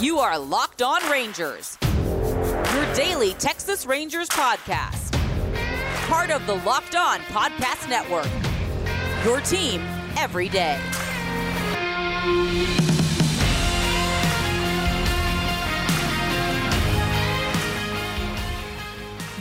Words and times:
You 0.00 0.20
are 0.20 0.38
Locked 0.38 0.80
On 0.80 1.10
Rangers, 1.10 1.76
your 1.82 2.94
daily 2.94 3.32
Texas 3.32 3.84
Rangers 3.84 4.28
podcast. 4.28 5.12
Part 6.06 6.30
of 6.30 6.46
the 6.46 6.54
Locked 6.54 6.94
On 6.94 7.18
Podcast 7.22 7.88
Network. 7.88 8.28
Your 9.24 9.40
team 9.40 9.80
every 10.16 10.48
day. 10.48 10.78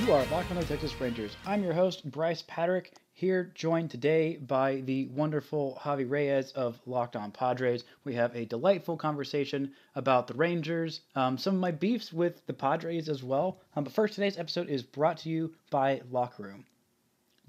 You 0.04 0.12
are 0.12 0.26
Locked 0.32 0.52
On 0.52 0.64
Texas 0.64 1.00
Rangers. 1.00 1.38
I'm 1.46 1.64
your 1.64 1.74
host, 1.74 2.10
Bryce 2.10 2.44
Patrick, 2.48 2.94
here 3.18 3.52
joined 3.56 3.90
today 3.90 4.38
by 4.38 4.76
the 4.82 5.08
wonderful 5.08 5.82
Javi 5.82 6.08
Reyes 6.08 6.52
of 6.52 6.80
Locked 6.86 7.16
On 7.16 7.32
Padres. 7.32 7.84
We 8.04 8.14
have 8.14 8.36
a 8.36 8.46
delightful 8.46 8.96
conversation 8.96 9.72
about 9.96 10.28
the 10.28 10.36
Rangers, 10.36 11.02
um, 11.16 11.36
some 11.40 11.56
of 11.56 11.60
my 11.60 11.72
beefs 11.72 12.14
with 12.14 12.46
the 12.46 12.54
Padres 12.54 13.10
as 13.10 13.24
well. 13.24 13.60
Um, 13.76 13.86
but 13.86 13.94
first, 13.94 14.14
today's 14.14 14.38
episode 14.38 14.70
is 14.70 14.84
brought 14.84 15.18
to 15.20 15.30
you 15.30 15.56
by 15.72 16.04
Locker 16.12 16.44
Room. 16.44 16.66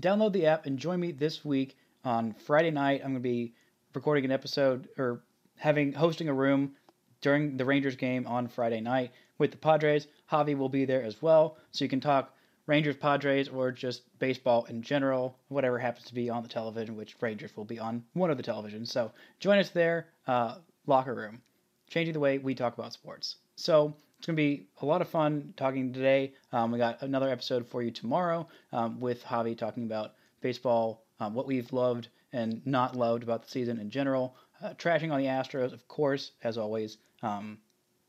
Download 0.01 0.33
the 0.33 0.47
app 0.47 0.65
and 0.65 0.79
join 0.79 1.01
me 1.01 1.13
this 1.13 1.45
week 1.45 1.77
on 2.03 2.33
Friday 2.33 2.71
night. 2.71 3.03
I'm 3.05 3.11
going 3.11 3.17
to 3.17 3.21
be 3.21 3.53
recording 3.93 4.25
an 4.25 4.33
episode 4.33 4.89
or 4.97 5.21
having 5.59 5.93
hosting 5.93 6.31
a 6.31 6.35
room 6.35 6.77
during 7.21 7.59
the 7.59 7.67
Rangers 7.67 7.97
game 7.97 8.27
on 8.27 8.49
Friday 8.49 8.81
night 8.81 9.13
with 9.37 9.51
the 9.51 9.59
Padres. 9.59 10.07
Javi 10.33 10.57
will 10.57 10.71
be 10.71 10.87
there 10.87 11.03
as 11.03 11.21
well, 11.21 11.59
so 11.73 11.85
you 11.85 11.91
can 11.91 12.01
talk 12.01 12.33
Rangers, 12.69 12.97
Padres, 12.97 13.49
or 13.49 13.73
just 13.73 14.03
baseball 14.19 14.67
in 14.67 14.83
general, 14.83 15.39
whatever 15.49 15.79
happens 15.79 16.05
to 16.07 16.15
be 16.15 16.29
on 16.29 16.43
the 16.43 16.49
television, 16.51 16.97
which 16.97 17.17
Rangers 17.21 17.57
will 17.57 17.65
be 17.65 17.79
on 17.79 18.05
one 18.13 18.31
of 18.31 18.37
the 18.37 18.43
televisions. 18.43 18.89
So 18.89 19.11
join 19.41 19.59
us 19.59 19.71
there, 19.71 20.09
uh, 20.27 20.57
locker 20.87 21.15
room, 21.15 21.41
changing 21.89 22.13
the 22.13 22.21
way 22.21 22.37
we 22.37 22.55
talk 22.55 22.77
about 22.77 22.93
sports. 22.93 23.37
So 23.57 23.97
it's 24.19 24.27
going 24.27 24.37
to 24.37 24.43
be 24.43 24.67
a 24.83 24.87
lot 24.87 25.01
of 25.01 25.09
fun 25.09 25.55
talking 25.57 25.95
today. 25.95 26.35
Um, 26.53 26.71
we 26.71 26.79
got 26.79 27.01
another 27.01 27.31
episode 27.31 27.67
for 27.67 27.83
you 27.83 27.91
tomorrow 27.91 28.47
um, 28.71 29.01
with 29.01 29.25
Javi 29.25 29.57
talking 29.57 29.85
about 29.85 30.13
baseball, 30.43 31.07
um, 31.21 31.33
what 31.33 31.47
we've 31.47 31.73
loved 31.73 32.09
and 32.35 32.61
not 32.67 32.95
loved 32.95 33.23
about 33.23 33.45
the 33.45 33.49
season 33.49 33.81
in 33.81 33.89
general, 33.89 34.37
uh, 34.63 34.75
trashing 34.75 35.11
on 35.11 35.19
the 35.19 35.27
Astros, 35.27 35.73
of 35.73 35.89
course, 35.89 36.33
as 36.45 36.59
always. 36.59 36.99
Um, 37.23 37.57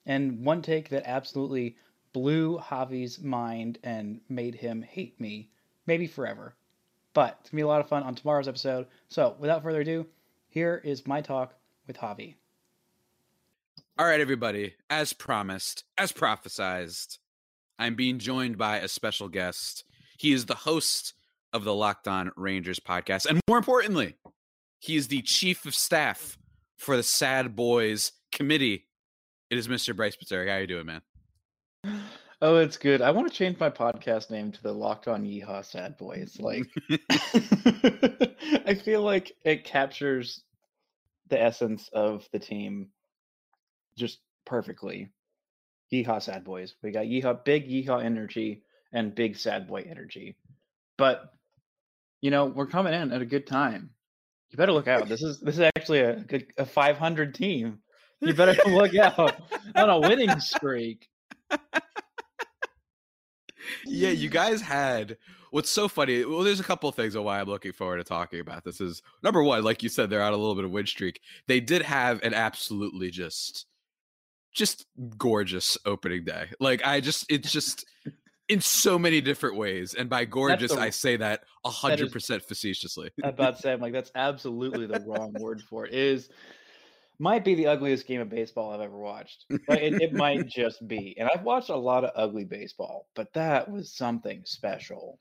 and 0.06 0.44
one 0.44 0.62
take 0.62 0.90
that 0.90 1.04
absolutely 1.06 1.78
blew 2.14 2.58
Javi's 2.58 3.20
mind 3.20 3.80
and 3.84 4.22
made 4.30 4.56
him 4.56 4.82
hate 4.82 5.20
me, 5.20 5.50
maybe 5.86 6.08
forever. 6.08 6.56
But 7.14 7.38
it's 7.42 7.50
gonna 7.50 7.60
be 7.60 7.64
a 7.64 7.68
lot 7.68 7.82
of 7.82 7.90
fun 7.90 8.04
on 8.04 8.16
tomorrow's 8.16 8.48
episode. 8.48 8.88
So 9.08 9.36
without 9.40 9.64
further 9.64 9.82
ado, 9.82 10.06
here 10.48 10.82
is 10.84 11.08
my 11.08 11.22
talk 11.22 11.56
with 11.88 11.98
Javi. 11.98 12.36
All 13.98 14.06
right, 14.06 14.22
everybody. 14.22 14.76
As 14.90 15.12
promised, 15.14 15.84
as 15.98 16.12
prophesized, 16.12 17.18
I'm 17.78 17.96
being 17.96 18.20
joined 18.20 18.58
by 18.58 18.78
a 18.78 18.88
special 18.88 19.28
guest. 19.28 19.84
He 20.18 20.32
is 20.32 20.46
the 20.46 20.56
host 20.56 21.14
of 21.52 21.64
the 21.64 21.74
Locked 21.74 22.08
On 22.08 22.32
Rangers 22.36 22.80
podcast, 22.80 23.26
and 23.26 23.42
more 23.48 23.58
importantly, 23.58 24.16
he 24.80 24.96
is 24.96 25.08
the 25.08 25.22
chief 25.22 25.66
of 25.66 25.76
staff 25.76 26.38
for 26.78 26.96
the 26.96 27.04
Sad 27.04 27.56
Boys 27.56 28.14
Committee. 28.32 28.86
It 29.50 29.58
is 29.58 29.68
Mr. 29.68 29.96
Bryce 29.96 30.16
Patrick. 30.16 30.48
How 30.50 30.58
you 30.58 30.68
doing, 30.68 30.86
man? 30.86 31.02
Oh, 32.42 32.58
it's 32.58 32.78
good. 32.78 33.02
I 33.02 33.12
want 33.12 33.30
to 33.30 33.38
change 33.38 33.60
my 33.60 33.70
podcast 33.70 34.32
name 34.32 34.52
to 34.54 34.64
the 34.64 34.72
Locked 34.72 35.10
On 35.10 35.26
Yeehaw 35.26 35.66
Sad 35.66 35.98
Boys. 35.98 36.38
Like, 36.40 36.64
I 38.66 38.76
feel 38.76 39.02
like 39.02 39.34
it 39.44 39.66
captures 39.66 40.42
the 41.28 41.42
essence 41.42 41.90
of 41.92 42.28
the 42.32 42.40
team 42.40 42.90
just 43.98 44.20
perfectly. 44.46 45.10
Yeehaw 45.92 46.22
Sad 46.22 46.46
Boys. 46.46 46.76
We 46.82 46.92
got 46.92 47.06
Yeehaw, 47.06 47.44
big 47.44 47.70
Yeehaw 47.70 48.04
energy 48.04 48.64
and 48.94 49.14
big 49.14 49.36
Sad 49.36 49.68
Boy 49.68 49.86
energy. 49.90 50.38
But 50.98 51.34
you 52.22 52.32
know, 52.32 52.46
we're 52.46 52.68
coming 52.68 52.94
in 52.94 53.12
at 53.12 53.22
a 53.22 53.26
good 53.26 53.48
time. 53.48 53.90
You 54.50 54.58
better 54.58 54.72
look 54.72 54.88
out. 54.88 55.10
This 55.10 55.24
is 55.24 55.42
this 55.42 55.56
is 55.56 55.70
actually 55.76 56.00
a 56.00 56.24
a 56.58 56.66
500 56.66 57.36
team. 57.36 57.80
You 58.22 58.34
better 58.34 58.56
look 58.70 58.96
out 58.96 59.42
on 59.76 59.90
a 59.90 60.00
winning 60.00 60.40
streak. 60.40 61.10
Yeah, 63.86 64.10
you 64.10 64.30
guys 64.32 64.62
had 64.62 65.18
what's 65.52 65.70
so 65.70 65.88
funny. 65.88 66.26
Well, 66.26 66.42
there's 66.42 66.60
a 66.60 66.64
couple 66.64 66.90
of 66.90 66.96
things 66.96 67.16
on 67.16 67.24
why 67.24 67.40
I'm 67.40 67.48
looking 67.48 67.74
forward 67.74 67.98
to 67.98 68.04
talking 68.04 68.40
about 68.40 68.64
this. 68.64 68.82
Is 68.82 69.02
number 69.24 69.44
one, 69.44 69.64
like 69.64 69.84
you 69.84 69.90
said, 69.90 70.10
they're 70.10 70.22
on 70.22 70.34
a 70.34 70.38
little 70.38 70.56
bit 70.56 70.66
of 70.66 70.72
win 70.72 70.86
streak. 70.86 71.22
They 71.48 71.60
did 71.60 71.82
have 71.84 72.24
an 72.24 72.34
absolutely 72.34 73.10
just, 73.10 73.66
just 74.54 74.86
gorgeous 75.18 75.78
opening 75.86 76.26
day. 76.26 76.48
Like 76.60 76.86
I 76.86 77.02
just, 77.02 77.26
it's 77.30 77.52
just 77.52 77.86
in 78.50 78.62
so 78.62 79.00
many 79.00 79.22
different 79.22 79.58
ways. 79.58 79.94
And 79.94 80.10
by 80.10 80.26
gorgeous, 80.26 80.74
the, 80.74 80.80
I 80.80 80.90
say 80.90 81.18
that 81.18 81.42
hundred 81.66 82.12
percent 82.12 82.44
facetiously. 82.44 83.12
about 83.24 83.58
to 83.58 83.62
say, 83.62 83.72
I'm 83.74 83.82
like, 83.82 83.94
that's 83.94 84.12
absolutely 84.16 84.88
the 84.88 85.04
wrong 85.06 85.34
word 85.40 85.62
for 85.62 85.86
it. 85.86 85.94
Is 85.94 86.30
might 87.20 87.44
be 87.44 87.54
the 87.54 87.68
ugliest 87.68 88.08
game 88.08 88.22
of 88.22 88.30
baseball 88.30 88.72
I've 88.72 88.80
ever 88.80 88.98
watched. 88.98 89.46
Like, 89.68 89.82
it, 89.82 90.02
it 90.02 90.14
might 90.14 90.48
just 90.48 90.88
be. 90.88 91.16
And 91.20 91.30
I've 91.30 91.44
watched 91.44 91.70
a 91.70 91.76
lot 91.76 92.06
of 92.06 92.12
ugly 92.16 92.46
baseball, 92.46 93.08
but 93.16 93.32
that 93.34 93.70
was 93.70 93.94
something 93.94 94.42
special. 94.46 95.20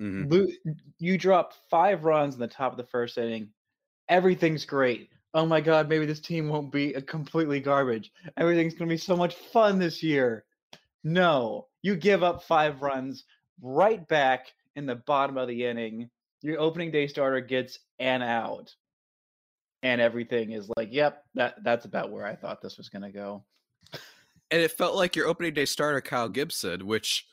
Mm-hmm. 0.00 0.70
You 0.98 1.18
drop 1.18 1.52
five 1.68 2.04
runs 2.04 2.34
in 2.34 2.40
the 2.40 2.48
top 2.48 2.72
of 2.72 2.78
the 2.78 2.86
first 2.86 3.18
inning. 3.18 3.48
Everything's 4.08 4.64
great. 4.64 5.10
Oh 5.34 5.44
my 5.44 5.60
God, 5.60 5.88
maybe 5.88 6.06
this 6.06 6.20
team 6.20 6.48
won't 6.48 6.72
be 6.72 6.94
a 6.94 7.02
completely 7.02 7.60
garbage. 7.60 8.10
Everything's 8.36 8.74
going 8.74 8.88
to 8.88 8.94
be 8.94 8.98
so 8.98 9.16
much 9.16 9.34
fun 9.34 9.78
this 9.78 10.02
year. 10.02 10.44
No, 11.04 11.66
you 11.82 11.96
give 11.96 12.22
up 12.22 12.42
five 12.42 12.82
runs 12.82 13.24
right 13.60 14.06
back 14.08 14.46
in 14.76 14.86
the 14.86 14.96
bottom 14.96 15.36
of 15.36 15.48
the 15.48 15.66
inning. 15.66 16.10
Your 16.42 16.58
opening 16.58 16.90
day 16.90 17.06
starter 17.06 17.40
gets 17.40 17.78
an 17.98 18.22
out 18.22 18.74
and 19.82 20.00
everything 20.00 20.52
is 20.52 20.70
like, 20.76 20.88
yep, 20.92 21.24
that 21.34 21.56
that's 21.64 21.84
about 21.84 22.10
where 22.10 22.26
I 22.26 22.36
thought 22.36 22.62
this 22.62 22.76
was 22.76 22.88
going 22.88 23.02
to 23.02 23.10
go. 23.10 23.44
And 24.50 24.60
it 24.60 24.72
felt 24.72 24.96
like 24.96 25.14
your 25.14 25.28
opening 25.28 25.54
day 25.54 25.64
starter, 25.64 26.00
Kyle 26.00 26.28
Gibson, 26.28 26.86
which 26.86 27.26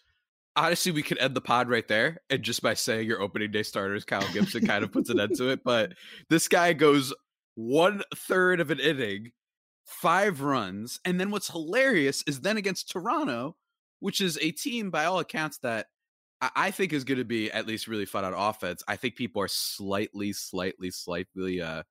honestly 0.55 0.91
we 0.91 1.03
could 1.03 1.19
end 1.19 1.35
the 1.35 1.41
pod 1.41 1.69
right 1.69 1.87
there, 1.87 2.19
and 2.29 2.43
just 2.43 2.61
by 2.61 2.73
saying 2.73 3.07
your 3.07 3.21
opening 3.21 3.51
day 3.51 3.63
starter 3.63 3.95
is 3.95 4.05
Kyle 4.05 4.27
Gibson, 4.33 4.65
kind 4.65 4.83
of 4.83 4.91
puts 4.91 5.09
an 5.09 5.19
end 5.19 5.35
to 5.37 5.49
it. 5.49 5.63
But 5.63 5.93
this 6.29 6.47
guy 6.47 6.73
goes 6.73 7.13
one 7.55 8.03
third 8.15 8.59
of 8.59 8.69
an 8.69 8.79
inning, 8.79 9.31
five 9.85 10.41
runs, 10.41 10.99
and 11.05 11.19
then 11.19 11.31
what's 11.31 11.49
hilarious 11.49 12.23
is 12.27 12.41
then 12.41 12.57
against 12.57 12.91
Toronto, 12.91 13.55
which 13.99 14.21
is 14.21 14.37
a 14.41 14.51
team 14.51 14.91
by 14.91 15.05
all 15.05 15.19
accounts 15.19 15.57
that 15.59 15.87
I 16.39 16.69
think 16.69 16.93
is 16.93 17.03
going 17.03 17.17
to 17.17 17.25
be 17.25 17.51
at 17.51 17.65
least 17.65 17.87
really 17.87 18.05
fun 18.05 18.23
on 18.23 18.35
offense. 18.35 18.83
I 18.87 18.95
think 18.95 19.15
people 19.15 19.41
are 19.41 19.47
slightly, 19.47 20.33
slightly, 20.33 20.91
slightly 20.91 21.61
uh, 21.61 21.81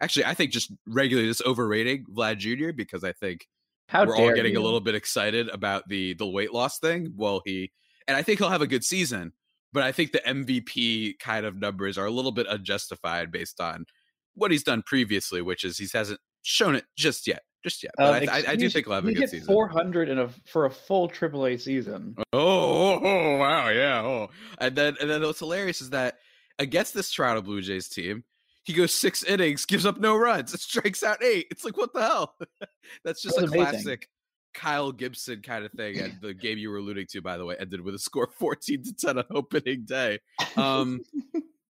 Actually, 0.00 0.24
I 0.24 0.34
think 0.34 0.52
just 0.52 0.72
regularly 0.86 1.28
just 1.28 1.44
overrating 1.46 2.04
Vlad 2.12 2.38
Jr. 2.38 2.72
because 2.72 3.04
I 3.04 3.12
think 3.12 3.46
How 3.86 4.04
we're 4.04 4.16
all 4.16 4.34
getting 4.34 4.54
you. 4.54 4.60
a 4.60 4.62
little 4.62 4.80
bit 4.80 4.94
excited 4.94 5.48
about 5.48 5.88
the 5.88 6.14
the 6.14 6.26
weight 6.26 6.52
loss 6.52 6.78
thing. 6.78 7.12
Well, 7.16 7.40
he 7.44 7.70
and 8.08 8.16
I 8.16 8.22
think 8.22 8.38
he'll 8.40 8.48
have 8.48 8.62
a 8.62 8.66
good 8.66 8.84
season, 8.84 9.32
but 9.72 9.84
I 9.84 9.92
think 9.92 10.12
the 10.12 10.18
MVP 10.20 11.18
kind 11.20 11.46
of 11.46 11.56
numbers 11.56 11.98
are 11.98 12.06
a 12.06 12.10
little 12.10 12.32
bit 12.32 12.46
unjustified 12.48 13.30
based 13.30 13.60
on 13.60 13.86
what 14.34 14.50
he's 14.50 14.62
done 14.62 14.82
previously, 14.82 15.42
which 15.42 15.64
is 15.64 15.78
he 15.78 15.86
hasn't 15.92 16.20
shown 16.42 16.74
it 16.74 16.84
just 16.96 17.26
yet, 17.26 17.42
just 17.62 17.82
yet. 17.82 17.92
But 17.96 18.28
uh, 18.28 18.32
I, 18.32 18.38
I, 18.38 18.44
I, 18.48 18.56
do 18.56 18.68
think 18.68 18.86
he'll 18.86 18.94
have 18.94 19.06
a 19.06 19.12
good 19.12 19.28
season. 19.28 19.46
Four 19.46 19.68
hundred 19.68 20.08
in 20.08 20.18
a 20.18 20.28
for 20.46 20.66
a 20.66 20.70
full 20.70 21.08
AAA 21.08 21.60
season. 21.60 22.16
Oh, 22.32 22.38
oh, 22.38 23.00
oh, 23.02 23.36
wow, 23.36 23.68
yeah. 23.68 24.02
Oh, 24.02 24.30
and 24.58 24.74
then 24.74 24.96
and 25.00 25.08
then 25.08 25.22
what's 25.22 25.38
hilarious 25.38 25.80
is 25.80 25.90
that 25.90 26.18
against 26.58 26.94
this 26.94 27.12
Toronto 27.12 27.42
Blue 27.42 27.60
Jays 27.60 27.88
team, 27.88 28.24
he 28.64 28.72
goes 28.72 28.94
six 28.94 29.24
innings, 29.24 29.66
gives 29.66 29.86
up 29.86 29.98
no 29.98 30.16
runs, 30.16 30.60
strikes 30.60 31.02
out 31.02 31.22
eight. 31.22 31.46
It's 31.50 31.64
like 31.64 31.76
what 31.76 31.92
the 31.92 32.02
hell? 32.02 32.34
That's 33.04 33.22
just 33.22 33.36
That's 33.36 33.52
a 33.52 33.54
amazing. 33.54 33.72
classic 33.72 34.08
Kyle 34.54 34.92
Gibson 34.92 35.42
kind 35.42 35.64
of 35.64 35.72
thing. 35.72 35.98
And 35.98 36.18
the 36.20 36.34
game 36.34 36.58
you 36.58 36.70
were 36.70 36.78
alluding 36.78 37.06
to, 37.10 37.22
by 37.22 37.36
the 37.36 37.44
way, 37.44 37.56
ended 37.58 37.80
with 37.80 37.94
a 37.94 37.98
score 37.98 38.28
14 38.38 38.82
to 38.84 38.94
10 38.94 39.18
on 39.18 39.24
opening 39.30 39.84
day. 39.84 40.18
Um, 40.56 41.00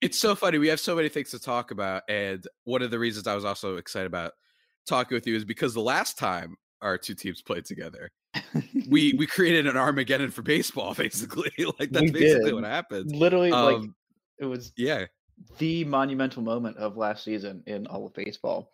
it's 0.02 0.20
so 0.20 0.36
funny. 0.36 0.58
We 0.58 0.70
have 0.70 0.80
so 0.80 0.96
many 0.96 1.10
things 1.10 1.32
to 1.32 1.40
talk 1.40 1.72
about. 1.72 2.04
And 2.10 2.46
one 2.64 2.82
of 2.82 2.92
the 2.92 3.00
reasons 3.00 3.28
I 3.28 3.36
was 3.36 3.46
also 3.46 3.78
excited 3.78 4.08
about 4.08 4.34
talking 4.88 5.16
with 5.16 5.28
you 5.28 5.36
is 5.36 5.46
because 5.46 5.74
the 5.74 5.82
last 5.82 6.18
time 6.18 6.56
our 6.82 6.98
two 6.98 7.16
teams 7.16 7.42
played 7.42 7.66
together, 7.66 8.10
we 8.88 9.14
we 9.18 9.28
created 9.28 9.68
an 9.68 9.78
Armageddon 9.78 10.32
for 10.32 10.42
baseball, 10.42 10.94
basically. 10.98 11.52
like 11.80 11.92
that's 11.92 12.04
we 12.04 12.12
basically 12.12 12.52
did. 12.52 12.56
what 12.56 12.64
happened. 12.64 13.14
Literally, 13.16 13.52
um, 13.52 13.82
like 13.82 13.90
it 14.40 14.46
was 14.46 14.72
yeah 14.78 15.06
the 15.58 15.84
monumental 15.86 16.42
moment 16.42 16.78
of 16.78 16.98
last 16.98 17.24
season 17.24 17.64
in 17.66 17.88
all 17.88 18.06
of 18.06 18.14
baseball. 18.14 18.72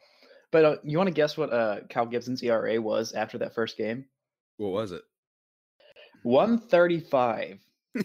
But 0.51 0.65
uh, 0.65 0.75
you 0.83 0.97
want 0.97 1.07
to 1.07 1.13
guess 1.13 1.37
what 1.37 1.51
uh, 1.51 1.81
Kyle 1.89 2.05
Gibson's 2.05 2.41
ERA 2.41 2.81
was 2.81 3.13
after 3.13 3.37
that 3.39 3.53
first 3.53 3.77
game? 3.77 4.05
What 4.57 4.71
was 4.71 4.91
it? 4.91 5.03
135. 6.23 7.59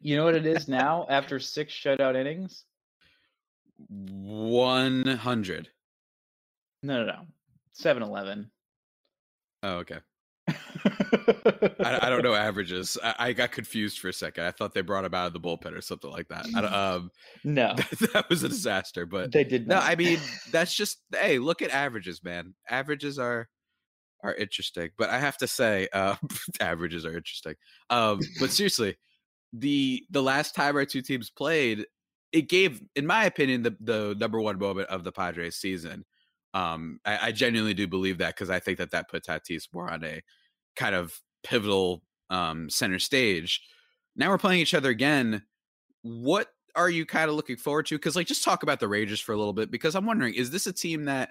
you 0.00 0.16
know 0.16 0.24
what 0.24 0.34
it 0.34 0.46
is 0.46 0.68
now 0.68 1.06
after 1.08 1.40
six 1.40 1.72
shutout 1.72 2.14
innings? 2.14 2.64
100. 3.88 5.68
No, 6.82 7.04
no, 7.04 7.06
no. 7.06 7.26
7 7.72 8.02
Eleven. 8.02 8.50
Oh, 9.62 9.76
okay. 9.78 9.98
I, 10.48 11.98
I, 12.02 12.10
don't 12.10 12.22
know 12.22 12.34
averages. 12.34 12.96
I, 13.02 13.14
I, 13.18 13.32
got 13.32 13.50
confused 13.50 13.98
for 13.98 14.08
a 14.08 14.12
second. 14.12 14.44
I 14.44 14.52
thought 14.52 14.74
they 14.74 14.80
brought 14.80 15.04
him 15.04 15.14
out 15.14 15.26
of 15.26 15.32
the 15.32 15.40
bullpen 15.40 15.76
or 15.76 15.80
something 15.80 16.10
like 16.10 16.28
that. 16.28 16.46
um, 16.54 17.10
no, 17.42 17.74
that, 17.74 18.10
that, 18.12 18.28
was 18.28 18.44
a 18.44 18.48
disaster. 18.48 19.06
But 19.06 19.32
they 19.32 19.44
did 19.44 19.66
not. 19.66 19.82
no. 19.82 19.90
I 19.90 19.96
mean, 19.96 20.20
that's 20.52 20.74
just 20.74 20.98
hey, 21.12 21.38
look 21.38 21.62
at 21.62 21.70
averages, 21.70 22.22
man. 22.22 22.54
Averages 22.68 23.18
are 23.18 23.48
are 24.22 24.34
interesting. 24.34 24.90
But 24.96 25.10
I 25.10 25.18
have 25.18 25.36
to 25.38 25.46
say, 25.46 25.88
uh, 25.92 26.16
averages 26.60 27.04
are 27.04 27.16
interesting. 27.16 27.54
Um, 27.90 28.20
but 28.38 28.50
seriously, 28.50 28.96
the 29.52 30.04
the 30.10 30.22
last 30.22 30.54
time 30.54 30.76
our 30.76 30.84
two 30.84 31.02
teams 31.02 31.30
played, 31.30 31.86
it 32.32 32.48
gave, 32.48 32.80
in 32.94 33.06
my 33.06 33.24
opinion, 33.24 33.62
the 33.62 33.76
the 33.80 34.16
number 34.18 34.40
one 34.40 34.58
moment 34.58 34.88
of 34.90 35.04
the 35.04 35.12
Padres 35.12 35.56
season. 35.56 36.04
Um, 36.56 37.00
I, 37.04 37.18
I 37.28 37.32
genuinely 37.32 37.74
do 37.74 37.86
believe 37.86 38.16
that 38.18 38.34
because 38.34 38.48
I 38.48 38.60
think 38.60 38.78
that 38.78 38.90
that 38.92 39.10
put 39.10 39.24
Tatis 39.24 39.68
more 39.74 39.90
on 39.90 40.02
a 40.02 40.22
kind 40.74 40.94
of 40.94 41.20
pivotal 41.44 42.02
um, 42.30 42.70
center 42.70 42.98
stage. 42.98 43.60
Now 44.16 44.30
we're 44.30 44.38
playing 44.38 44.62
each 44.62 44.72
other 44.72 44.88
again. 44.88 45.42
What 46.00 46.48
are 46.74 46.88
you 46.88 47.04
kind 47.04 47.28
of 47.28 47.36
looking 47.36 47.58
forward 47.58 47.84
to? 47.86 47.96
Because 47.96 48.16
like, 48.16 48.26
just 48.26 48.42
talk 48.42 48.62
about 48.62 48.80
the 48.80 48.88
Rangers 48.88 49.20
for 49.20 49.32
a 49.32 49.36
little 49.36 49.52
bit. 49.52 49.70
Because 49.70 49.94
I'm 49.94 50.06
wondering, 50.06 50.32
is 50.32 50.50
this 50.50 50.66
a 50.66 50.72
team 50.72 51.04
that 51.04 51.30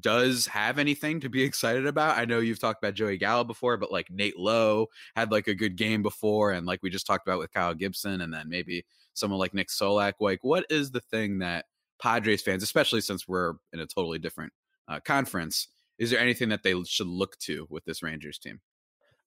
does 0.00 0.46
have 0.46 0.78
anything 0.78 1.20
to 1.20 1.28
be 1.28 1.42
excited 1.44 1.86
about? 1.86 2.16
I 2.16 2.24
know 2.24 2.38
you've 2.38 2.58
talked 2.58 2.82
about 2.82 2.94
Joey 2.94 3.18
Gallo 3.18 3.44
before, 3.44 3.76
but 3.76 3.92
like 3.92 4.10
Nate 4.10 4.38
Lowe 4.38 4.86
had 5.14 5.30
like 5.30 5.46
a 5.46 5.54
good 5.54 5.76
game 5.76 6.02
before, 6.02 6.52
and 6.52 6.66
like 6.66 6.82
we 6.82 6.88
just 6.88 7.06
talked 7.06 7.28
about 7.28 7.38
with 7.38 7.52
Kyle 7.52 7.74
Gibson, 7.74 8.22
and 8.22 8.32
then 8.32 8.48
maybe 8.48 8.86
someone 9.12 9.38
like 9.38 9.52
Nick 9.52 9.68
Solak. 9.68 10.14
Like, 10.20 10.42
what 10.42 10.64
is 10.70 10.90
the 10.90 11.02
thing 11.02 11.40
that 11.40 11.66
Padres 12.00 12.42
fans, 12.42 12.62
especially 12.62 13.00
since 13.00 13.26
we're 13.28 13.54
in 13.72 13.80
a 13.80 13.86
totally 13.86 14.18
different 14.18 14.52
uh, 14.88 15.00
conference, 15.00 15.68
is 15.98 16.10
there 16.10 16.20
anything 16.20 16.48
that 16.48 16.62
they 16.62 16.74
should 16.84 17.06
look 17.06 17.38
to 17.40 17.66
with 17.70 17.84
this 17.84 18.02
Rangers 18.02 18.38
team? 18.38 18.60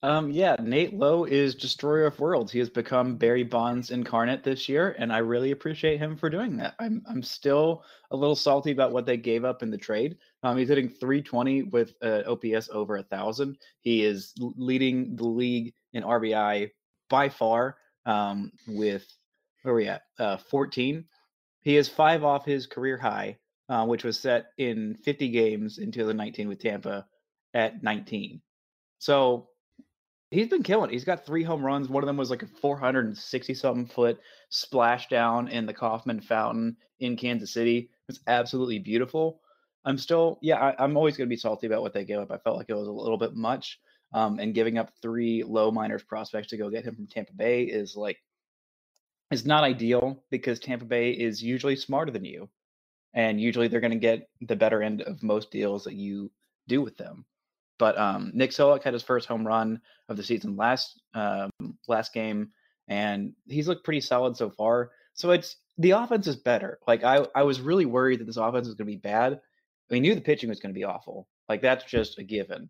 Um, 0.04 0.30
yeah, 0.30 0.56
Nate 0.62 0.94
Lowe 0.94 1.24
is 1.24 1.56
destroyer 1.56 2.06
of 2.06 2.20
worlds. 2.20 2.52
He 2.52 2.60
has 2.60 2.70
become 2.70 3.16
Barry 3.16 3.44
Bonds 3.44 3.90
incarnate 3.90 4.44
this 4.44 4.70
year, 4.70 4.96
and 5.00 5.12
I 5.12 5.18
really 5.18 5.52
appreciate 5.52 5.98
him 5.98 6.16
for 6.16 6.30
doing 6.30 6.56
that. 6.58 6.76
I'm 6.80 7.02
I'm 7.10 7.24
still 7.24 7.84
a 8.12 8.16
little 8.16 8.36
salty 8.36 8.72
about 8.72 8.92
what 8.92 9.08
they 9.08 9.18
gave 9.18 9.44
up 9.44 9.64
in 9.64 9.72
the 9.72 9.78
trade. 9.78 10.18
Um, 10.44 10.56
he's 10.56 10.70
hitting 10.70 10.88
320 10.88 11.64
with 11.64 11.96
uh, 12.04 12.22
OPS 12.28 12.70
over 12.72 12.98
a 12.98 13.04
thousand. 13.04 13.58
He 13.82 14.06
is 14.06 14.34
leading 14.38 15.16
the 15.16 15.26
league 15.26 15.74
in 15.94 16.04
RBI 16.04 16.70
by 17.10 17.30
far. 17.30 17.78
Um, 18.06 18.52
with 18.68 19.06
where 19.64 19.74
are 19.74 19.78
we 19.78 19.88
at? 19.88 20.04
Uh, 20.20 20.38
14. 20.38 21.04
He 21.68 21.76
is 21.76 21.90
five 21.90 22.24
off 22.24 22.46
his 22.46 22.66
career 22.66 22.98
high, 22.98 23.40
uh, 23.68 23.86
which 23.86 24.06
was 24.06 24.18
set 24.18 24.52
in 24.58 24.96
50 25.04 25.28
games 25.28 25.80
in 25.80 25.92
2019 25.92 26.48
with 26.48 26.60
Tampa 26.62 27.06
at 27.54 27.84
19. 27.84 28.42
So 29.00 29.50
he's 30.32 30.48
been 30.48 30.64
killing. 30.64 30.92
He's 30.92 31.04
got 31.04 31.26
three 31.26 31.44
home 31.44 31.62
runs. 31.62 31.90
One 31.90 32.02
of 32.04 32.08
them 32.08 32.16
was 32.16 32.30
like 32.30 32.42
a 32.42 32.48
460 32.48 33.54
something 33.54 33.86
foot 33.86 34.18
splashdown 34.50 35.52
in 35.52 35.66
the 35.66 35.74
Kauffman 35.74 36.22
Fountain 36.22 36.78
in 37.02 37.18
Kansas 37.18 37.52
City. 37.52 37.90
It's 38.08 38.22
absolutely 38.28 38.80
beautiful. 38.80 39.42
I'm 39.84 39.98
still, 39.98 40.40
yeah, 40.42 40.72
I, 40.80 40.86
am 40.86 40.96
always 40.96 41.18
going 41.18 41.28
to 41.28 41.34
be 41.34 41.36
salty 41.36 41.68
about 41.68 41.82
what 41.82 41.92
they 41.92 42.06
gave 42.06 42.20
up. 42.20 42.32
I 42.32 42.38
felt 42.38 42.56
like 42.56 42.70
it 42.70 42.76
was 42.76 42.88
a 42.88 42.92
little 42.94 43.18
bit 43.18 43.36
much. 43.36 43.78
Um, 44.14 44.40
and 44.40 44.56
giving 44.56 44.78
up 44.78 44.94
three 45.02 45.44
low 45.44 45.70
minors 45.70 46.02
prospects 46.02 46.48
to 46.52 46.58
go 46.58 46.70
get 46.70 46.86
him 46.86 46.96
from 46.96 47.08
Tampa 47.08 47.34
Bay 47.34 47.64
is 47.64 47.98
like, 47.98 48.20
it's 49.32 49.46
not 49.46 49.64
ideal 49.64 50.24
because 50.30 50.60
Tampa 50.60 50.86
Bay 50.86 51.12
is 51.12 51.44
usually 51.44 51.76
smarter 51.76 52.12
than 52.12 52.26
you. 52.26 52.50
And 53.14 53.42
usually 53.42 53.68
they're 53.68 53.82
going 53.82 53.92
to 53.92 53.98
get 53.98 54.30
the 54.42 54.56
better 54.56 54.84
end 54.84 55.02
of 55.02 55.24
most 55.24 55.52
deals 55.52 55.84
that 55.86 55.96
you 55.96 56.32
do 56.68 56.82
with 56.82 56.98
them. 56.98 57.26
But 57.80 57.98
um, 57.98 58.32
Nick 58.34 58.52
Solak 58.52 58.84
had 58.84 58.94
his 58.94 59.04
first 59.04 59.28
home 59.28 59.46
run 59.46 59.82
of 60.10 60.18
the 60.18 60.24
season 60.24 60.56
last 60.56 61.02
um, 61.14 61.52
last 61.88 62.14
game, 62.14 62.50
and 62.88 63.34
he's 63.48 63.68
looked 63.68 63.84
pretty 63.86 64.02
solid 64.02 64.36
so 64.36 64.50
far. 64.50 64.92
So 65.14 65.32
it's 65.32 65.58
the 65.78 65.92
offense 65.92 66.28
is 66.28 66.36
better. 66.36 66.80
Like 66.88 67.04
I, 67.04 67.26
I 67.36 67.44
was 67.44 67.62
really 67.62 67.86
worried 67.86 68.20
that 68.20 68.26
this 68.26 68.38
offense 68.38 68.68
was 68.68 68.76
going 68.76 68.88
to 68.88 68.94
be 68.94 68.98
bad. 68.98 69.40
We 69.90 70.00
knew 70.00 70.16
the 70.16 70.22
pitching 70.22 70.50
was 70.50 70.60
going 70.60 70.74
to 70.74 70.78
be 70.78 70.86
awful. 70.86 71.28
Like 71.48 71.62
that's 71.62 71.86
just 71.86 72.18
a 72.18 72.24
given. 72.24 72.70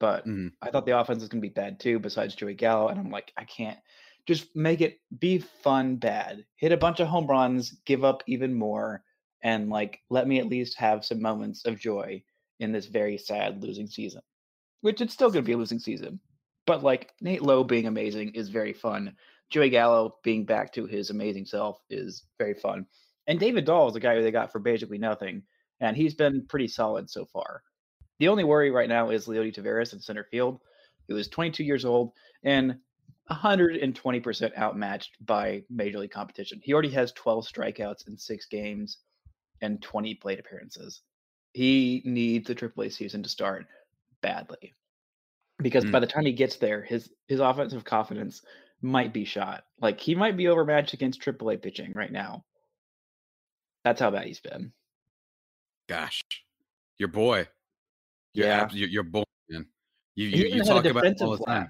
But 0.00 0.26
mm-hmm. 0.26 0.48
I 0.60 0.70
thought 0.70 0.86
the 0.86 0.98
offense 0.98 1.20
was 1.20 1.28
going 1.28 1.40
to 1.40 1.48
be 1.48 1.54
bad 1.54 1.78
too. 1.78 2.00
Besides 2.00 2.34
Joey 2.34 2.54
Gallo, 2.54 2.88
and 2.88 2.98
I'm 2.98 3.10
like, 3.10 3.32
I 3.36 3.44
can't 3.44 3.78
just 4.26 4.54
make 4.54 4.80
it 4.80 5.00
be 5.18 5.38
fun 5.38 5.96
bad. 5.96 6.44
Hit 6.56 6.72
a 6.72 6.76
bunch 6.76 7.00
of 7.00 7.08
home 7.08 7.26
runs, 7.26 7.72
give 7.84 8.04
up 8.04 8.22
even 8.26 8.54
more, 8.54 9.02
and 9.42 9.68
like 9.68 10.00
let 10.10 10.28
me 10.28 10.38
at 10.38 10.46
least 10.46 10.78
have 10.78 11.04
some 11.04 11.20
moments 11.20 11.64
of 11.64 11.78
joy 11.78 12.22
in 12.60 12.72
this 12.72 12.86
very 12.86 13.18
sad 13.18 13.62
losing 13.62 13.86
season 13.86 14.22
which 14.82 15.00
it's 15.00 15.14
still 15.14 15.30
going 15.30 15.42
to 15.42 15.46
be 15.46 15.54
a 15.54 15.56
losing 15.56 15.78
season. 15.78 16.20
But 16.66 16.84
like 16.84 17.12
Nate 17.20 17.42
Lowe 17.42 17.64
being 17.64 17.86
amazing 17.86 18.34
is 18.34 18.50
very 18.50 18.72
fun. 18.72 19.16
Joey 19.48 19.70
Gallo 19.70 20.18
being 20.22 20.44
back 20.44 20.72
to 20.74 20.86
his 20.86 21.10
amazing 21.10 21.46
self 21.46 21.80
is 21.88 22.24
very 22.38 22.54
fun. 22.54 22.86
And 23.26 23.40
David 23.40 23.64
Dahl 23.64 23.88
is 23.88 23.96
a 23.96 24.00
guy 24.00 24.16
who 24.16 24.22
they 24.22 24.30
got 24.30 24.52
for 24.52 24.58
basically 24.58 24.98
nothing, 24.98 25.42
and 25.80 25.96
he's 25.96 26.14
been 26.14 26.46
pretty 26.48 26.68
solid 26.68 27.08
so 27.08 27.24
far. 27.24 27.62
The 28.18 28.28
only 28.28 28.44
worry 28.44 28.70
right 28.70 28.88
now 28.88 29.10
is 29.10 29.26
Leody 29.26 29.54
Taveras 29.54 29.92
in 29.92 30.00
center 30.00 30.24
field, 30.24 30.60
who 31.08 31.16
is 31.16 31.28
22 31.28 31.64
years 31.64 31.84
old 31.84 32.12
and 32.44 32.76
120% 33.30 34.56
outmatched 34.58 35.16
by 35.24 35.62
major 35.70 35.98
league 35.98 36.10
competition. 36.10 36.60
He 36.62 36.72
already 36.72 36.90
has 36.90 37.12
12 37.12 37.46
strikeouts 37.46 38.08
in 38.08 38.16
six 38.16 38.46
games 38.46 38.98
and 39.60 39.80
20 39.80 40.14
plate 40.16 40.40
appearances. 40.40 41.02
He 41.52 42.02
needs 42.04 42.48
the 42.48 42.54
AAA 42.54 42.92
season 42.92 43.22
to 43.22 43.28
start 43.28 43.66
badly 44.22 44.74
because 45.58 45.84
mm. 45.84 45.92
by 45.92 46.00
the 46.00 46.06
time 46.06 46.26
he 46.26 46.32
gets 46.32 46.56
there, 46.56 46.82
his 46.82 47.10
his 47.28 47.40
offensive 47.40 47.84
confidence 47.84 48.42
might 48.80 49.12
be 49.12 49.24
shot. 49.24 49.64
Like 49.80 50.00
he 50.00 50.14
might 50.14 50.36
be 50.36 50.48
overmatched 50.48 50.94
against 50.94 51.20
AAA 51.20 51.62
pitching 51.62 51.92
right 51.94 52.12
now. 52.12 52.44
That's 53.84 54.00
how 54.00 54.10
bad 54.10 54.26
he's 54.26 54.40
been. 54.40 54.72
Gosh, 55.88 56.22
your 56.98 57.08
boy. 57.08 57.48
You're 58.34 58.46
yeah, 58.46 58.62
ab- 58.62 58.72
your, 58.72 59.02
boy, 59.02 59.24
man. 59.50 59.66
You 60.14 60.28
you, 60.28 60.56
you 60.56 60.64
talk 60.64 60.84
about 60.84 61.04
it 61.04 61.20
all 61.20 61.36
the 61.36 61.44
time. 61.44 61.68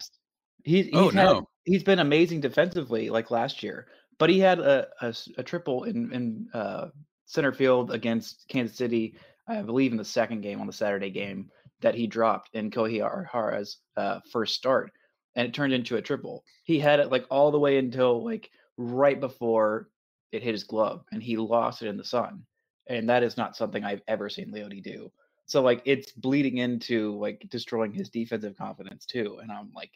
He's, 0.65 0.87
he's 0.87 0.95
oh 0.95 1.11
had, 1.11 1.15
no, 1.15 1.49
he's 1.65 1.83
been 1.83 1.99
amazing 1.99 2.41
defensively 2.41 3.11
like 3.11 3.31
last 3.31 3.63
year, 3.63 3.87
but 4.19 4.31
he 4.31 4.39
had 4.39 4.59
a 4.61 4.89
a, 5.01 5.15
a 5.39 5.43
triple 5.43 5.85
in 5.85 6.13
in 6.13 6.49
uh, 6.55 6.89
center 7.27 7.53
field 7.53 7.93
against 7.93 8.47
Kansas 8.49 8.77
City, 8.77 9.17
I 9.49 9.63
believe, 9.63 9.93
in 9.93 9.99
the 9.99 10.05
second 10.05 10.43
game 10.43 10.61
on 10.61 10.67
the 10.67 10.73
Saturday 10.73 11.11
game 11.11 11.51
that 11.81 11.95
he 11.95 12.07
dropped 12.07 12.51
in 12.55 12.71
Kohei 12.71 13.01
Arihara's 13.01 13.79
uh, 13.97 14.21
first 14.31 14.55
start, 14.55 14.93
and 15.35 15.47
it 15.47 15.55
turned 15.55 15.73
into 15.73 15.97
a 15.97 16.03
triple. 16.03 16.45
He 16.65 16.79
had 16.79 17.01
it 17.01 17.11
like 17.11 17.27
all 17.31 17.51
the 17.51 17.59
way 17.59 17.79
until 17.79 18.25
like 18.25 18.51
right 18.77 19.19
before 19.19 19.89
it 20.31 20.43
hit 20.43 20.53
his 20.53 20.65
glove, 20.65 21.05
and 21.13 21.23
he 21.23 21.37
lost 21.37 21.83
it 21.83 21.89
in 21.89 21.97
the 21.97 22.05
sun. 22.05 22.45
And 22.89 23.09
that 23.09 23.23
is 23.23 23.37
not 23.37 23.57
something 23.57 23.85
I've 23.85 24.03
ever 24.09 24.29
seen 24.29 24.53
Leody 24.53 24.83
do. 24.83 25.13
So 25.47 25.63
like 25.63 25.83
it's 25.85 26.13
bleeding 26.13 26.59
into 26.59 27.19
like 27.19 27.47
destroying 27.49 27.93
his 27.93 28.09
defensive 28.09 28.57
confidence 28.57 29.07
too. 29.07 29.39
And 29.43 29.53
I'm 29.53 29.71
like, 29.75 29.91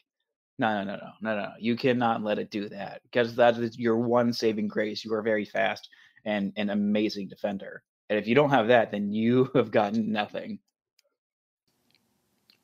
no, 0.58 0.82
no, 0.82 0.84
no, 0.84 0.96
no, 0.96 1.10
no, 1.20 1.40
no. 1.42 1.52
You 1.58 1.76
cannot 1.76 2.22
let 2.22 2.38
it 2.38 2.50
do 2.50 2.68
that 2.70 3.02
because 3.02 3.36
that 3.36 3.58
is 3.58 3.78
your 3.78 3.98
one 3.98 4.32
saving 4.32 4.68
grace. 4.68 5.04
You 5.04 5.12
are 5.14 5.22
very 5.22 5.44
fast 5.44 5.88
and 6.25 6.52
an 6.56 6.70
amazing 6.70 7.28
defender. 7.28 7.82
And 8.08 8.18
if 8.18 8.26
you 8.26 8.34
don't 8.34 8.50
have 8.50 8.68
that, 8.68 8.90
then 8.90 9.12
you 9.12 9.50
have 9.54 9.70
gotten 9.70 10.12
nothing. 10.12 10.58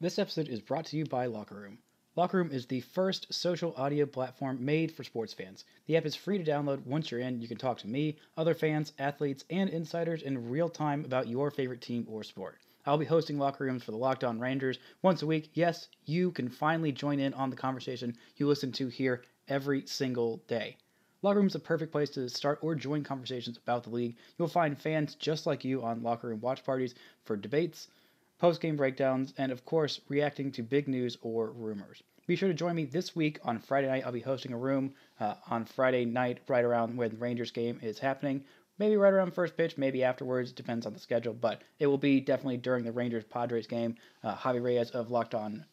This 0.01 0.19
episode 0.19 0.49
is 0.49 0.61
brought 0.61 0.87
to 0.87 0.97
you 0.97 1.05
by 1.05 1.27
Locker 1.27 1.55
Room. 1.55 1.79
Locker 2.17 2.39
Room 2.39 2.51
is 2.51 2.67
the 2.67 2.81
first 2.81 3.33
social 3.33 3.75
audio 3.77 4.05
platform 4.05 4.65
made 4.65 4.93
for 4.93 5.05
sports 5.05 5.33
fans. 5.33 5.65
The 5.87 5.97
app 5.97 6.05
is 6.05 6.17
free 6.17 6.37
to 6.39 6.45
download. 6.45 6.85
Once 6.85 7.11
you're 7.11 7.21
in, 7.21 7.41
you 7.41 7.49
can 7.49 7.57
talk 7.57 7.79
to 7.79 7.89
me, 7.89 8.19
other 8.37 8.53
fans, 8.53 8.93
athletes, 8.99 9.45
and 9.49 9.71
insiders 9.71 10.23
in 10.23 10.51
real 10.51 10.69
time 10.69 11.05
about 11.05 11.29
your 11.29 11.51
favorite 11.51 11.81
team 11.81 12.07
or 12.09 12.23
sport. 12.23 12.59
I'll 12.85 12.99
be 12.99 13.05
hosting 13.05 13.39
locker 13.39 13.65
rooms 13.65 13.85
for 13.85 13.93
the 13.93 13.97
Locked 13.97 14.25
On 14.25 14.41
Rangers 14.41 14.81
once 15.03 15.23
a 15.23 15.27
week. 15.27 15.51
Yes, 15.55 15.89
you 16.05 16.33
can 16.33 16.49
finally 16.49 16.91
join 16.91 17.21
in 17.21 17.33
on 17.35 17.49
the 17.49 17.57
conversation 17.57 18.17
you 18.37 18.49
listen 18.49 18.73
to 18.73 18.89
here 18.89 19.23
every 19.47 19.87
single 19.87 20.43
day. 20.49 20.77
Locker 21.23 21.39
Room 21.39 21.47
is 21.47 21.55
a 21.55 21.61
perfect 21.61 21.93
place 21.93 22.11
to 22.11 22.29
start 22.29 22.59
or 22.61 22.75
join 22.75 23.05
conversations 23.05 23.57
about 23.57 23.85
the 23.85 23.91
league. 23.91 24.17
You'll 24.37 24.49
find 24.49 24.77
fans 24.77 25.15
just 25.15 25.47
like 25.47 25.65
you 25.65 25.81
on 25.85 26.03
Locker 26.03 26.27
Room 26.29 26.41
watch 26.41 26.65
parties 26.65 26.97
for 27.25 27.37
debates, 27.37 27.87
post 28.39 28.61
game 28.61 28.75
breakdowns, 28.75 29.33
and 29.39 29.53
of 29.53 29.65
course, 29.65 30.01
reacting 30.09 30.51
to 30.51 30.65
big 30.65 30.89
news 30.89 31.17
or 31.23 31.53
rumors. 31.53 32.03
Be 32.27 32.35
sure 32.35 32.49
to 32.49 32.55
join 32.55 32.75
me 32.75 32.85
this 32.85 33.15
week 33.15 33.39
on 33.45 33.61
Friday 33.61 33.87
night. 33.87 34.05
I'll 34.05 34.13
be 34.13 34.21
hosting 34.21 34.53
a 34.53 34.59
room 34.59 34.95
uh, 35.21 35.35
on 35.49 35.65
Friday 35.65 36.05
night, 36.05 36.41
right 36.49 36.65
around 36.65 36.97
when 36.97 37.11
the 37.11 37.17
Rangers 37.17 37.53
game 37.53 37.79
is 37.81 38.01
happening. 38.01 38.45
Maybe 38.83 38.97
right 38.97 39.13
around 39.13 39.33
first 39.33 39.57
pitch, 39.57 39.79
maybe 39.79 40.03
afterwards, 40.03 40.51
depends 40.51 40.87
on 40.87 40.93
the 40.93 40.99
schedule, 40.99 41.35
but 41.35 41.63
it 41.79 41.87
will 41.87 41.99
be 41.99 42.19
definitely 42.19 42.57
during 42.57 42.83
the 42.83 42.91
Rangers 42.91 43.23
Padres 43.23 43.69
game. 43.69 43.95
Uh, 44.25 44.35
Javi 44.35 44.61
Reyes 44.61 44.91
of 44.91 45.09
Locked 45.09 45.37
On 45.37 45.65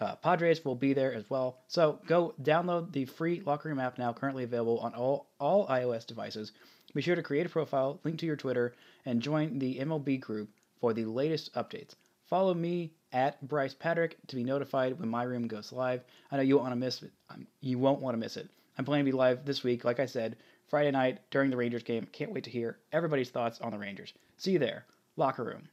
uh, 0.00 0.16
Padres 0.16 0.64
will 0.64 0.74
be 0.74 0.94
there 0.94 1.14
as 1.14 1.30
well. 1.30 1.60
So 1.68 2.00
go 2.08 2.34
download 2.42 2.90
the 2.90 3.04
free 3.04 3.40
Locker 3.46 3.68
Room 3.68 3.78
app 3.78 3.98
now, 3.98 4.12
currently 4.12 4.42
available 4.42 4.80
on 4.80 4.94
all, 4.94 5.28
all 5.38 5.68
iOS 5.68 6.08
devices. 6.08 6.50
Be 6.92 7.02
sure 7.02 7.14
to 7.14 7.22
create 7.22 7.46
a 7.46 7.50
profile, 7.50 8.00
link 8.02 8.18
to 8.18 8.26
your 8.26 8.34
Twitter, 8.34 8.74
and 9.06 9.22
join 9.22 9.60
the 9.60 9.78
MLB 9.78 10.20
group 10.20 10.50
for 10.80 10.92
the 10.92 11.04
latest 11.04 11.54
updates. 11.54 11.94
Follow 12.26 12.52
me 12.52 12.90
at 13.12 13.46
Bryce 13.46 13.74
Patrick 13.74 14.16
to 14.26 14.34
be 14.34 14.42
notified 14.42 14.98
when 14.98 15.08
my 15.08 15.22
room 15.22 15.46
goes 15.46 15.70
live. 15.70 16.02
I 16.32 16.36
know 16.38 16.42
you 16.42 16.56
won't 16.56 16.64
want 16.64 16.72
to 16.72 16.84
miss 16.84 17.00
it. 17.00 17.12
Um, 17.30 17.46
you 17.60 17.78
won't 17.78 18.00
want 18.00 18.14
to 18.14 18.18
miss 18.18 18.36
it. 18.36 18.48
I'm 18.76 18.84
planning 18.84 19.06
to 19.06 19.12
be 19.12 19.16
live 19.16 19.44
this 19.44 19.62
week, 19.62 19.84
like 19.84 20.00
I 20.00 20.06
said, 20.06 20.36
Friday 20.68 20.90
night 20.90 21.18
during 21.30 21.50
the 21.50 21.56
Rangers 21.56 21.82
game. 21.82 22.06
Can't 22.12 22.32
wait 22.32 22.44
to 22.44 22.50
hear 22.50 22.78
everybody's 22.92 23.30
thoughts 23.30 23.60
on 23.60 23.72
the 23.72 23.78
Rangers. 23.78 24.12
See 24.36 24.52
you 24.52 24.58
there. 24.58 24.86
Locker 25.16 25.44
room, 25.44 25.68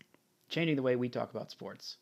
changing 0.50 0.76
the 0.76 0.82
way 0.82 0.96
we 0.96 1.10
talk 1.10 1.32
about 1.32 1.52
sports. 1.52 1.98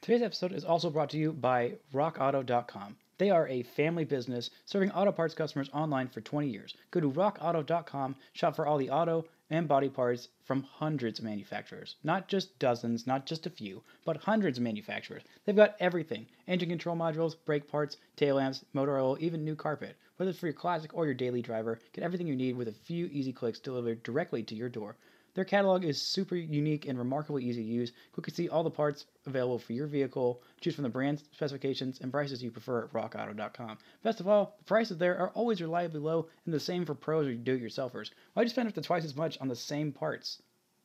Today's 0.00 0.22
episode 0.22 0.52
is 0.52 0.64
also 0.64 0.90
brought 0.90 1.10
to 1.10 1.18
you 1.18 1.32
by 1.32 1.74
RockAuto.com. 1.92 2.96
They 3.18 3.30
are 3.30 3.46
a 3.48 3.62
family 3.62 4.04
business 4.04 4.50
serving 4.64 4.90
auto 4.92 5.12
parts 5.12 5.34
customers 5.34 5.68
online 5.74 6.08
for 6.08 6.22
20 6.22 6.48
years. 6.48 6.74
Go 6.90 7.00
to 7.00 7.10
rockauto.com, 7.10 8.16
shop 8.32 8.56
for 8.56 8.66
all 8.66 8.78
the 8.78 8.88
auto 8.88 9.26
and 9.50 9.66
body 9.66 9.88
parts 9.88 10.28
from 10.44 10.62
hundreds 10.62 11.18
of 11.18 11.24
manufacturers. 11.24 11.96
Not 12.04 12.28
just 12.28 12.58
dozens, 12.58 13.06
not 13.06 13.26
just 13.26 13.46
a 13.46 13.50
few, 13.50 13.82
but 14.04 14.16
hundreds 14.16 14.58
of 14.58 14.64
manufacturers. 14.64 15.24
They've 15.44 15.54
got 15.56 15.76
everything 15.80 16.26
engine 16.46 16.68
control 16.68 16.96
modules, 16.96 17.34
brake 17.44 17.68
parts, 17.68 17.96
tail 18.16 18.36
lamps, 18.36 18.64
motor 18.72 18.98
oil, 18.98 19.16
even 19.20 19.44
new 19.44 19.56
carpet. 19.56 19.96
Whether 20.16 20.30
it's 20.30 20.38
for 20.38 20.46
your 20.46 20.54
classic 20.54 20.92
or 20.94 21.04
your 21.04 21.14
daily 21.14 21.42
driver, 21.42 21.80
get 21.92 22.04
everything 22.04 22.26
you 22.26 22.36
need 22.36 22.56
with 22.56 22.68
a 22.68 22.72
few 22.72 23.06
easy 23.06 23.32
clicks 23.32 23.58
delivered 23.58 24.02
directly 24.02 24.42
to 24.44 24.54
your 24.54 24.68
door. 24.68 24.96
Their 25.40 25.46
catalog 25.46 25.86
is 25.86 26.02
super 26.02 26.36
unique 26.36 26.86
and 26.86 26.98
remarkably 26.98 27.46
easy 27.46 27.62
to 27.62 27.66
use. 27.66 27.92
Quickly 28.12 28.34
see 28.34 28.50
all 28.50 28.62
the 28.62 28.70
parts 28.70 29.06
available 29.24 29.58
for 29.58 29.72
your 29.72 29.86
vehicle. 29.86 30.42
Choose 30.60 30.74
from 30.74 30.82
the 30.82 30.90
brand 30.90 31.22
specifications 31.32 31.98
and 31.98 32.12
prices 32.12 32.42
you 32.42 32.50
prefer 32.50 32.84
at 32.84 32.92
rockauto.com. 32.92 33.78
Best 34.02 34.20
of 34.20 34.28
all, 34.28 34.56
the 34.58 34.64
prices 34.64 34.98
there 34.98 35.16
are 35.16 35.30
always 35.30 35.62
reliably 35.62 35.98
low 35.98 36.28
and 36.44 36.52
the 36.52 36.60
same 36.60 36.84
for 36.84 36.94
pros 36.94 37.26
or 37.26 37.32
do-it-yourselfers. 37.32 38.10
Why'd 38.34 38.44
you 38.44 38.50
spend 38.50 38.68
up 38.68 38.74
to 38.74 38.82
twice 38.82 39.06
as 39.06 39.16
much 39.16 39.40
on 39.40 39.48
the 39.48 39.56
same 39.56 39.92
parts? 39.92 40.42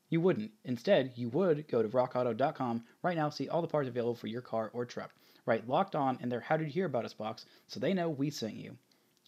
You 0.07 0.21
wouldn't. 0.21 0.53
Instead, 0.63 1.11
you 1.17 1.27
would 1.27 1.67
go 1.67 1.83
to 1.83 1.89
rockauto.com 1.89 2.85
right 3.01 3.17
now 3.17 3.29
see 3.31 3.49
all 3.49 3.61
the 3.61 3.67
parts 3.67 3.89
available 3.89 4.15
for 4.15 4.27
your 4.27 4.41
car 4.41 4.69
or 4.71 4.85
truck. 4.85 5.13
Write 5.45 5.67
locked 5.67 5.95
on 5.95 6.17
in 6.21 6.29
their 6.29 6.39
How 6.39 6.55
Did 6.55 6.67
You 6.67 6.71
Hear 6.71 6.85
About 6.85 7.03
Us 7.03 7.13
box 7.13 7.45
so 7.67 7.81
they 7.81 7.93
know 7.93 8.07
we 8.07 8.29
sent 8.29 8.53
you. 8.53 8.77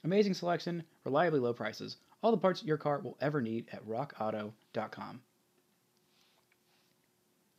Amazing 0.05 0.35
selection, 0.35 0.83
reliably 1.03 1.41
low 1.41 1.51
prices 1.51 1.97
all 2.21 2.31
the 2.31 2.37
parts 2.37 2.63
your 2.63 2.77
car 2.77 2.99
will 2.99 3.17
ever 3.21 3.41
need 3.41 3.67
at 3.71 3.85
rockauto.com. 3.87 5.21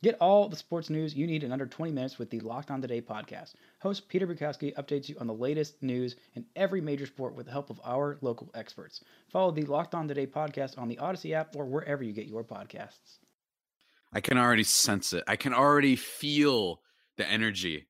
Get 0.01 0.15
all 0.21 0.47
the 0.47 0.55
sports 0.55 0.89
news 0.89 1.13
you 1.13 1.27
need 1.27 1.43
in 1.43 1.51
under 1.51 1.65
20 1.65 1.91
minutes 1.91 2.17
with 2.17 2.29
the 2.29 2.39
Locked 2.39 2.71
On 2.71 2.81
Today 2.81 3.01
podcast. 3.01 3.55
Host 3.79 4.07
Peter 4.07 4.25
Bukowski 4.25 4.73
updates 4.75 5.09
you 5.09 5.17
on 5.19 5.27
the 5.27 5.33
latest 5.33 5.83
news 5.83 6.15
in 6.35 6.45
every 6.55 6.79
major 6.79 7.05
sport 7.05 7.35
with 7.35 7.47
the 7.47 7.51
help 7.51 7.69
of 7.69 7.81
our 7.83 8.17
local 8.21 8.49
experts. 8.53 9.03
Follow 9.27 9.51
the 9.51 9.63
Locked 9.63 9.95
On 9.95 10.07
Today 10.07 10.25
podcast 10.25 10.77
on 10.77 10.87
the 10.87 10.97
Odyssey 10.99 11.33
app 11.33 11.53
or 11.57 11.65
wherever 11.65 12.01
you 12.01 12.13
get 12.13 12.27
your 12.27 12.45
podcasts. 12.45 13.17
I 14.13 14.21
can 14.21 14.37
already 14.37 14.63
sense 14.63 15.11
it. 15.11 15.25
I 15.27 15.35
can 15.35 15.53
already 15.53 15.97
feel 15.97 16.79
the 17.17 17.29
energy 17.29 17.87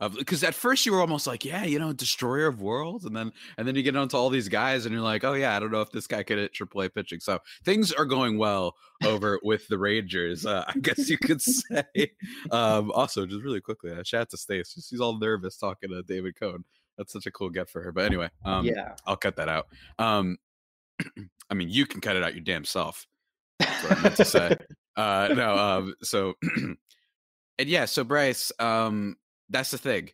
because 0.00 0.42
at 0.42 0.54
first 0.54 0.84
you 0.84 0.92
were 0.92 1.00
almost 1.00 1.26
like 1.26 1.44
yeah 1.44 1.64
you 1.64 1.78
know 1.78 1.92
destroyer 1.92 2.46
of 2.46 2.60
worlds 2.60 3.04
and 3.04 3.16
then 3.16 3.32
and 3.56 3.66
then 3.66 3.74
you 3.74 3.82
get 3.82 3.96
onto 3.96 4.16
all 4.16 4.28
these 4.28 4.48
guys 4.48 4.84
and 4.84 4.92
you're 4.94 5.02
like 5.02 5.24
oh 5.24 5.34
yeah 5.34 5.56
i 5.56 5.60
don't 5.60 5.70
know 5.70 5.80
if 5.80 5.90
this 5.92 6.06
guy 6.06 6.22
could 6.22 6.38
hit 6.38 6.52
aaa 6.54 6.92
pitching. 6.94 7.20
So 7.20 7.38
things 7.64 7.92
are 7.92 8.04
going 8.04 8.36
well 8.36 8.74
over 9.04 9.38
with 9.42 9.66
the 9.68 9.78
rangers 9.78 10.44
uh, 10.44 10.64
i 10.68 10.78
guess 10.80 11.08
you 11.08 11.18
could 11.18 11.40
say. 11.40 11.84
Um 12.50 12.90
also 12.92 13.26
just 13.26 13.42
really 13.42 13.60
quickly 13.60 13.92
uh, 13.92 14.02
shout 14.02 14.22
out 14.22 14.30
to 14.30 14.36
stace 14.36 14.72
she's 14.88 15.00
all 15.00 15.18
nervous 15.18 15.56
talking 15.56 15.90
to 15.90 16.02
david 16.02 16.38
Cone. 16.38 16.64
that's 16.98 17.12
such 17.12 17.26
a 17.26 17.30
cool 17.30 17.50
get 17.50 17.68
for 17.68 17.82
her 17.82 17.92
but 17.92 18.04
anyway 18.04 18.28
um 18.44 18.64
yeah. 18.66 18.94
I'll 19.06 19.16
cut 19.16 19.36
that 19.36 19.48
out. 19.48 19.68
Um 19.98 20.38
i 21.50 21.54
mean 21.54 21.68
you 21.70 21.86
can 21.86 22.00
cut 22.00 22.16
it 22.16 22.22
out 22.22 22.34
your 22.34 22.44
damn 22.44 22.64
self 22.64 23.06
that's 23.58 23.82
what 23.84 23.98
i 23.98 24.02
meant 24.02 24.16
to 24.16 24.24
say. 24.24 24.56
Uh 24.96 25.28
no 25.34 25.56
um 25.58 25.94
so 26.02 26.34
and 27.58 27.68
yeah 27.68 27.84
so 27.84 28.04
bryce 28.04 28.52
um 28.60 29.16
that's 29.50 29.70
the 29.70 29.78
thing. 29.78 30.10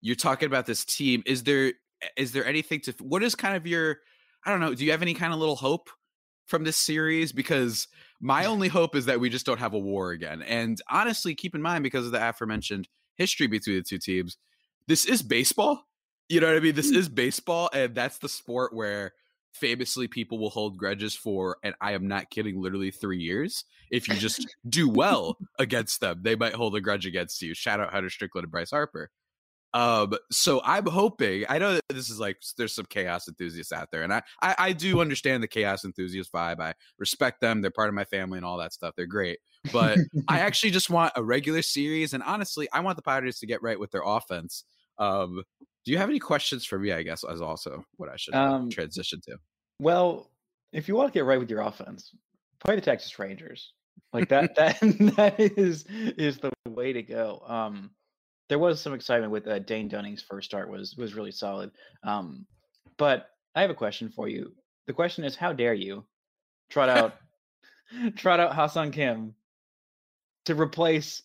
You're 0.00 0.16
talking 0.16 0.46
about 0.46 0.66
this 0.66 0.84
team. 0.84 1.22
Is 1.26 1.44
there 1.44 1.72
is 2.16 2.32
there 2.32 2.44
anything 2.44 2.80
to 2.80 2.94
what 3.00 3.22
is 3.22 3.34
kind 3.34 3.56
of 3.56 3.66
your 3.66 3.98
I 4.44 4.50
don't 4.50 4.60
know, 4.60 4.74
do 4.74 4.84
you 4.84 4.90
have 4.90 5.02
any 5.02 5.14
kind 5.14 5.32
of 5.32 5.38
little 5.38 5.56
hope 5.56 5.88
from 6.46 6.64
this 6.64 6.76
series? 6.76 7.32
Because 7.32 7.86
my 8.20 8.44
only 8.44 8.68
hope 8.68 8.96
is 8.96 9.06
that 9.06 9.20
we 9.20 9.30
just 9.30 9.46
don't 9.46 9.60
have 9.60 9.74
a 9.74 9.78
war 9.78 10.10
again. 10.10 10.42
And 10.42 10.80
honestly, 10.90 11.34
keep 11.34 11.54
in 11.54 11.62
mind 11.62 11.84
because 11.84 12.06
of 12.06 12.12
the 12.12 12.28
aforementioned 12.28 12.88
history 13.16 13.46
between 13.46 13.76
the 13.76 13.82
two 13.82 13.98
teams, 13.98 14.36
this 14.88 15.04
is 15.04 15.22
baseball. 15.22 15.84
You 16.28 16.40
know 16.40 16.48
what 16.48 16.56
I 16.56 16.60
mean? 16.60 16.74
This 16.74 16.92
mm. 16.92 16.96
is 16.96 17.08
baseball, 17.08 17.70
and 17.72 17.94
that's 17.94 18.18
the 18.18 18.28
sport 18.28 18.74
where 18.74 19.12
famously 19.52 20.08
people 20.08 20.38
will 20.38 20.50
hold 20.50 20.76
grudges 20.76 21.14
for, 21.14 21.56
and 21.62 21.74
I 21.80 21.92
am 21.92 22.08
not 22.08 22.30
kidding, 22.30 22.60
literally 22.60 22.90
three 22.90 23.20
years. 23.20 23.64
If 23.90 24.08
you 24.08 24.14
just 24.14 24.46
do 24.68 24.88
well 24.88 25.36
against 25.58 26.00
them, 26.00 26.20
they 26.22 26.36
might 26.36 26.54
hold 26.54 26.74
a 26.76 26.80
grudge 26.80 27.06
against 27.06 27.42
you. 27.42 27.54
Shout 27.54 27.80
out 27.80 27.92
Hunter 27.92 28.10
Strickland 28.10 28.44
and 28.44 28.52
Bryce 28.52 28.70
Harper. 28.70 29.10
Um, 29.74 30.12
so 30.30 30.60
I'm 30.64 30.86
hoping. 30.86 31.44
I 31.48 31.58
know 31.58 31.74
that 31.74 31.82
this 31.88 32.10
is 32.10 32.20
like 32.20 32.36
there's 32.58 32.74
some 32.74 32.84
chaos 32.84 33.26
enthusiasts 33.26 33.72
out 33.72 33.88
there, 33.90 34.02
and 34.02 34.12
I, 34.12 34.22
I 34.42 34.54
I 34.58 34.72
do 34.72 35.00
understand 35.00 35.42
the 35.42 35.48
chaos 35.48 35.84
enthusiast 35.84 36.32
vibe. 36.32 36.60
I 36.60 36.74
respect 36.98 37.40
them; 37.40 37.62
they're 37.62 37.70
part 37.70 37.88
of 37.88 37.94
my 37.94 38.04
family 38.04 38.36
and 38.36 38.44
all 38.44 38.58
that 38.58 38.74
stuff. 38.74 38.94
They're 38.96 39.06
great, 39.06 39.38
but 39.72 39.98
I 40.28 40.40
actually 40.40 40.72
just 40.72 40.90
want 40.90 41.14
a 41.16 41.24
regular 41.24 41.62
series, 41.62 42.12
and 42.12 42.22
honestly, 42.22 42.68
I 42.72 42.80
want 42.80 42.96
the 42.96 43.02
pirates 43.02 43.40
to 43.40 43.46
get 43.46 43.62
right 43.62 43.80
with 43.80 43.90
their 43.92 44.02
offense. 44.04 44.64
Um, 44.98 45.42
do 45.84 45.92
you 45.92 45.98
have 45.98 46.08
any 46.08 46.18
questions 46.18 46.64
for 46.64 46.78
me? 46.78 46.92
I 46.92 47.02
guess 47.02 47.24
as 47.24 47.40
also 47.40 47.84
what 47.96 48.08
I 48.08 48.16
should 48.16 48.34
um, 48.34 48.70
transition 48.70 49.20
to. 49.28 49.36
Well, 49.78 50.30
if 50.72 50.88
you 50.88 50.94
want 50.94 51.12
to 51.12 51.16
get 51.16 51.24
right 51.24 51.38
with 51.38 51.50
your 51.50 51.62
offense, 51.62 52.14
play 52.60 52.76
the 52.76 52.80
Texas 52.80 53.18
Rangers. 53.18 53.72
Like 54.12 54.28
that, 54.30 54.54
that 54.56 54.80
that 55.16 55.40
is 55.40 55.84
is 55.88 56.38
the 56.38 56.52
way 56.68 56.92
to 56.92 57.02
go. 57.02 57.42
Um, 57.46 57.90
there 58.48 58.58
was 58.58 58.80
some 58.80 58.94
excitement 58.94 59.32
with 59.32 59.46
uh, 59.46 59.60
Dane 59.60 59.88
Dunning's 59.88 60.22
first 60.22 60.48
start 60.48 60.68
was 60.68 60.96
was 60.96 61.14
really 61.14 61.32
solid. 61.32 61.70
Um, 62.04 62.46
but 62.96 63.28
I 63.54 63.62
have 63.62 63.70
a 63.70 63.74
question 63.74 64.10
for 64.10 64.28
you. 64.28 64.52
The 64.86 64.92
question 64.92 65.24
is, 65.24 65.36
how 65.36 65.52
dare 65.52 65.74
you 65.74 66.04
trot 66.70 66.88
out 66.88 67.14
trot 68.16 68.40
out 68.40 68.54
Ha-Seong 68.54 68.92
Kim 68.92 69.34
to 70.46 70.54
replace 70.54 71.22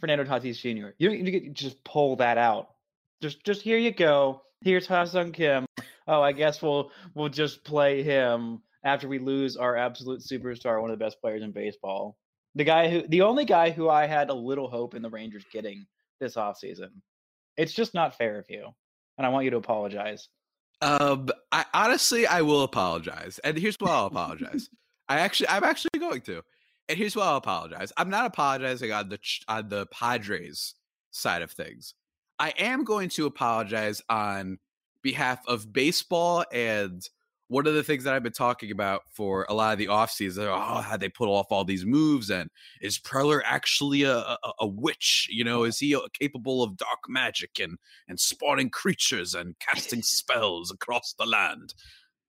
Fernando 0.00 0.24
Tatis 0.24 0.58
Jr. 0.58 0.88
You 0.98 1.08
don't 1.08 1.26
you 1.26 1.50
just 1.50 1.82
pull 1.84 2.16
that 2.16 2.38
out 2.38 2.71
just 3.22 3.44
just 3.44 3.62
here 3.62 3.78
you 3.78 3.92
go. 3.92 4.42
Here's 4.60 4.86
Ha-Seong 4.86 5.32
Kim. 5.32 5.64
Oh, 6.06 6.20
I 6.20 6.32
guess 6.32 6.60
we'll 6.60 6.90
we'll 7.14 7.28
just 7.28 7.64
play 7.64 8.02
him 8.02 8.60
after 8.84 9.08
we 9.08 9.18
lose 9.18 9.56
our 9.56 9.76
absolute 9.76 10.20
superstar, 10.20 10.82
one 10.82 10.90
of 10.90 10.98
the 10.98 11.04
best 11.04 11.20
players 11.20 11.42
in 11.42 11.52
baseball. 11.52 12.18
The 12.56 12.64
guy 12.64 12.90
who 12.90 13.06
the 13.06 13.22
only 13.22 13.44
guy 13.44 13.70
who 13.70 13.88
I 13.88 14.06
had 14.06 14.28
a 14.28 14.34
little 14.34 14.68
hope 14.68 14.94
in 14.94 15.02
the 15.02 15.08
Rangers 15.08 15.44
getting 15.52 15.86
this 16.20 16.34
offseason. 16.34 16.90
It's 17.56 17.72
just 17.72 17.94
not 17.94 18.18
fair 18.18 18.38
of 18.38 18.46
you. 18.48 18.68
And 19.16 19.26
I 19.26 19.30
want 19.30 19.44
you 19.44 19.50
to 19.52 19.56
apologize. 19.56 20.28
Um 20.80 21.28
I 21.52 21.64
honestly 21.72 22.26
I 22.26 22.42
will 22.42 22.62
apologize. 22.62 23.38
And 23.44 23.56
here's 23.56 23.76
why 23.76 23.90
I'll 23.90 24.06
apologize. 24.06 24.68
I 25.08 25.20
actually 25.20 25.48
I'm 25.48 25.64
actually 25.64 26.00
going 26.00 26.22
to. 26.22 26.42
And 26.88 26.98
here's 26.98 27.14
why 27.14 27.26
I'll 27.26 27.36
apologize. 27.36 27.92
I'm 27.96 28.10
not 28.10 28.26
apologizing 28.26 28.92
on 28.92 29.08
the 29.08 29.18
on 29.46 29.68
the 29.68 29.86
Padres 29.86 30.74
side 31.12 31.42
of 31.42 31.52
things. 31.52 31.94
I 32.38 32.50
am 32.58 32.84
going 32.84 33.08
to 33.10 33.26
apologize 33.26 34.02
on 34.08 34.58
behalf 35.02 35.40
of 35.46 35.72
baseball 35.72 36.44
and 36.52 37.02
one 37.52 37.66
of 37.66 37.74
the 37.74 37.82
things 37.82 38.04
that 38.04 38.14
I've 38.14 38.22
been 38.22 38.32
talking 38.32 38.70
about 38.70 39.02
for 39.12 39.44
a 39.46 39.52
lot 39.52 39.74
of 39.74 39.78
the 39.78 39.88
offseason, 39.88 40.46
oh, 40.46 40.80
how 40.80 40.96
they 40.96 41.10
put 41.10 41.28
off 41.28 41.48
all 41.50 41.66
these 41.66 41.84
moves, 41.84 42.30
and 42.30 42.48
is 42.80 42.98
Preller 42.98 43.42
actually 43.44 44.04
a, 44.04 44.16
a, 44.16 44.38
a, 44.60 44.66
witch? 44.66 45.28
You 45.30 45.44
know, 45.44 45.64
is 45.64 45.78
he 45.78 45.94
capable 46.18 46.62
of 46.62 46.78
dark 46.78 47.00
magic 47.08 47.60
and 47.60 47.76
and 48.08 48.18
spawning 48.18 48.70
creatures 48.70 49.34
and 49.34 49.54
casting 49.58 50.00
spells 50.02 50.70
across 50.70 51.14
the 51.18 51.26
land? 51.26 51.74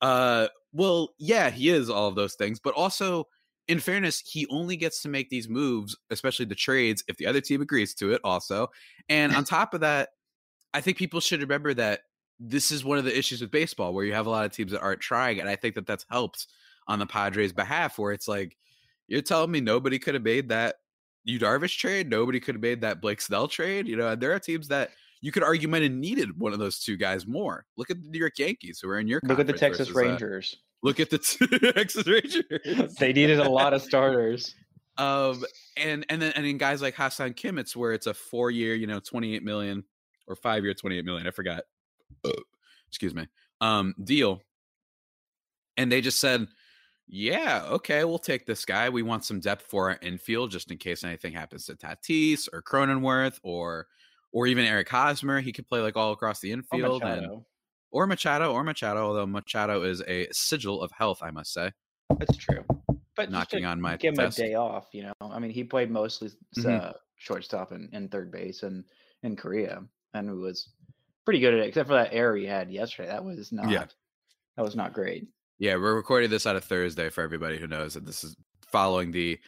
Uh, 0.01 0.49
well, 0.73 1.13
yeah, 1.17 1.49
he 1.49 1.69
is 1.69 1.89
all 1.89 2.09
of 2.09 2.15
those 2.15 2.35
things, 2.35 2.59
but 2.59 2.73
also 2.73 3.25
in 3.67 3.79
fairness, 3.79 4.21
he 4.25 4.45
only 4.49 4.75
gets 4.75 5.01
to 5.01 5.09
make 5.09 5.29
these 5.29 5.47
moves, 5.47 5.95
especially 6.09 6.45
the 6.45 6.55
trades, 6.55 7.03
if 7.07 7.17
the 7.17 7.27
other 7.27 7.41
team 7.41 7.61
agrees 7.61 7.93
to 7.95 8.11
it, 8.11 8.21
also. 8.23 8.67
And 9.09 9.35
on 9.35 9.43
top 9.43 9.73
of 9.73 9.81
that, 9.81 10.09
I 10.73 10.81
think 10.81 10.97
people 10.97 11.19
should 11.19 11.41
remember 11.41 11.73
that 11.75 12.01
this 12.39 12.71
is 12.71 12.83
one 12.83 12.97
of 12.97 13.05
the 13.05 13.17
issues 13.17 13.41
with 13.41 13.51
baseball 13.51 13.93
where 13.93 14.05
you 14.05 14.13
have 14.13 14.25
a 14.25 14.29
lot 14.29 14.45
of 14.45 14.51
teams 14.51 14.71
that 14.71 14.81
aren't 14.81 15.01
trying. 15.01 15.39
And 15.39 15.47
I 15.47 15.55
think 15.55 15.75
that 15.75 15.85
that's 15.85 16.05
helped 16.09 16.47
on 16.87 16.99
the 16.99 17.05
Padres' 17.05 17.53
behalf, 17.53 17.97
where 17.97 18.11
it's 18.11 18.27
like, 18.27 18.57
you're 19.07 19.21
telling 19.21 19.51
me 19.51 19.61
nobody 19.61 19.99
could 19.99 20.13
have 20.13 20.23
made 20.23 20.49
that 20.49 20.75
Yu 21.23 21.39
Darvish 21.39 21.77
trade, 21.77 22.09
nobody 22.09 22.39
could 22.39 22.55
have 22.55 22.61
made 22.61 22.81
that 22.81 23.01
Blake 23.01 23.21
Snell 23.21 23.47
trade. 23.47 23.87
You 23.87 23.95
know, 23.95 24.09
and 24.09 24.21
there 24.21 24.33
are 24.33 24.39
teams 24.39 24.67
that 24.69 24.89
you 25.21 25.31
could 25.31 25.43
argue 25.43 25.69
might 25.69 25.83
have 25.83 25.91
needed 25.91 26.37
one 26.37 26.51
of 26.51 26.59
those 26.59 26.79
two 26.79 26.97
guys 26.97 27.25
more. 27.25 27.65
Look 27.77 27.89
at 27.89 28.01
the 28.01 28.09
New 28.09 28.19
York 28.19 28.37
Yankees 28.37 28.79
who 28.81 28.89
are 28.89 28.99
in 28.99 29.07
your 29.07 29.21
look 29.23 29.39
at 29.39 29.47
the 29.47 29.53
Texas 29.53 29.91
Rangers. 29.91 30.53
Uh, 30.53 30.57
Look 30.83 30.99
at 30.99 31.09
the 31.09 31.17
Texas 31.17 32.05
Rangers. 32.65 32.95
they 32.97 33.13
needed 33.13 33.39
a 33.39 33.49
lot 33.49 33.73
of 33.73 33.81
starters. 33.81 34.53
Um, 34.97 35.43
and 35.77 36.05
and 36.09 36.21
then 36.21 36.33
and 36.35 36.45
in 36.45 36.57
guys 36.57 36.81
like 36.81 36.93
Ha-Seong 36.93 37.35
Kim, 37.35 37.57
it's 37.57 37.75
where 37.75 37.93
it's 37.93 38.05
a 38.05 38.13
four 38.13 38.51
year, 38.51 38.75
you 38.75 38.85
know, 38.85 38.99
twenty 38.99 39.33
eight 39.33 39.43
million 39.43 39.83
or 40.27 40.35
five 40.35 40.63
year, 40.63 40.73
twenty 40.73 40.97
eight 40.97 41.05
million. 41.05 41.25
I 41.25 41.31
forgot. 41.31 41.63
excuse 42.87 43.15
me. 43.15 43.27
Um, 43.61 43.95
deal. 44.03 44.41
And 45.77 45.91
they 45.91 46.01
just 46.01 46.19
said, 46.19 46.47
yeah, 47.07 47.63
okay, 47.69 48.03
we'll 48.03 48.19
take 48.19 48.45
this 48.45 48.65
guy. 48.65 48.89
We 48.89 49.01
want 49.01 49.25
some 49.25 49.39
depth 49.39 49.65
for 49.67 49.89
our 49.89 49.97
infield 50.01 50.51
just 50.51 50.69
in 50.69 50.77
case 50.77 51.03
anything 51.03 51.33
happens 51.33 51.65
to 51.65 51.75
Tatis 51.75 52.47
or 52.51 52.61
Cronenworth 52.61 53.39
or 53.41 53.87
or 54.31 54.47
even 54.47 54.65
Eric 54.65 54.89
Hosmer. 54.89 55.39
He 55.39 55.53
could 55.53 55.67
play 55.67 55.79
like 55.79 55.95
all 55.95 56.11
across 56.11 56.39
the 56.39 56.51
infield 56.51 57.03
and 57.03 57.43
or 57.93 58.07
Machado 58.07 58.51
or 58.51 58.63
Machado, 58.63 59.05
although 59.05 59.27
Machado 59.27 59.83
is 59.83 60.01
a 60.07 60.27
sigil 60.31 60.81
of 60.81 60.91
health, 60.91 61.19
I 61.21 61.31
must 61.31 61.53
say. 61.53 61.71
That's 62.17 62.35
true. 62.35 62.65
But 63.15 63.29
knocking 63.29 63.65
on 63.65 63.79
my 63.79 63.95
give 63.95 64.15
test. 64.15 64.39
him 64.39 64.45
a 64.45 64.47
day 64.49 64.55
off, 64.55 64.87
you 64.91 65.03
know. 65.03 65.13
I 65.21 65.37
mean, 65.39 65.51
he 65.51 65.63
played 65.63 65.91
mostly 65.91 66.29
uh, 66.57 66.61
mm-hmm. 66.61 66.91
shortstop 67.17 67.71
and, 67.71 67.89
and 67.93 68.11
third 68.11 68.31
base 68.31 68.63
and 68.63 68.83
in 69.21 69.35
Korea, 69.35 69.83
and 70.15 70.39
was 70.39 70.69
pretty 71.23 71.39
good 71.39 71.53
at 71.53 71.59
it, 71.59 71.67
except 71.67 71.87
for 71.87 71.93
that 71.93 72.09
error 72.11 72.35
he 72.35 72.45
had 72.45 72.71
yesterday. 72.71 73.09
That 73.09 73.23
was 73.23 73.51
not. 73.51 73.69
Yeah. 73.69 73.85
That 74.57 74.63
was 74.63 74.75
not 74.75 74.93
great. 74.93 75.27
Yeah, 75.59 75.75
we're 75.75 75.95
recording 75.95 76.29
this 76.29 76.45
on 76.45 76.55
a 76.55 76.61
Thursday 76.61 77.09
for 77.09 77.23
everybody 77.23 77.57
who 77.57 77.67
knows 77.67 77.93
that 77.93 78.05
this 78.05 78.23
is 78.23 78.35
following 78.71 79.11
the 79.11 79.39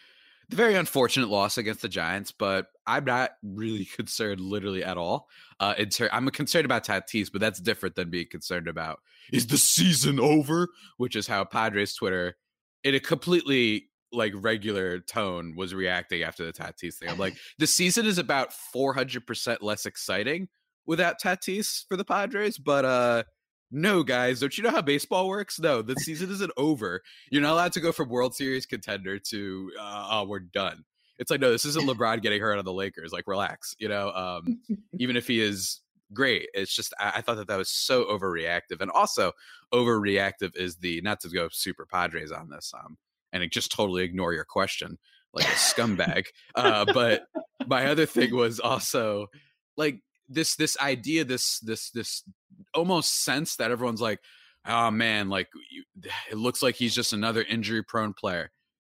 the 0.50 0.56
very 0.56 0.76
unfortunate 0.76 1.30
loss 1.30 1.58
against 1.58 1.82
the 1.82 1.90
Giants, 1.90 2.32
but 2.32 2.68
I'm 2.86 3.06
not 3.06 3.32
really 3.44 3.86
concerned 3.96 4.42
literally 4.42 4.84
at 4.84 4.98
all. 4.98 5.28
Uh, 5.60 5.74
in 5.78 5.90
ter- 5.90 6.10
I'm 6.12 6.30
concerned 6.30 6.66
about 6.66 6.86
Tatis, 6.86 7.32
but 7.32 7.42
that's 7.42 7.60
different 7.60 7.96
than 7.96 8.10
being 8.10 8.28
concerned 8.30 8.68
about 8.68 9.00
is 9.32 9.48
the 9.48 9.58
season 9.58 10.20
over, 10.20 10.70
which 10.98 11.16
is 11.16 11.28
how 11.28 11.44
Padres 11.46 11.96
Twitter, 11.96 12.36
in 12.84 12.96
a 12.96 13.00
completely 13.00 13.90
like 14.12 14.34
regular 14.36 15.00
tone, 15.00 15.56
was 15.56 15.74
reacting 15.74 16.24
after 16.24 16.46
the 16.46 16.54
Tatis 16.54 16.96
thing. 16.96 17.10
I'm 17.10 17.18
like, 17.18 17.36
the 17.58 17.68
season 17.68 18.06
is 18.06 18.18
about 18.18 18.54
400 18.54 19.26
percent 19.26 19.64
less 19.64 19.86
exciting 19.86 20.48
without 20.86 21.20
Tatis 21.22 21.86
for 21.88 21.98
the 21.98 22.06
Padres, 22.06 22.58
but 22.58 22.86
uh 22.86 23.24
no, 23.72 24.04
guys, 24.04 24.40
don't 24.40 24.58
you 24.58 24.64
know 24.64 24.72
how 24.72 24.82
baseball 24.82 25.28
works? 25.28 25.60
No, 25.60 25.82
the 25.82 25.96
season 25.96 26.32
isn't 26.32 26.52
over. 26.58 27.02
You're 27.30 27.42
not 27.42 27.54
allowed 27.54 27.74
to 27.74 27.80
go 27.80 27.92
from 27.92 28.10
World 28.10 28.36
Series 28.36 28.66
contender 28.66 29.20
to 29.20 29.72
uh, 29.80 30.08
oh, 30.12 30.26
we're 30.26 30.40
done. 30.40 30.84
It's 31.18 31.32
like 31.32 31.42
no, 31.42 31.52
this 31.52 31.66
isn't 31.66 31.86
LeBron 31.88 32.22
getting 32.22 32.42
hurt 32.42 32.58
on 32.58 32.66
the 32.66 32.74
Lakers. 32.74 33.12
Like 33.12 33.28
relax, 33.28 33.76
you 33.80 33.90
know. 33.90 34.12
Um, 34.12 34.60
even 35.00 35.18
if 35.18 35.28
he 35.28 35.42
is 35.42 35.82
great, 36.14 36.50
it's 36.54 36.76
just 36.76 36.94
I, 37.00 37.14
I, 37.16 37.22
thought 37.22 37.38
that 37.38 37.48
that 37.48 37.58
was 37.58 37.70
so 37.70 38.06
overreactive, 38.06 38.82
and 38.82 38.92
also 38.92 39.32
overreactive 39.74 40.56
is 40.56 40.78
the 40.78 41.02
not 41.02 41.20
to 41.22 41.30
go 41.30 41.50
super 41.52 41.86
Padres 41.86 42.32
on 42.32 42.50
this, 42.50 42.72
um, 42.74 42.98
and 43.34 43.50
just 43.52 43.72
totally 43.72 44.04
ignore 44.04 44.34
your 44.34 44.46
question 44.46 44.98
like 45.36 45.46
a 45.46 45.50
scumbag. 45.50 46.26
uh, 46.56 46.86
but 46.94 47.28
my 47.68 47.86
other 47.88 48.06
thing 48.06 48.36
was 48.36 48.60
also 48.60 49.28
like 49.78 50.00
this 50.28 50.56
this 50.56 50.78
idea 50.80 51.24
this 51.24 51.60
this 51.60 51.92
this 51.92 52.24
almost 52.76 53.24
sense 53.24 53.56
that 53.56 53.72
everyone's 53.72 54.02
like 54.02 54.20
oh 54.68 54.92
man 54.92 55.30
like 55.30 55.48
it 56.32 56.38
looks 56.38 56.62
like 56.62 56.76
he's 56.76 56.96
just 56.96 57.14
another 57.14 57.44
injury 57.44 57.84
prone 57.84 58.14
player 58.14 58.52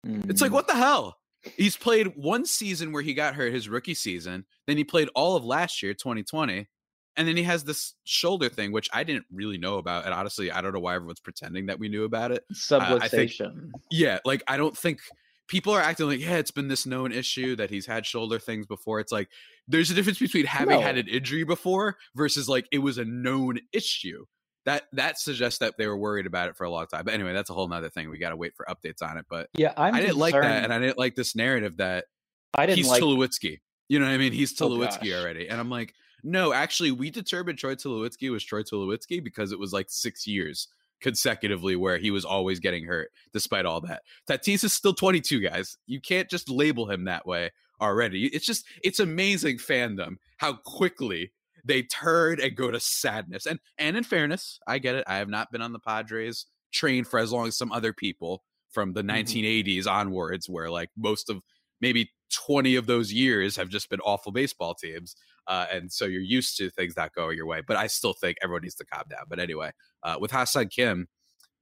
mm-hmm. 0.06 0.30
it's 0.30 0.40
like 0.40 0.50
mm. 0.50 0.54
what 0.54 0.68
the 0.68 0.75
hell 0.75 1.16
he's 1.56 1.76
played 1.76 2.08
one 2.16 2.44
season 2.44 2.92
where 2.92 3.02
he 3.02 3.14
got 3.14 3.34
hurt 3.34 3.52
his 3.52 3.68
rookie 3.68 3.94
season 3.94 4.44
then 4.66 4.76
he 4.76 4.84
played 4.84 5.08
all 5.14 5.37
of 5.37 5.44
last 5.44 5.82
year 5.82 5.94
2020 5.94 6.68
and 7.16 7.28
then 7.28 7.37
he 7.37 7.42
has 7.42 7.64
this 7.64 7.94
shoulder 8.04 8.49
thing 8.49 8.72
which 8.72 8.88
i 8.92 9.02
didn't 9.02 9.25
really 9.32 9.58
know 9.58 9.78
about 9.78 10.04
and 10.04 10.12
honestly 10.12 10.52
i 10.52 10.60
don't 10.60 10.75
know 10.75 10.80
why 10.80 10.94
everyone's 10.94 11.20
pretending 11.20 11.66
that 11.66 11.78
we 11.78 11.88
knew 11.88 12.04
about 12.04 12.30
it 12.30 12.44
subluxation 12.54 13.46
uh, 13.46 13.60
think, 13.60 13.72
yeah 13.90 14.18
like 14.25 14.42
i 14.49 14.56
don't 14.56 14.76
think 14.76 15.00
people 15.50 15.75
are 15.75 15.80
acting 15.80 16.07
like, 16.07 16.21
yeah, 16.21 16.37
it's 16.37 16.52
been 16.52 16.69
this 16.69 16.87
known 16.87 17.11
issue 17.11 17.57
that 17.57 17.71
he's 17.71 17.85
had 17.85 18.07
shoulder 18.07 18.38
things 18.38 18.66
before. 18.66 19.00
It's 19.00 19.11
like 19.11 19.28
there's 19.66 19.90
a 19.90 19.95
difference 19.95 20.21
between 20.21 20.47
having 20.47 20.76
no. 20.76 20.80
had 20.80 20.97
an 20.97 21.09
injury 21.09 21.45
before 21.45 21.97
versus 22.14 22.49
like 22.49 22.66
it 22.73 22.78
was 22.78 22.97
a 22.97 23.04
known 23.04 23.59
issue. 23.73 24.25
That 24.64 24.85
that 24.92 25.19
suggests 25.19 25.59
that 25.59 25.76
they 25.76 25.87
were 25.87 25.97
worried 25.97 26.26
about 26.26 26.49
it 26.49 26.57
for 26.57 26.64
a 26.64 26.71
long 26.71 26.87
time. 26.87 27.04
But 27.04 27.14
anyway, 27.14 27.33
that's 27.33 27.50
a 27.50 27.54
whole 27.54 27.66
nother 27.66 27.90
thing. 27.90 28.11
We 28.11 28.19
got 28.19 28.30
to 28.30 28.37
wait 28.37 28.54
for 28.54 28.64
updates 28.66 29.02
on 29.02 29.16
it. 29.16 29.26
But 29.28 29.49
yeah, 29.57 29.73
I'm 29.76 29.95
I 29.95 30.00
did 30.00 30.09
not 30.09 30.16
like 30.16 30.35
that, 30.35 30.64
and 30.64 30.73
I 30.73 30.78
didn't 30.78 30.99
like 30.99 31.16
this 31.16 31.35
narrative 31.35 31.78
that 31.78 32.04
I 32.54 32.66
didn't 32.66 32.78
he's 32.78 32.88
like 32.88 33.02
Tulowitzki. 33.02 33.59
You 33.88 33.99
know 33.99 34.07
what 34.07 34.12
I 34.12 34.19
mean? 34.19 34.33
He's 34.33 34.61
oh, 34.61 34.69
Tulowitzki 34.69 35.12
oh, 35.14 35.21
already, 35.21 35.49
and 35.49 35.58
I'm 35.58 35.71
like, 35.71 35.95
no, 36.23 36.52
actually, 36.52 36.93
we 36.93 37.10
determined 37.10 37.58
Troy 37.58 37.75
Tulowitzki 37.75 38.30
was 38.30 38.45
Troy 38.45 38.63
Tulowitzki 38.63 39.25
because 39.25 39.50
it 39.50 39.58
was 39.58 39.73
like 39.73 39.86
six 39.89 40.26
years 40.26 40.69
consecutively 41.00 41.76
where 41.76 41.99
he 41.99 42.10
was 42.10 42.25
always 42.25 42.60
getting 42.60 42.84
hurt 42.84 43.10
despite 43.32 43.67
all 43.67 43.80
that. 43.80 44.02
Tatis 44.28 44.65
is 44.65 44.73
still 44.73 44.95
22, 44.95 45.41
guys. 45.41 45.76
You 45.86 46.00
can't 46.00 46.28
just 46.28 46.49
label 46.49 46.91
him 46.91 47.04
that 47.04 47.26
way 47.26 47.50
already. 47.80 48.26
It's 48.26 48.47
just 48.47 48.67
it's 48.82 49.00
amazing 49.00 49.58
fandom 49.58 50.17
how 50.39 50.54
quickly 50.54 51.32
they 51.65 51.82
turn 51.82 52.41
and 52.41 52.56
go 52.56 52.71
to 52.71 52.80
sadness. 52.80 53.47
And 53.47 53.58
and 53.78 53.97
in 53.97 54.04
fairness, 54.04 54.58
I 54.67 54.78
get 54.78 54.95
it. 54.95 55.04
I 55.06 55.17
have 55.17 55.28
not 55.28 55.50
been 55.50 55.63
on 55.63 55.73
the 55.73 55.78
Padres 55.78 56.47
train 56.73 57.04
for 57.04 57.19
as 57.19 57.32
long 57.32 57.49
as 57.49 57.56
some 57.56 57.73
other 57.73 57.93
people 57.93 58.45
from 58.71 58.93
the 58.93 59.02
mm-hmm. 59.02 59.10
1980s 59.10 59.86
onwards 59.86 60.49
where 60.49 60.71
like 60.71 60.91
most 60.97 61.28
of 61.28 61.43
maybe 61.80 62.10
20 62.32 62.76
of 62.76 62.86
those 62.86 63.13
years 63.13 63.56
have 63.56 63.69
just 63.69 63.91
been 63.91 64.00
awful 64.00 64.32
baseball 64.32 64.75
teams. 64.75 65.17
Uh, 65.50 65.67
and 65.73 65.93
so 65.93 66.04
you're 66.04 66.23
used 66.23 66.56
to 66.56 66.71
things 66.71 66.97
not 66.97 67.13
going 67.13 67.36
your 67.36 67.45
way. 67.45 67.60
But 67.67 67.76
I 67.76 67.89
still 67.89 68.13
think 68.13 68.39
everyone 68.41 68.63
needs 68.63 68.76
to 68.76 68.86
calm 68.86 69.02
down. 69.10 69.25
But 69.28 69.41
anyway, 69.41 69.73
uh, 70.04 70.17
with 70.21 70.30
Ha-Seong 70.30 70.71
Kim, 70.71 71.08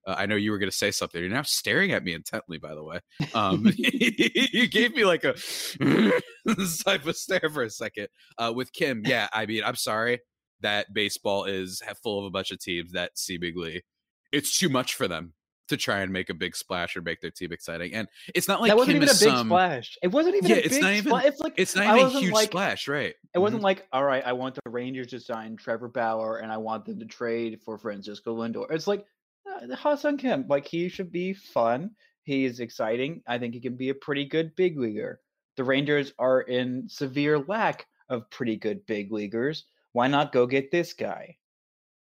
uh, 0.06 0.14
I 0.18 0.26
know 0.26 0.36
you 0.36 0.50
were 0.50 0.58
going 0.58 0.70
to 0.70 0.76
say 0.76 0.90
something. 0.90 1.20
You're 1.20 1.30
now 1.30 1.42
staring 1.42 1.92
at 1.92 2.04
me 2.04 2.12
intently, 2.12 2.58
by 2.58 2.74
the 2.74 2.84
way. 2.84 3.00
Um, 3.34 3.72
you 3.76 4.68
gave 4.68 4.94
me 4.94 5.06
like 5.06 5.24
a 5.24 5.32
type 6.84 7.06
of 7.06 7.16
stare 7.16 7.50
for 7.52 7.62
a 7.62 7.70
second. 7.70 8.08
Uh, 8.36 8.52
with 8.54 8.72
Kim, 8.74 9.02
yeah, 9.06 9.28
I 9.32 9.46
mean, 9.46 9.64
I'm 9.64 9.74
sorry 9.74 10.20
that 10.60 10.92
baseball 10.92 11.44
is 11.44 11.82
full 12.02 12.18
of 12.18 12.26
a 12.26 12.30
bunch 12.30 12.50
of 12.50 12.58
teams 12.58 12.92
that 12.92 13.16
seemingly 13.16 13.84
it's 14.32 14.58
too 14.58 14.68
much 14.68 14.94
for 14.94 15.08
them 15.08 15.32
to 15.68 15.76
try 15.76 16.00
and 16.00 16.12
make 16.12 16.30
a 16.30 16.34
big 16.34 16.56
splash 16.56 16.96
or 16.96 17.02
make 17.02 17.20
their 17.20 17.30
team 17.30 17.52
exciting. 17.52 17.94
And 17.94 18.08
it's 18.34 18.48
not 18.48 18.60
like 18.60 18.70
that 18.70 18.76
wasn't 18.76 18.94
Kim 18.94 19.02
even 19.02 19.08
a 19.08 19.18
big 19.18 19.36
some, 19.36 19.48
splash. 19.48 19.96
It 20.02 20.08
wasn't 20.08 20.36
even 20.36 20.50
yeah, 20.50 20.56
a 20.56 20.60
it's 20.60 20.74
big 20.74 20.82
not 20.82 20.92
even, 20.92 21.04
splash. 21.04 21.24
It's 21.24 21.40
like 21.40 21.54
it's 21.56 21.76
not 21.76 21.98
even 21.98 22.06
a 22.06 22.20
huge 22.20 22.32
like, 22.32 22.48
splash, 22.48 22.88
right? 22.88 23.14
It 23.34 23.38
wasn't 23.38 23.58
mm-hmm. 23.58 23.64
like, 23.64 23.86
all 23.92 24.04
right, 24.04 24.22
I 24.24 24.32
want 24.32 24.56
the 24.56 24.70
Rangers 24.70 25.08
to 25.08 25.20
sign 25.20 25.56
Trevor 25.56 25.88
Bauer 25.88 26.38
and 26.38 26.50
I 26.50 26.56
want 26.56 26.84
them 26.84 26.98
to 26.98 27.06
trade 27.06 27.60
for 27.64 27.78
Francisco 27.78 28.36
Lindor. 28.36 28.70
It's 28.70 28.86
like 28.86 29.04
uh, 29.46 29.74
Ha-Seong 29.74 30.18
Kim, 30.18 30.46
like 30.48 30.66
he 30.66 30.88
should 30.88 31.12
be 31.12 31.32
fun. 31.32 31.90
He 32.22 32.44
is 32.44 32.60
exciting. 32.60 33.22
I 33.26 33.38
think 33.38 33.54
he 33.54 33.60
can 33.60 33.76
be 33.76 33.88
a 33.88 33.94
pretty 33.94 34.26
good 34.26 34.54
big 34.56 34.78
leaguer. 34.78 35.20
The 35.56 35.64
Rangers 35.64 36.12
are 36.18 36.42
in 36.42 36.88
severe 36.88 37.38
lack 37.38 37.86
of 38.08 38.30
pretty 38.30 38.56
good 38.56 38.84
big 38.86 39.12
leaguers. 39.12 39.64
Why 39.92 40.08
not 40.08 40.32
go 40.32 40.46
get 40.46 40.70
this 40.70 40.92
guy? 40.92 41.36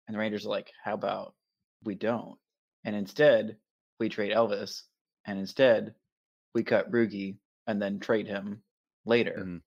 And 0.07 0.15
the 0.15 0.19
Rangers 0.19 0.45
are 0.45 0.49
like, 0.49 0.71
how 0.83 0.93
about 0.93 1.33
we 1.83 1.95
don't? 1.95 2.37
And 2.83 2.95
instead, 2.95 3.57
we 3.99 4.09
trade 4.09 4.33
Elvis, 4.33 4.81
and 5.25 5.39
instead 5.39 5.93
we 6.53 6.63
cut 6.63 6.91
Rugi 6.91 7.37
and 7.67 7.81
then 7.81 7.99
trade 7.99 8.27
him 8.27 8.61
later. 9.05 9.35
Mm-hmm. 9.39 9.57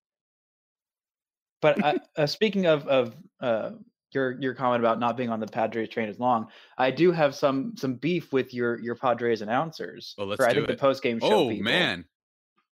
But 1.62 1.82
uh, 1.82 1.94
uh, 2.16 2.26
speaking 2.26 2.66
of 2.66 2.86
of 2.88 3.14
uh, 3.40 3.70
your 4.12 4.32
your 4.40 4.54
comment 4.54 4.82
about 4.82 5.00
not 5.00 5.16
being 5.16 5.30
on 5.30 5.40
the 5.40 5.46
Padres 5.46 5.88
train 5.88 6.08
as 6.08 6.18
long, 6.18 6.48
I 6.76 6.90
do 6.90 7.12
have 7.12 7.34
some 7.34 7.74
some 7.76 7.94
beef 7.94 8.32
with 8.32 8.52
your 8.52 8.78
your 8.80 8.96
Padres 8.96 9.42
announcers. 9.42 10.14
Well, 10.18 10.26
let's 10.26 10.42
for, 10.42 10.46
do 10.46 10.50
I 10.50 10.54
think 10.54 10.68
it. 10.68 10.72
the 10.72 10.80
post 10.80 11.02
game 11.02 11.20
show. 11.20 11.26
Oh 11.26 11.48
people. 11.48 11.64
man. 11.64 12.04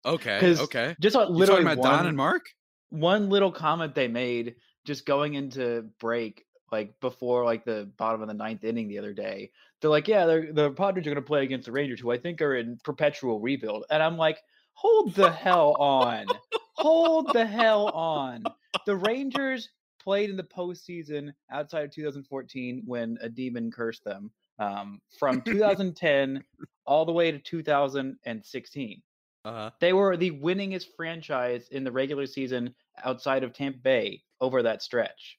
Okay. 0.05 0.55
Okay. 0.57 0.95
Just 0.99 1.15
literally 1.15 1.45
talking 1.45 1.65
about 1.65 1.77
one, 1.77 1.91
Don 1.91 2.07
and 2.07 2.17
Mark. 2.17 2.45
One 2.89 3.29
little 3.29 3.51
comment 3.51 3.93
they 3.93 4.07
made 4.07 4.55
just 4.85 5.05
going 5.05 5.35
into 5.35 5.85
break 5.99 6.45
like 6.71 6.99
before 6.99 7.45
like 7.45 7.65
the 7.65 7.89
bottom 7.97 8.21
of 8.21 8.27
the 8.27 8.33
ninth 8.33 8.63
inning 8.63 8.87
the 8.87 8.99
other 8.99 9.13
day. 9.13 9.51
They're 9.81 9.89
like, 9.89 10.07
yeah, 10.07 10.25
they're, 10.25 10.51
the 10.51 10.71
Padres 10.71 11.05
are 11.05 11.11
going 11.11 11.15
to 11.15 11.21
play 11.21 11.43
against 11.43 11.65
the 11.65 11.71
Rangers, 11.71 11.99
who 11.99 12.11
I 12.11 12.17
think 12.17 12.41
are 12.41 12.55
in 12.55 12.79
perpetual 12.83 13.39
rebuild. 13.39 13.85
And 13.89 14.03
I'm 14.03 14.17
like, 14.17 14.39
hold 14.73 15.15
the 15.15 15.31
hell 15.31 15.75
on, 15.79 16.27
hold 16.73 17.31
the 17.33 17.45
hell 17.45 17.89
on. 17.89 18.43
The 18.85 18.95
Rangers 18.95 19.69
played 20.01 20.29
in 20.29 20.37
the 20.37 20.43
postseason 20.43 21.33
outside 21.51 21.85
of 21.85 21.91
2014 21.91 22.83
when 22.85 23.17
a 23.21 23.29
demon 23.29 23.71
cursed 23.71 24.03
them. 24.03 24.31
Um, 24.57 24.99
from 25.17 25.41
2010 25.45 26.43
all 26.85 27.05
the 27.05 27.13
way 27.13 27.31
to 27.31 27.39
2016. 27.39 29.01
Uh-huh. 29.45 29.71
They 29.79 29.93
were 29.93 30.17
the 30.17 30.31
winningest 30.31 30.87
franchise 30.97 31.69
in 31.69 31.83
the 31.83 31.91
regular 31.91 32.25
season 32.25 32.75
outside 33.03 33.43
of 33.43 33.53
Tampa 33.53 33.79
Bay 33.79 34.21
over 34.41 34.63
that 34.63 34.81
stretch. 34.81 35.37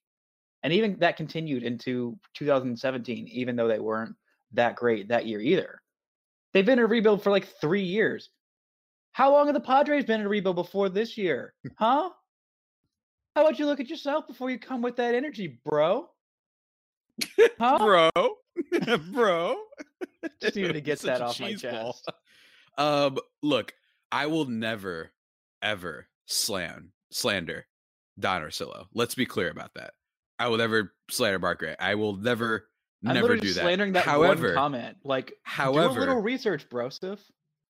And 0.62 0.72
even 0.72 0.96
that 1.00 1.16
continued 1.16 1.62
into 1.62 2.18
2017, 2.34 3.28
even 3.28 3.56
though 3.56 3.68
they 3.68 3.78
weren't 3.78 4.14
that 4.52 4.76
great 4.76 5.08
that 5.08 5.26
year 5.26 5.40
either. 5.40 5.80
They've 6.52 6.66
been 6.66 6.78
in 6.78 6.84
a 6.84 6.88
rebuild 6.88 7.22
for 7.22 7.30
like 7.30 7.46
three 7.60 7.82
years. 7.82 8.30
How 9.12 9.32
long 9.32 9.46
have 9.46 9.54
the 9.54 9.60
Padres 9.60 10.04
been 10.04 10.20
in 10.20 10.26
a 10.26 10.28
rebuild 10.28 10.56
before 10.56 10.88
this 10.88 11.16
year? 11.16 11.54
Huh? 11.78 12.10
How 13.36 13.42
about 13.42 13.60
you 13.60 13.66
look 13.66 13.78
at 13.78 13.88
yourself 13.88 14.26
before 14.26 14.50
you 14.50 14.58
come 14.58 14.82
with 14.82 14.96
that 14.96 15.14
energy, 15.14 15.60
bro? 15.64 16.08
Huh? 17.60 17.78
bro. 17.78 18.10
bro. 19.12 19.56
Just 20.42 20.56
needed 20.56 20.72
to 20.72 20.80
get 20.80 20.98
that 21.00 21.22
off 21.22 21.38
my 21.38 21.54
chest. 21.54 22.10
Um, 22.76 23.18
look, 23.40 23.72
I 24.10 24.26
will 24.26 24.46
never, 24.46 25.12
ever 25.62 26.08
slam 26.26 26.90
slander 27.12 27.66
Don 28.18 28.42
Orsillo. 28.42 28.86
Let's 28.94 29.14
be 29.14 29.26
clear 29.26 29.50
about 29.50 29.74
that. 29.74 29.92
I 30.40 30.48
will 30.48 30.56
never 30.56 30.94
slander 31.10 31.38
Mark 31.38 31.58
Grant. 31.58 31.76
I 31.80 31.94
will 31.94 32.16
never 32.16 32.66
I'm 33.06 33.14
never 33.14 33.36
do 33.36 33.52
that. 33.52 33.60
slandering 33.60 33.92
that 33.92 34.04
however, 34.04 34.48
one 34.48 34.54
comment. 34.54 34.96
Like, 35.04 35.34
do 35.56 35.70
a 35.70 35.80
little 35.88 36.20
research, 36.20 36.68
brosif. 36.68 37.18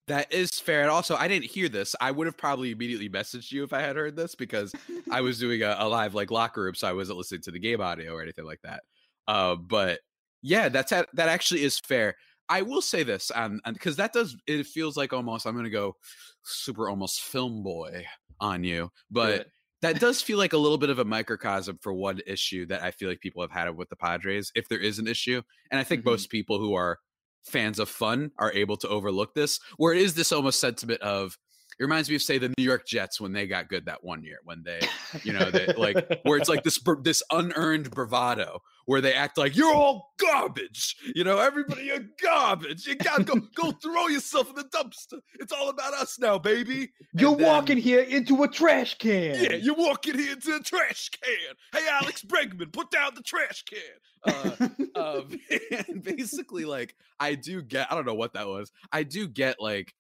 that 0.07 0.33
is 0.33 0.51
fair. 0.51 0.83
And 0.83 0.91
also, 0.91 1.17
I 1.17 1.29
didn't 1.29 1.47
hear 1.47 1.69
this. 1.69 1.95
I 2.01 2.13
would 2.13 2.27
have 2.27 2.37
probably 2.39 2.71
immediately 2.71 3.09
messaged 3.09 3.51
you 3.53 3.65
if 3.65 3.73
I 3.73 3.81
had 3.81 3.97
heard 3.97 4.17
this 4.17 4.37
because 4.37 4.73
I 5.11 5.21
was 5.21 5.39
doing 5.41 5.63
a, 5.63 5.77
a 5.81 5.89
live 5.89 6.15
like 6.15 6.31
locker 6.31 6.63
room, 6.63 6.75
so 6.75 6.89
I 6.89 6.93
wasn't 6.93 7.19
listening 7.19 7.43
to 7.43 7.51
the 7.51 7.59
game 7.59 7.81
audio 7.81 8.13
or 8.13 8.23
anything 8.23 8.45
like 8.45 8.61
that. 8.63 8.83
Uh, 9.27 9.57
but 9.57 10.01
yeah, 10.43 10.69
that's 10.69 10.91
that 10.91 11.09
actually 11.19 11.65
is 11.65 11.79
fair. 11.81 12.17
I 12.49 12.63
will 12.63 12.83
say 12.83 13.03
this, 13.03 13.31
and 13.35 13.61
because 13.65 13.97
that 13.97 14.13
does 14.13 14.37
it 14.47 14.67
feels 14.67 14.97
like 14.97 15.13
almost 15.13 15.47
I'm 15.47 15.57
gonna 15.57 15.71
go 15.71 15.97
super 16.45 16.89
almost 16.89 17.21
film 17.21 17.65
boy 17.65 18.07
on 18.41 18.63
you, 18.63 18.91
but. 19.11 19.47
That 19.83 20.01
does 20.01 20.21
feel 20.23 20.39
like 20.39 20.53
a 20.53 20.59
little 20.59 20.79
bit 20.79 20.91
of 20.91 20.99
a 20.99 21.05
microcosm 21.05 21.79
for 21.83 21.93
one 21.93 22.21
issue 22.27 22.67
that 22.67 22.83
I 22.83 22.91
feel 22.91 23.09
like 23.09 23.21
people 23.21 23.43
have 23.43 23.51
had 23.51 23.75
with 23.77 23.89
the 23.89 23.97
Padres, 23.97 24.53
if 24.55 24.69
there 24.69 24.79
is 24.81 24.99
an 24.99 25.07
issue. 25.07 25.43
And 25.71 25.81
I 25.81 25.85
think 25.85 26.05
Mhm. 26.05 26.05
most 26.05 26.31
people 26.31 26.59
who 26.59 26.75
are 26.75 26.99
fans 27.45 27.79
of 27.79 27.89
fun 27.89 28.33
are 28.39 28.53
able 28.53 28.77
to 28.77 28.89
overlook 28.89 29.35
this, 29.35 29.59
where 29.79 29.95
it 29.95 30.03
is 30.03 30.15
this 30.15 30.33
almost 30.33 30.61
sentiment 30.61 31.01
of 31.03 31.39
it 31.81 31.85
reminds 31.85 32.11
me 32.11 32.15
of 32.17 32.21
say 32.23 32.37
the 32.37 32.53
New 32.59 32.63
York 32.65 32.87
Jets 32.87 33.21
when 33.21 33.33
they 33.33 33.47
got 33.47 33.69
good 33.71 33.87
that 33.87 34.05
one 34.05 34.23
year 34.23 34.39
when 34.45 34.63
they 34.63 34.81
you 35.25 35.33
know 35.33 35.51
they 35.51 35.67
like 35.79 36.21
where 36.25 36.39
it's 36.39 36.49
like 36.49 36.63
this 36.63 36.79
this 37.03 37.23
unearned 37.33 37.91
bravado 37.91 38.61
where 38.85 39.01
they 39.01 39.15
act 39.15 39.39
like 39.39 39.57
you're 39.57 39.73
all 39.75 40.13
garbage 40.19 40.97
you 41.15 41.25
know 41.25 41.39
everybody 41.39 41.85
you're 41.85 42.05
garbage 42.23 42.87
you 42.87 42.95
gotta 42.97 43.25
go 43.25 43.41
go 43.55 43.71
throw 43.73 44.09
yourself 44.09 44.49
in 44.51 44.57
the 44.57 44.65
dumpster 44.65 45.21
it's 45.39 45.53
all 45.53 45.71
about 45.71 45.95
us 45.95 46.19
now 46.19 46.39
baby 46.39 46.91
You're 47.15 47.35
then- 47.37 47.47
walking 47.47 47.79
here 47.79 48.01
into 48.01 48.43
a 48.43 48.49
trash 48.49 48.99
can. 48.99 49.43
yeah, 49.43 49.55
you're 49.55 49.75
walking 49.75 50.19
here 50.19 50.33
into 50.33 50.55
a 50.55 50.61
trash 50.61 51.09
can. 51.11 51.55
Hey, 51.73 51.87
Alex 51.91 52.23
Bregman, 52.23 52.73
put 52.73 52.91
down 52.91 53.13
the 53.15 53.23
trash 53.23 53.65
can. 53.65 54.81
Uh, 54.95 55.23
and 55.89 56.03
basically, 56.03 56.65
like, 56.65 56.95
I 57.19 57.35
do 57.35 57.63
get, 57.63 57.91
I 57.91 57.95
don't 57.95 58.07
know 58.07 58.15
what 58.15 58.35
that 58.35 58.47
was. 58.47 58.71
I 58.93 59.03
do 59.03 59.27
get, 59.27 59.57
like, 59.61 59.95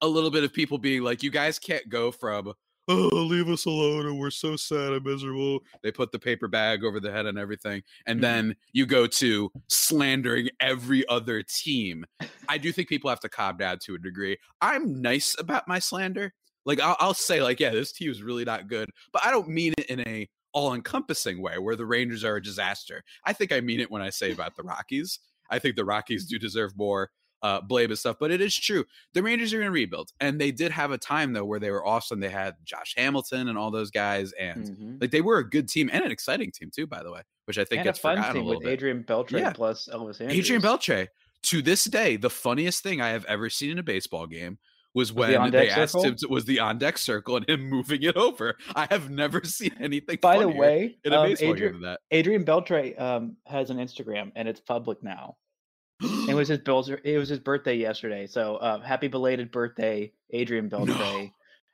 a 0.00 0.08
little 0.08 0.30
bit 0.30 0.44
of 0.44 0.52
people 0.52 0.78
being 0.78 1.02
like, 1.02 1.22
you 1.22 1.30
guys 1.30 1.58
can't 1.58 1.88
go 1.88 2.10
from, 2.10 2.52
oh, 2.88 3.08
leave 3.14 3.48
us 3.48 3.64
alone 3.64 4.06
and 4.06 4.18
we're 4.18 4.30
so 4.30 4.56
sad 4.56 4.92
and 4.92 5.04
miserable. 5.04 5.60
They 5.82 5.90
put 5.90 6.12
the 6.12 6.18
paper 6.18 6.48
bag 6.48 6.84
over 6.84 7.00
the 7.00 7.10
head 7.10 7.26
and 7.26 7.38
everything. 7.38 7.82
And 8.06 8.18
Mhm. 8.18 8.22
then 8.22 8.56
you 8.72 8.84
go 8.86 9.06
to 9.06 9.50
slandering 9.68 10.50
every 10.60 11.06
other 11.08 11.42
team. 11.42 12.04
I 12.48 12.58
do 12.58 12.72
think 12.72 12.88
people 12.88 13.08
have 13.08 13.20
to 13.20 13.28
calm 13.28 13.56
down 13.56 13.78
to 13.84 13.94
a 13.94 13.98
degree. 13.98 14.36
I'm 14.60 15.00
nice 15.00 15.34
about 15.38 15.66
my 15.66 15.78
slander. 15.78 16.34
Like 16.66 16.80
I'll, 16.80 16.96
I'll 17.00 17.14
say, 17.14 17.42
like, 17.42 17.60
yeah, 17.60 17.70
this 17.70 17.92
team 17.92 18.10
is 18.10 18.22
really 18.22 18.44
not 18.44 18.68
good, 18.68 18.90
but 19.12 19.24
I 19.24 19.30
don't 19.30 19.48
mean 19.48 19.74
it 19.78 19.86
in 19.86 20.00
a 20.00 20.28
all-encompassing 20.52 21.42
way 21.42 21.58
where 21.58 21.76
the 21.76 21.84
Rangers 21.84 22.22
are 22.22 22.36
a 22.36 22.42
disaster. 22.42 23.02
I 23.24 23.32
think 23.32 23.50
I 23.50 23.60
mean 23.60 23.80
it 23.80 23.90
when 23.90 24.02
I 24.02 24.10
say 24.10 24.30
about 24.32 24.54
the 24.56 24.62
Rockies. 24.62 25.18
I 25.50 25.58
think 25.58 25.76
the 25.76 25.84
Rockies 25.84 26.26
do 26.26 26.38
deserve 26.38 26.76
more 26.76 27.10
uh, 27.44 27.60
and 27.70 27.98
stuff, 27.98 28.16
but 28.18 28.30
it 28.30 28.40
is 28.40 28.56
true. 28.56 28.84
The 29.12 29.22
Rangers 29.22 29.52
are 29.52 29.58
going 29.58 29.68
to 29.68 29.72
rebuild, 29.72 30.10
and 30.18 30.40
they 30.40 30.50
did 30.50 30.72
have 30.72 30.90
a 30.90 30.98
time 30.98 31.34
though 31.34 31.44
where 31.44 31.60
they 31.60 31.70
were 31.70 31.86
awesome. 31.86 32.20
They 32.20 32.30
had 32.30 32.54
Josh 32.64 32.94
Hamilton 32.96 33.48
and 33.48 33.58
all 33.58 33.70
those 33.70 33.90
guys, 33.90 34.32
and 34.32 34.64
Mhm. 34.66 35.00
like 35.02 35.10
they 35.10 35.20
were 35.20 35.38
a 35.38 35.48
good 35.48 35.68
team 35.68 35.90
and 35.92 36.04
an 36.04 36.10
exciting 36.10 36.50
team 36.50 36.70
too, 36.74 36.86
by 36.86 37.02
the 37.02 37.12
way, 37.12 37.20
which 37.44 37.58
I 37.58 37.64
think 37.64 37.80
and 37.80 37.86
a 37.86 37.90
gets 37.90 37.98
fun 37.98 38.16
forgotten 38.16 38.36
a 38.36 38.38
team 38.40 38.46
little 38.46 38.60
with 38.60 38.66
bit. 38.66 38.72
Adrian 38.72 39.04
Beltre 39.04 39.38
Yeah. 39.38 39.52
plus 39.52 39.88
Elvis 39.92 40.20
Andrus. 40.20 40.38
Adrian 40.38 40.62
Beltre, 40.62 41.08
to 41.42 41.60
this 41.62 41.84
day, 41.84 42.16
the 42.16 42.30
funniest 42.30 42.82
thing 42.82 43.02
I 43.02 43.10
have 43.10 43.26
ever 43.26 43.50
seen 43.50 43.70
in 43.72 43.78
a 43.78 43.82
baseball 43.82 44.26
game 44.26 44.58
was 44.94 45.12
Was 45.12 45.26
the 45.26 45.32
when 45.32 45.42
on-deck 45.42 45.60
they 45.66 45.70
asked 45.70 45.92
circle? 45.92 46.04
him 46.04 46.14
to, 46.16 46.28
was 46.28 46.44
the 46.44 46.60
on 46.60 46.78
deck 46.78 46.96
circle 46.98 47.36
and 47.36 47.46
him 47.48 47.68
moving 47.68 48.02
it 48.04 48.16
over. 48.16 48.56
I 48.76 48.86
have 48.90 49.10
never 49.10 49.42
seen 49.44 49.72
anything. 49.80 50.18
By 50.22 50.38
the 50.38 50.48
way, 50.48 50.96
in 51.04 51.12
a 51.12 51.18
um, 51.20 51.28
baseball 51.28 51.50
Adrian, 51.52 51.72
game 51.74 51.82
than 51.82 51.90
that. 51.90 52.00
Adrian 52.12 52.44
Beltre 52.44 52.98
um, 52.98 53.36
has 53.44 53.68
an 53.70 53.78
Instagram 53.78 54.30
and 54.36 54.48
it's 54.48 54.60
public 54.60 55.02
now. 55.02 55.36
It 56.00 56.34
was 56.34 56.48
his 56.48 56.58
Bill's, 56.64 56.90
it 56.90 57.18
was 57.18 57.28
his 57.28 57.40
birthday 57.40 57.76
yesterday. 57.76 58.26
So 58.26 58.56
uh, 58.56 58.80
happy 58.80 59.08
belated 59.08 59.50
birthday, 59.50 60.12
Adrian 60.30 60.68
Beltre. 60.68 61.32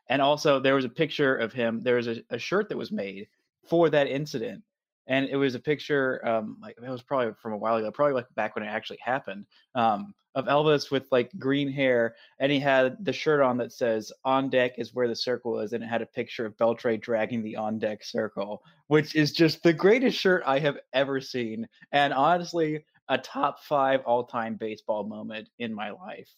And 0.09 0.21
also 0.21 0.61
there 0.61 0.75
was 0.75 0.85
a 0.85 0.91
picture 0.91 1.37
of 1.37 1.53
him. 1.53 1.83
There 1.83 1.97
was 1.97 2.09
a, 2.09 2.23
a 2.31 2.39
shirt 2.39 2.69
that 2.69 2.79
was 2.79 2.91
made 2.91 3.29
for 3.69 3.89
that 3.91 4.09
incident. 4.09 4.63
And 5.07 5.29
it 5.29 5.37
was 5.37 5.55
a 5.55 5.61
picture, 5.61 6.27
um, 6.27 6.59
like 6.61 6.77
it 6.77 6.89
was 6.89 7.03
probably 7.03 7.33
from 7.41 7.53
a 7.53 7.57
while 7.57 7.77
ago, 7.77 7.91
probably 7.91 8.15
like 8.15 8.33
back 8.35 8.55
when 8.55 8.65
it 8.65 8.69
actually 8.69 8.99
happened, 9.03 9.47
um, 9.75 10.15
of 10.35 10.47
Elvis 10.47 10.91
with 10.91 11.11
like 11.11 11.31
green 11.39 11.71
hair, 11.71 12.15
and 12.39 12.53
he 12.53 12.61
had 12.61 13.05
the 13.05 13.13
shirt 13.13 13.41
on 13.41 13.57
that 13.59 13.73
says 13.73 14.13
"On 14.25 14.49
deck 14.49 14.79
is 14.79 14.95
where 14.95 15.09
the 15.09 15.17
circle 15.17 15.59
is," 15.59 15.73
and 15.73 15.83
it 15.83 15.89
had 15.89 16.03
a 16.03 16.07
picture 16.07 16.47
of 16.47 16.57
Beltre 16.57 17.01
dragging 17.01 17.43
the 17.43 17.57
on 17.57 17.79
deck 17.79 18.05
circle, 18.05 18.63
which 18.87 19.17
is 19.17 19.33
just 19.33 19.63
the 19.63 19.73
greatest 19.73 20.19
shirt 20.19 20.43
I 20.47 20.61
have 20.61 20.79
ever 20.93 21.21
seen, 21.21 21.67
and 21.91 22.13
honestly, 22.13 22.85
a 23.11 23.19
top 23.19 23.59
five 23.65 24.01
all 24.07 24.23
time 24.23 24.55
baseball 24.55 25.03
moment 25.03 25.49
in 25.59 25.75
my 25.75 25.91
life. 25.91 26.29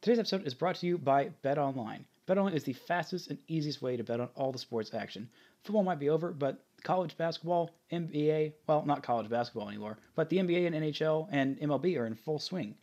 Today's 0.00 0.18
episode 0.18 0.44
is 0.44 0.54
brought 0.54 0.74
to 0.76 0.86
you 0.86 0.98
by 0.98 1.30
Bet 1.42 1.56
Online. 1.56 2.04
Bet 2.26 2.36
Online 2.36 2.56
is 2.56 2.64
the 2.64 2.72
fastest 2.72 3.28
and 3.30 3.38
easiest 3.46 3.80
way 3.80 3.96
to 3.96 4.02
bet 4.02 4.18
on 4.18 4.28
all 4.34 4.50
the 4.50 4.58
sports 4.58 4.92
action. 4.92 5.30
Football 5.62 5.84
might 5.84 6.00
be 6.00 6.10
over, 6.10 6.32
but 6.32 6.64
college 6.82 7.16
basketball, 7.16 7.70
NBA, 7.92 8.54
well, 8.66 8.84
not 8.84 9.04
college 9.04 9.30
basketball 9.30 9.68
anymore, 9.68 9.98
but 10.16 10.28
the 10.28 10.38
NBA 10.38 10.66
and 10.66 10.74
NHL 10.74 11.28
and 11.30 11.56
MLB 11.60 11.96
are 11.96 12.06
in 12.06 12.16
full 12.16 12.40
swing. 12.40 12.74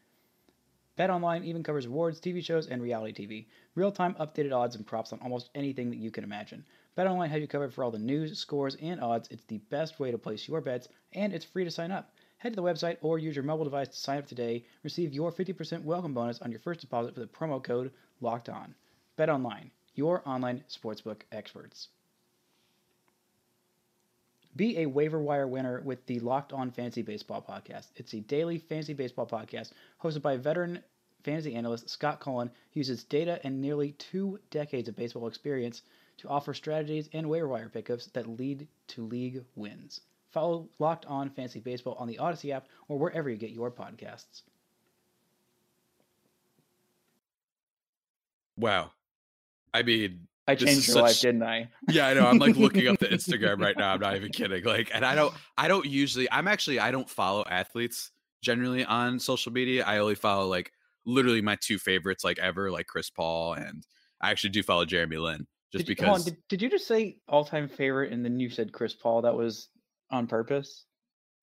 Bet 0.95 1.09
Online 1.09 1.43
even 1.43 1.63
covers 1.63 1.85
awards, 1.85 2.21
TV 2.21 2.41
shows, 2.41 2.67
and 2.67 2.81
reality 2.81 3.27
TV. 3.27 3.45
Real 3.75 3.91
time 3.91 4.15
updated 4.15 4.53
odds 4.53 4.77
and 4.77 4.87
props 4.87 5.11
on 5.11 5.19
almost 5.19 5.49
anything 5.53 5.89
that 5.89 5.99
you 5.99 6.11
can 6.11 6.23
imagine. 6.23 6.65
Bet 6.95 7.07
Online 7.07 7.29
has 7.29 7.41
you 7.41 7.47
covered 7.47 7.73
for 7.73 7.83
all 7.83 7.91
the 7.91 7.99
news, 7.99 8.37
scores, 8.37 8.75
and 8.81 9.01
odds. 9.01 9.27
It's 9.31 9.45
the 9.45 9.57
best 9.69 9.99
way 9.99 10.11
to 10.11 10.17
place 10.17 10.47
your 10.47 10.61
bets, 10.61 10.87
and 11.11 11.33
it's 11.33 11.45
free 11.45 11.65
to 11.65 11.71
sign 11.71 11.91
up. 11.91 12.13
Head 12.39 12.53
to 12.53 12.55
the 12.55 12.63
website 12.63 12.95
or 13.01 13.19
use 13.19 13.35
your 13.35 13.43
mobile 13.43 13.65
device 13.65 13.89
to 13.89 13.97
sign 13.97 14.17
up 14.17 14.25
today. 14.25 14.63
Receive 14.83 15.13
your 15.13 15.29
50% 15.29 15.83
welcome 15.83 16.13
bonus 16.13 16.41
on 16.41 16.51
your 16.51 16.61
first 16.61 16.79
deposit 16.79 17.13
with 17.13 17.29
the 17.29 17.37
promo 17.37 17.61
code 17.61 17.91
LOCKED 18.21 18.47
ON. 18.47 18.75
Bet 19.17 19.29
Online, 19.29 19.69
your 19.95 20.21
online 20.25 20.63
sportsbook 20.69 21.23
experts. 21.33 21.89
Be 24.55 24.79
a 24.79 24.85
waiver 24.85 25.21
wire 25.21 25.49
winner 25.49 25.81
with 25.81 26.05
the 26.05 26.21
Locked 26.21 26.53
On 26.53 26.71
Fantasy 26.71 27.01
Baseball 27.01 27.41
podcast. 27.41 27.87
It's 27.97 28.13
a 28.13 28.21
daily 28.21 28.57
fantasy 28.57 28.93
baseball 28.93 29.27
podcast 29.27 29.73
hosted 30.01 30.21
by 30.21 30.37
veteran 30.37 30.81
fantasy 31.23 31.55
analyst 31.55 31.89
Scott 31.89 32.21
Cullen, 32.21 32.49
uses 32.71 33.03
data 33.03 33.41
and 33.43 33.61
nearly 33.61 33.91
two 33.91 34.39
decades 34.49 34.87
of 34.87 34.95
baseball 34.95 35.27
experience 35.27 35.81
to 36.15 36.29
offer 36.29 36.53
strategies 36.53 37.09
and 37.11 37.29
waiver 37.29 37.49
wire 37.49 37.67
pickups 37.67 38.07
that 38.07 38.27
lead 38.27 38.65
to 38.87 39.05
league 39.05 39.43
wins. 39.57 39.99
Follow 40.31 40.69
Locked 40.79 41.05
On 41.05 41.29
Fantasy 41.29 41.59
Baseball 41.59 41.95
on 41.99 42.07
the 42.07 42.17
Odyssey 42.17 42.51
app 42.51 42.67
or 42.87 42.97
wherever 42.97 43.29
you 43.29 43.37
get 43.37 43.51
your 43.51 43.71
podcasts. 43.71 44.43
Wow. 48.57 48.91
I 49.73 49.83
mean, 49.83 50.27
I 50.47 50.55
changed 50.55 50.79
is 50.79 50.87
your 50.89 51.03
life, 51.03 51.19
didn't 51.21 51.43
I? 51.43 51.69
yeah, 51.89 52.07
I 52.07 52.13
know. 52.13 52.25
I'm 52.27 52.37
like 52.37 52.55
looking 52.57 52.87
up 52.87 52.99
the 52.99 53.07
Instagram 53.07 53.59
right 53.59 53.77
now. 53.77 53.93
I'm 53.93 53.99
not 53.99 54.15
even 54.15 54.31
kidding. 54.31 54.63
Like, 54.63 54.91
and 54.93 55.05
I 55.05 55.15
don't, 55.15 55.33
I 55.57 55.67
don't 55.67 55.85
usually, 55.85 56.29
I'm 56.31 56.47
actually, 56.47 56.79
I 56.79 56.91
don't 56.91 57.09
follow 57.09 57.43
athletes 57.49 58.11
generally 58.41 58.83
on 58.85 59.19
social 59.19 59.51
media. 59.51 59.83
I 59.85 59.99
only 59.99 60.15
follow 60.15 60.47
like 60.47 60.71
literally 61.05 61.41
my 61.41 61.57
two 61.61 61.79
favorites, 61.79 62.23
like 62.23 62.39
ever, 62.39 62.69
like 62.71 62.87
Chris 62.87 63.09
Paul, 63.09 63.53
and 63.53 63.85
I 64.21 64.31
actually 64.31 64.51
do 64.51 64.63
follow 64.63 64.85
Jeremy 64.85 65.17
Lin 65.17 65.47
just 65.71 65.85
did, 65.85 65.99
you- 65.99 66.05
hold 66.05 66.19
on, 66.19 66.23
because. 66.23 66.33
did, 66.33 66.47
did 66.49 66.61
you 66.61 66.69
just 66.69 66.87
say 66.87 67.17
all 67.27 67.45
time 67.45 67.67
favorite 67.67 68.11
and 68.11 68.23
then 68.23 68.39
you 68.39 68.49
said 68.49 68.71
Chris 68.71 68.93
Paul? 68.93 69.21
That 69.21 69.35
was 69.35 69.69
on 70.11 70.27
purpose? 70.27 70.85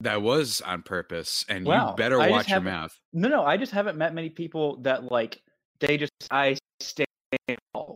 That 0.00 0.20
was 0.22 0.60
on 0.60 0.82
purpose, 0.82 1.44
and 1.48 1.64
Wow, 1.64 1.90
you 1.90 1.96
better 1.96 2.20
I 2.20 2.28
watch 2.30 2.48
your 2.50 2.60
mouth. 2.60 2.94
No, 3.14 3.28
no, 3.28 3.44
I 3.44 3.56
just 3.56 3.72
haven't 3.72 3.96
met 3.96 4.12
many 4.14 4.28
people 4.28 4.76
that 4.82 5.04
like 5.10 5.40
they 5.80 5.96
just 5.96 6.12
I 6.30 6.56
stay 6.80 7.04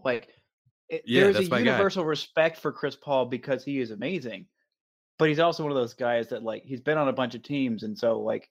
like 0.04 0.28
it, 0.88 1.02
Yeah, 1.04 1.24
there's 1.24 1.36
a 1.36 1.50
my 1.50 1.58
guy. 1.58 1.64
universal 1.70 2.04
respect 2.04 2.58
for 2.58 2.72
Chris 2.72 2.96
Paul 2.96 3.26
because 3.26 3.62
he 3.64 3.80
is 3.80 3.90
amazing, 3.90 4.46
but 5.18 5.28
he's 5.28 5.38
also 5.40 5.62
one 5.62 5.72
of 5.72 5.76
those 5.76 5.94
guys 5.94 6.28
that 6.28 6.42
like 6.42 6.62
he's 6.64 6.80
been 6.80 6.96
on 6.98 7.08
a 7.08 7.12
bunch 7.12 7.34
of 7.34 7.42
teams 7.42 7.82
and 7.82 7.96
so 7.98 8.20
like 8.20 8.48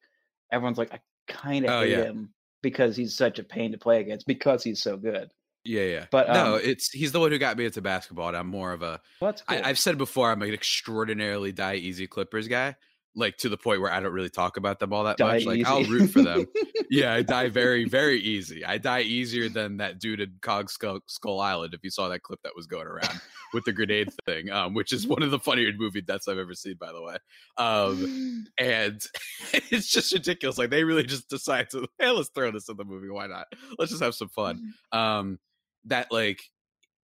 everyone's 0.51 0.77
like 0.77 0.93
I 0.93 0.99
kind 1.27 1.65
of 1.65 1.71
Oh, 1.71 1.81
hate 1.81 1.91
yeah. 1.91 2.03
him 2.03 2.33
because 2.61 2.95
he's 2.95 3.15
such 3.17 3.39
a 3.39 3.43
pain 3.43 3.71
to 3.71 3.77
play 3.79 3.99
against 3.99 4.27
because 4.27 4.63
he's 4.63 4.81
so 4.81 4.95
good. 4.95 5.31
Yeah, 5.65 5.83
yeah. 5.83 6.05
But, 6.11 6.29
no, 6.29 6.55
um, 6.55 6.61
it's 6.63 6.89
he's 6.89 7.11
the 7.11 7.19
one 7.19 7.31
who 7.31 7.37
got 7.37 7.57
me 7.57 7.65
into 7.65 7.81
basketball, 7.81 8.29
and 8.29 8.37
I'm 8.37 8.47
more 8.47 8.71
of 8.71 8.81
a. 8.81 8.99
Well, 9.21 9.31
that's 9.31 9.41
cool. 9.41 9.57
I, 9.57 9.69
I've 9.69 9.79
said 9.79 9.97
before, 9.97 10.31
I'm 10.31 10.41
an 10.41 10.53
extraordinarily 10.53 11.51
die 11.51 11.75
easy 11.75 12.07
Clippers 12.07 12.47
guy, 12.47 12.75
like 13.15 13.37
to 13.37 13.49
the 13.49 13.57
point 13.57 13.81
where 13.81 13.91
I 13.91 13.99
don't 13.99 14.13
really 14.13 14.29
talk 14.29 14.57
about 14.57 14.79
them 14.79 14.93
all 14.93 15.03
that 15.03 15.17
Die 15.17 15.33
much. 15.33 15.45
Like 15.45 15.65
I'll 15.65 15.83
root 15.83 16.07
for 16.07 16.21
them. 16.21 16.47
yeah, 16.89 17.13
I 17.13 17.21
die 17.21 17.49
very, 17.49 17.85
very 17.85 18.19
easy. 18.19 18.63
I 18.63 18.77
die 18.77 19.01
easier 19.01 19.49
than 19.49 19.77
that 19.77 19.99
dude 19.99 20.21
in 20.21 20.33
Kong 20.41 20.67
Skull, 20.67 20.99
Skull 21.07 21.39
Island. 21.39 21.73
If 21.73 21.83
you 21.83 21.89
saw 21.89 22.07
that 22.09 22.23
clip 22.23 22.39
that 22.43 22.55
was 22.55 22.67
going 22.67 22.87
around 22.87 23.19
with 23.53 23.65
the 23.65 23.73
grenade 23.73 24.09
thing, 24.25 24.49
um, 24.51 24.73
which 24.73 24.93
is 24.93 25.07
one 25.07 25.23
of 25.23 25.31
the 25.31 25.39
funnier 25.39 25.71
movie 25.75 26.01
deaths 26.01 26.27
I've 26.27 26.37
ever 26.37 26.53
seen, 26.53 26.75
by 26.79 26.91
the 26.91 27.01
way. 27.01 27.17
Um, 27.57 28.45
and 28.57 29.03
it's 29.69 29.91
just 29.91 30.13
ridiculous. 30.13 30.57
Like 30.57 30.69
they 30.69 30.83
really 30.83 31.03
just 31.03 31.29
decide 31.29 31.69
to, 31.71 31.87
hey, 31.99 32.11
let's 32.11 32.29
throw 32.29 32.51
this 32.51 32.69
in 32.69 32.77
the 32.77 32.85
movie. 32.85 33.09
Why 33.09 33.27
not? 33.27 33.47
Let's 33.77 33.91
just 33.91 34.03
have 34.03 34.15
some 34.15 34.29
fun. 34.29 34.73
Um, 34.91 35.39
that 35.85 36.11
like, 36.11 36.41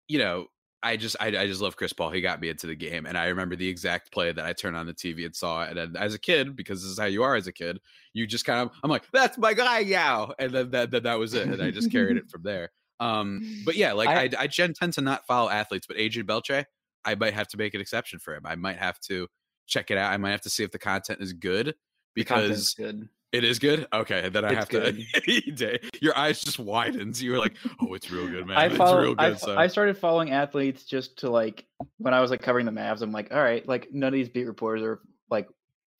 you 0.08 0.20
know, 0.20 0.48
I 0.84 0.98
just 0.98 1.16
I, 1.20 1.28
I 1.28 1.48
just 1.48 1.62
love 1.62 1.76
Chris 1.76 1.94
Paul. 1.94 2.12
He 2.12 2.22
got 2.22 2.40
me 2.40 2.50
into 2.50 2.68
the 2.68 2.76
game, 2.76 3.08
and 3.08 3.18
I 3.18 3.28
remember 3.28 3.56
the 3.56 3.68
exact 3.68 4.12
play 4.12 4.32
that 4.32 4.46
I 4.46 4.54
turned 4.54 4.78
on 4.78 4.86
the 4.86 4.94
TV 4.94 5.26
and 5.26 5.36
saw 5.36 5.64
it. 5.64 5.78
And 5.78 5.98
as 5.98 6.14
a 6.14 6.20
kid, 6.20 6.56
because 6.56 6.84
this 6.84 6.92
is 6.92 7.00
how 7.00 7.06
you 7.06 7.24
are 7.24 7.36
as 7.36 7.48
a 7.48 7.52
kid, 7.52 7.80
you 8.14 8.28
just 8.28 8.46
kind 8.46 8.60
of 8.60 8.70
I'm 8.84 8.92
like, 8.92 9.04
that's 9.12 9.38
my 9.38 9.54
guy 9.54 9.82
now, 9.84 10.34
and 10.38 10.52
then 10.52 10.72
that 10.72 10.92
that, 10.92 11.04
that 11.04 11.18
was 11.18 11.34
it, 11.34 11.48
and 11.48 11.62
I 11.62 11.72
just 11.72 11.92
carried 11.92 12.18
it 12.18 12.30
from 12.30 12.44
there. 12.44 12.72
Um, 13.00 13.64
but 13.66 13.76
yeah, 13.76 13.94
like 13.94 14.10
I, 14.10 14.30
I, 14.40 14.44
I 14.44 14.48
tend 14.48 14.94
to 14.94 15.02
not 15.02 15.26
follow 15.26 15.50
athletes, 15.50 15.88
but 15.88 15.98
Adrian 15.98 16.28
Beltre, 16.28 16.66
I 17.04 17.16
might 17.16 17.34
have 17.34 17.48
to 17.50 17.58
make 17.58 17.74
an 17.74 17.82
exception 17.82 18.20
for 18.20 18.36
him. 18.36 18.44
I 18.46 18.56
might 18.56 18.78
have 18.78 19.00
to 19.02 19.28
check 19.68 19.90
it 19.90 19.98
out. 19.98 20.14
I 20.14 20.18
might 20.18 20.32
have 20.32 20.42
to 20.42 20.50
see 20.50 20.64
if 20.64 20.72
the 20.72 20.80
content 20.80 21.20
is 21.22 21.34
good 21.34 21.76
because 22.14 22.74
good. 22.76 23.10
It 23.36 23.44
is 23.44 23.60
good. 23.60 23.86
Okay, 23.92 24.30
then 24.30 24.46
I 24.46 24.52
It's 24.52 24.60
have 24.60 24.70
good. 24.70 25.06
to. 25.58 25.80
Your 26.02 26.18
eyes 26.18 26.42
just 26.42 26.58
widens. 26.58 27.22
You 27.22 27.34
were 27.34 27.38
like, 27.38 27.58
"Oh, 27.82 27.94
it's 27.94 28.10
real 28.10 28.30
good, 28.30 28.48
man. 28.48 28.58
I 28.58 28.68
it's 28.68 28.78
follow. 28.78 29.02
real 29.02 29.16
I, 29.18 29.32
good." 29.32 29.40
so 29.40 29.58
I 29.58 29.68
started 29.68 29.98
following 29.98 30.32
athletes 30.32 30.86
just 30.86 31.18
to 31.20 31.30
like 31.30 31.66
when 31.98 32.14
I 32.14 32.22
was 32.22 32.32
like 32.32 32.42
covering 32.42 32.66
the 32.66 32.72
Mavs. 32.72 33.02
I'm 33.02 33.12
like, 33.12 33.34
all 33.34 33.44
right, 33.44 33.68
like 33.68 33.90
none 33.92 34.08
of 34.08 34.14
these 34.14 34.30
beat 34.30 34.46
reporters 34.48 34.84
are 34.84 35.02
like 35.30 35.50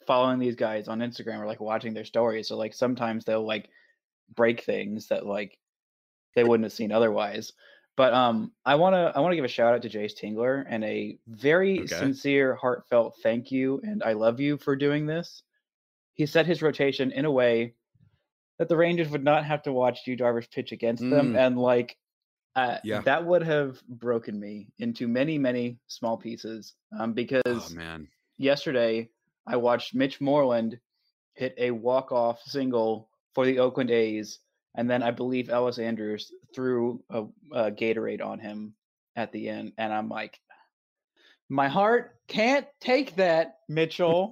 following 0.08 0.40
these 0.40 0.56
guys 0.56 0.88
on 0.88 1.00
Instagram 1.00 1.40
or 1.40 1.46
like 1.46 1.60
watching 1.60 1.94
their 1.94 2.06
stories. 2.06 2.48
So 2.48 2.56
like 2.56 2.74
sometimes 2.74 3.26
they'll 3.26 3.46
like 3.46 3.70
break 4.34 4.62
things 4.62 5.08
that 5.10 5.26
like 5.26 5.58
they 6.36 6.46
wouldn't 6.46 6.64
have 6.64 6.72
seen 6.74 6.94
otherwise. 6.94 7.52
But 7.98 8.14
um, 8.14 8.54
I 8.66 8.76
wanna 8.76 9.12
I 9.14 9.20
wanna 9.20 9.36
give 9.36 9.44
a 9.44 9.50
shout 9.50 9.74
out 9.74 9.82
to 9.82 9.90
Jayce 9.90 10.14
Tingler 10.18 10.64
and 10.70 10.86
a 10.86 11.20
very 11.28 11.82
Okay. 11.82 11.88
sincere, 11.88 12.56
heartfelt 12.56 13.18
thank 13.22 13.52
you 13.52 13.82
and 13.84 14.04
I 14.04 14.14
love 14.14 14.40
you 14.40 14.56
for 14.58 14.78
doing 14.78 15.06
this. 15.06 15.44
He 16.16 16.26
set 16.26 16.46
his 16.48 16.62
rotation 16.62 17.12
in 17.12 17.26
a 17.26 17.32
way 17.32 17.76
that 18.58 18.68
the 18.70 18.78
Rangers 18.78 19.10
would 19.10 19.24
not 19.24 19.46
have 19.46 19.62
to 19.64 19.72
watch 19.74 20.08
Yu 20.08 20.18
Darvish 20.18 20.50
pitch 20.50 20.72
against 20.72 21.04
them, 21.04 21.34
Mm. 21.34 21.38
and 21.40 21.58
like 21.60 21.98
uh, 22.56 22.78
Yeah. 22.86 23.02
that 23.02 23.26
would 23.26 23.44
have 23.44 23.82
broken 23.88 24.40
me 24.40 24.70
into 24.80 25.08
many 25.10 25.38
many 25.38 25.78
small 25.88 26.16
pieces. 26.18 26.74
Um, 26.98 27.12
because 27.14 27.42
oh 27.46 27.68
man, 27.76 28.08
yesterday 28.38 29.10
I 29.46 29.58
watched 29.58 29.94
Mitch 29.94 30.22
Moreland 30.22 30.80
hit 31.34 31.54
a 31.58 31.72
walk 31.72 32.12
off 32.14 32.42
single 32.44 33.10
for 33.34 33.46
the 33.46 33.60
Oakland 33.60 33.92
A's, 33.92 34.40
and 34.74 34.90
then 34.90 35.04
I 35.04 35.12
believe 35.12 35.48
Elvis 35.50 35.84
Andrus 35.84 36.32
threw 36.56 37.04
a, 37.10 37.26
a 37.52 37.72
Gatorade 37.72 38.24
on 38.26 38.40
him 38.40 38.74
at 39.18 39.34
the 39.34 39.50
end, 39.50 39.74
and 39.78 39.92
I'm 39.94 40.08
like, 40.08 40.40
my 41.50 41.68
heart 41.68 42.16
can't 42.30 42.66
take 42.80 43.18
that, 43.18 43.60
Mitchell. 43.70 44.32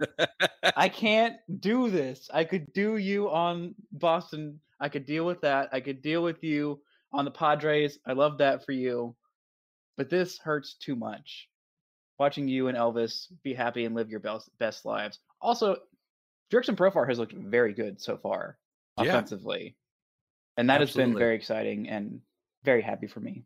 I 0.76 0.90
can't 0.90 1.38
do 1.60 1.90
this. 1.90 2.30
I 2.34 2.44
could 2.44 2.72
do 2.74 2.98
you 2.98 3.30
on 3.30 3.76
Boston. 3.92 4.60
I 4.80 4.90
could 4.90 5.06
deal 5.06 5.26
with 5.26 5.42
that. 5.42 5.70
I 5.72 5.80
could 5.80 6.02
deal 6.02 6.24
with 6.24 6.44
you 6.44 6.82
on 7.12 7.26
the 7.26 7.32
Padres. 7.32 8.00
I 8.06 8.14
love 8.14 8.38
that 8.40 8.66
for 8.66 8.72
you. 8.72 9.16
But 9.98 10.10
this 10.10 10.38
hurts 10.38 10.76
too 10.76 10.96
much. 10.96 11.48
Watching 12.20 12.48
you 12.48 12.68
and 12.68 12.78
Elvis 12.78 13.28
be 13.44 13.54
happy 13.54 13.86
and 13.86 13.96
live 13.96 14.10
your 14.10 14.20
best 14.20 14.50
best 14.58 14.86
lives. 14.86 15.20
Also, 15.42 15.78
Jurickson 16.52 16.76
Profar 16.76 17.08
has 17.08 17.20
looked 17.20 17.34
very 17.34 17.74
good 17.74 18.00
so 18.00 18.18
far 18.18 18.58
Yeah. 18.98 19.06
offensively. 19.06 19.76
And 20.58 20.70
that 20.70 20.82
has 20.82 20.94
been 20.94 21.18
very 21.18 21.36
exciting 21.36 21.90
and 21.90 22.22
very 22.64 22.82
happy 22.82 23.08
for 23.08 23.20
me. 23.20 23.44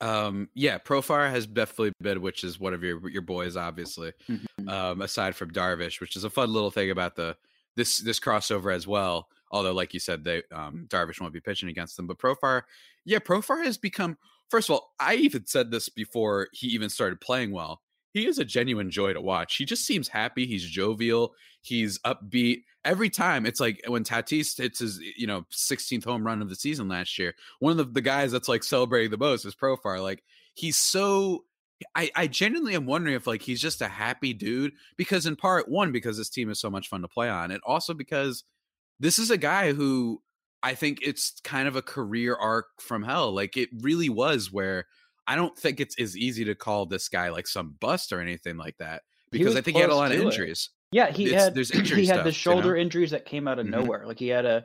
Um, 0.00 0.48
yeah, 0.54 0.78
Profar 0.78 1.30
has 1.30 1.46
definitely 1.46 1.92
been, 2.00 2.20
which 2.20 2.44
is 2.44 2.60
one 2.60 2.74
of 2.74 2.82
your 2.82 3.08
your 3.08 3.22
boys, 3.22 3.56
obviously. 3.56 4.12
Mhm. 4.28 4.68
Um, 4.68 5.02
aside 5.02 5.34
from 5.34 5.50
Darvish, 5.50 6.00
which 6.00 6.16
is 6.16 6.24
a 6.24 6.30
fun 6.30 6.52
little 6.52 6.70
thing 6.70 6.90
about 6.90 7.16
the 7.16 7.36
this 7.76 7.98
this 7.98 8.20
crossover 8.20 8.74
as 8.74 8.86
well. 8.86 9.28
Although, 9.50 9.72
like 9.72 9.94
you 9.94 10.00
said, 10.00 10.24
they 10.24 10.42
um, 10.52 10.86
Darvish 10.88 11.20
won't 11.20 11.32
be 11.32 11.40
pitching 11.40 11.68
against 11.68 11.96
them, 11.96 12.06
but 12.06 12.18
Profar, 12.18 12.62
yeah, 13.04 13.18
Profar 13.18 13.64
has 13.64 13.78
become. 13.78 14.18
First 14.50 14.70
of 14.70 14.74
all, 14.74 14.94
I 14.98 15.14
even 15.16 15.46
said 15.46 15.70
this 15.70 15.88
before 15.88 16.48
he 16.52 16.68
even 16.68 16.88
started 16.88 17.20
playing 17.20 17.52
well. 17.52 17.82
He 18.12 18.26
is 18.26 18.38
a 18.38 18.44
genuine 18.44 18.90
joy 18.90 19.12
to 19.12 19.20
watch. 19.20 19.56
He 19.56 19.64
just 19.64 19.86
seems 19.86 20.08
happy. 20.08 20.46
He's 20.46 20.64
jovial. 20.64 21.34
He's 21.60 21.98
upbeat 22.00 22.62
every 22.84 23.10
time. 23.10 23.46
It's 23.46 23.60
like 23.60 23.82
when 23.86 24.04
Tatis 24.04 24.56
hits 24.56 24.78
his, 24.78 25.00
you 25.16 25.26
know, 25.26 25.44
16th 25.52 26.04
home 26.04 26.26
run 26.26 26.40
of 26.40 26.48
the 26.48 26.56
season 26.56 26.88
last 26.88 27.18
year. 27.18 27.34
One 27.58 27.72
of 27.72 27.76
the, 27.78 27.84
the 27.84 28.00
guys 28.00 28.32
that's 28.32 28.48
like 28.48 28.64
celebrating 28.64 29.10
the 29.10 29.18
most 29.18 29.44
is 29.44 29.54
Profar. 29.54 30.02
Like 30.02 30.22
he's 30.54 30.76
so. 30.76 31.44
I, 31.94 32.10
I 32.16 32.26
genuinely 32.26 32.74
am 32.74 32.86
wondering 32.86 33.14
if 33.14 33.28
like 33.28 33.40
he's 33.40 33.60
just 33.60 33.82
a 33.82 33.86
happy 33.86 34.32
dude 34.32 34.72
because 34.96 35.26
in 35.26 35.36
part 35.36 35.68
one 35.68 35.92
because 35.92 36.16
this 36.16 36.28
team 36.28 36.50
is 36.50 36.58
so 36.58 36.68
much 36.68 36.88
fun 36.88 37.02
to 37.02 37.08
play 37.08 37.28
on 37.28 37.52
and 37.52 37.60
also 37.64 37.94
because 37.94 38.42
this 38.98 39.20
is 39.20 39.30
a 39.30 39.36
guy 39.36 39.72
who 39.72 40.20
I 40.62 40.74
think 40.74 40.98
it's 41.02 41.38
kind 41.44 41.68
of 41.68 41.76
a 41.76 41.82
career 41.82 42.34
arc 42.34 42.66
from 42.80 43.02
hell. 43.02 43.32
Like 43.32 43.56
it 43.56 43.68
really 43.80 44.08
was 44.08 44.52
where 44.52 44.86
I 45.28 45.36
don't 45.36 45.56
think 45.56 45.78
it's 45.78 46.00
as 46.00 46.16
easy 46.16 46.44
to 46.46 46.54
call 46.54 46.86
this 46.86 47.08
guy 47.08 47.28
like 47.28 47.46
some 47.46 47.76
bust 47.80 48.12
or 48.12 48.20
anything 48.20 48.56
like 48.56 48.76
that 48.78 49.02
because 49.30 49.54
I 49.56 49.60
think 49.60 49.76
he 49.76 49.80
had 49.82 49.90
a 49.90 49.94
lot 49.94 50.10
of 50.10 50.16
to 50.16 50.22
it. 50.22 50.26
injuries. 50.26 50.70
Yeah, 50.90 51.10
he 51.10 51.26
It's- 51.26 51.44
had 51.44 51.54
there's 51.54 51.70
injury 51.78 52.00
he 52.00 52.06
had 52.06 52.24
the 52.24 52.32
stuff, 52.32 52.46
you 52.46 52.50
know? 52.56 52.60
shoulder 52.62 52.76
injuries 52.76 53.10
that 53.10 53.26
came 53.26 53.46
out 53.46 53.58
of 53.58 53.66
Mhm. 53.66 53.70
nowhere. 53.70 54.06
Like 54.06 54.18
he 54.18 54.28
had 54.28 54.46
a 54.46 54.64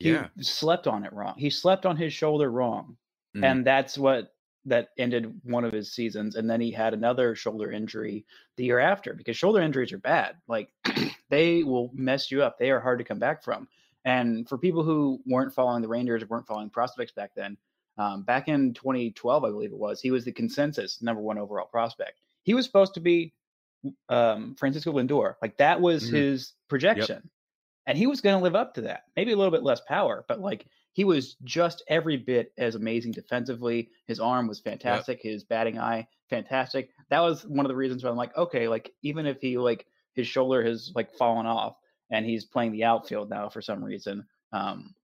he 0.00 0.10
Yeah. 0.10 0.28
slept 0.40 0.86
on 0.86 1.04
it 1.04 1.12
wrong. 1.12 1.34
He 1.36 1.50
slept 1.50 1.84
on 1.86 1.96
his 1.96 2.12
shoulder 2.12 2.50
wrong. 2.50 2.96
Mhm. 3.36 3.44
And 3.44 3.66
that's 3.66 3.96
what 3.98 4.34
that 4.66 4.88
ended 4.98 5.40
one 5.44 5.64
of 5.64 5.72
his 5.72 5.92
seasons. 5.92 6.36
And 6.36 6.48
then 6.50 6.60
he 6.60 6.70
had 6.70 6.94
another 6.94 7.34
shoulder 7.36 7.70
injury 7.70 8.24
the 8.56 8.64
year 8.64 8.78
after 8.80 9.14
because 9.14 9.36
shoulder 9.36 9.60
injuries 9.60 9.92
are 9.92 9.98
bad. 9.98 10.36
Like 10.48 10.70
they 11.28 11.62
will 11.64 11.90
mess 11.94 12.30
you 12.30 12.42
up. 12.42 12.58
They 12.58 12.70
are 12.70 12.80
hard 12.80 12.98
to 12.98 13.04
come 13.04 13.18
back 13.18 13.42
from. 13.42 13.68
And 14.04 14.48
for 14.48 14.58
people 14.58 14.82
who 14.84 15.20
weren't 15.26 15.52
following 15.54 15.82
the 15.82 15.88
Rangers 15.88 16.22
or 16.22 16.26
weren't 16.26 16.46
following 16.46 16.70
prospects 16.70 17.12
back 17.12 17.32
then, 17.34 17.56
um, 17.98 18.22
back 18.22 18.48
in 18.48 18.74
2012, 18.74 19.44
I 19.44 19.50
believe 19.50 19.72
it 19.72 19.78
was, 19.78 20.00
he 20.00 20.10
was 20.10 20.24
the 20.24 20.32
consensus 20.32 21.00
number 21.02 21.22
one 21.22 21.38
overall 21.38 21.66
prospect. 21.66 22.20
He 22.42 22.54
was 22.54 22.66
supposed 22.66 22.94
to 22.94 23.00
be 23.00 23.32
um, 24.08 24.54
Francisco 24.58 24.92
Lindor. 24.92 25.34
Like 25.42 25.56
that 25.58 25.80
was 25.80 26.08
Mhm. 26.08 26.12
his 26.12 26.52
projection. 26.68 27.30
And 27.86 27.98
he 27.98 28.06
was 28.06 28.20
going 28.22 28.36
to 28.38 28.42
live 28.42 28.54
up 28.54 28.74
to 28.74 28.80
that. 28.82 29.04
Maybe 29.14 29.32
a 29.32 29.36
little 29.36 29.50
bit 29.52 29.62
less 29.62 29.80
power, 29.82 30.24
but 30.26 30.40
like 30.40 30.66
he 30.94 31.04
was 31.04 31.34
just 31.44 31.82
every 31.88 32.16
bit 32.16 32.52
as 32.56 32.76
amazing 32.76 33.12
defensively. 33.12 33.90
His 34.06 34.20
arm 34.20 34.46
was 34.48 34.60
fantastic. 34.60 35.20
His 35.20 35.44
batting 35.44 35.78
eye, 35.78 36.08
fantastic. 36.30 36.90
That 37.10 37.20
was 37.20 37.46
one 37.46 37.66
of 37.66 37.68
the 37.68 37.76
reasons 37.76 38.02
why 38.02 38.10
I'm 38.10 38.16
like, 38.16 38.34
okay, 38.36 38.68
like 38.68 38.92
even 39.02 39.26
if 39.26 39.40
he 39.40 39.58
like 39.58 39.86
his 40.14 40.26
shoulder 40.26 40.64
has 40.64 40.92
like 40.94 41.12
fallen 41.12 41.44
off 41.46 41.76
and 42.10 42.24
he's 42.24 42.44
playing 42.46 42.72
the 42.72 42.84
outfield 42.84 43.28
now 43.28 43.48
for 43.50 43.60
some 43.60 43.84
reason. 43.84 44.26
Um, 44.52 44.94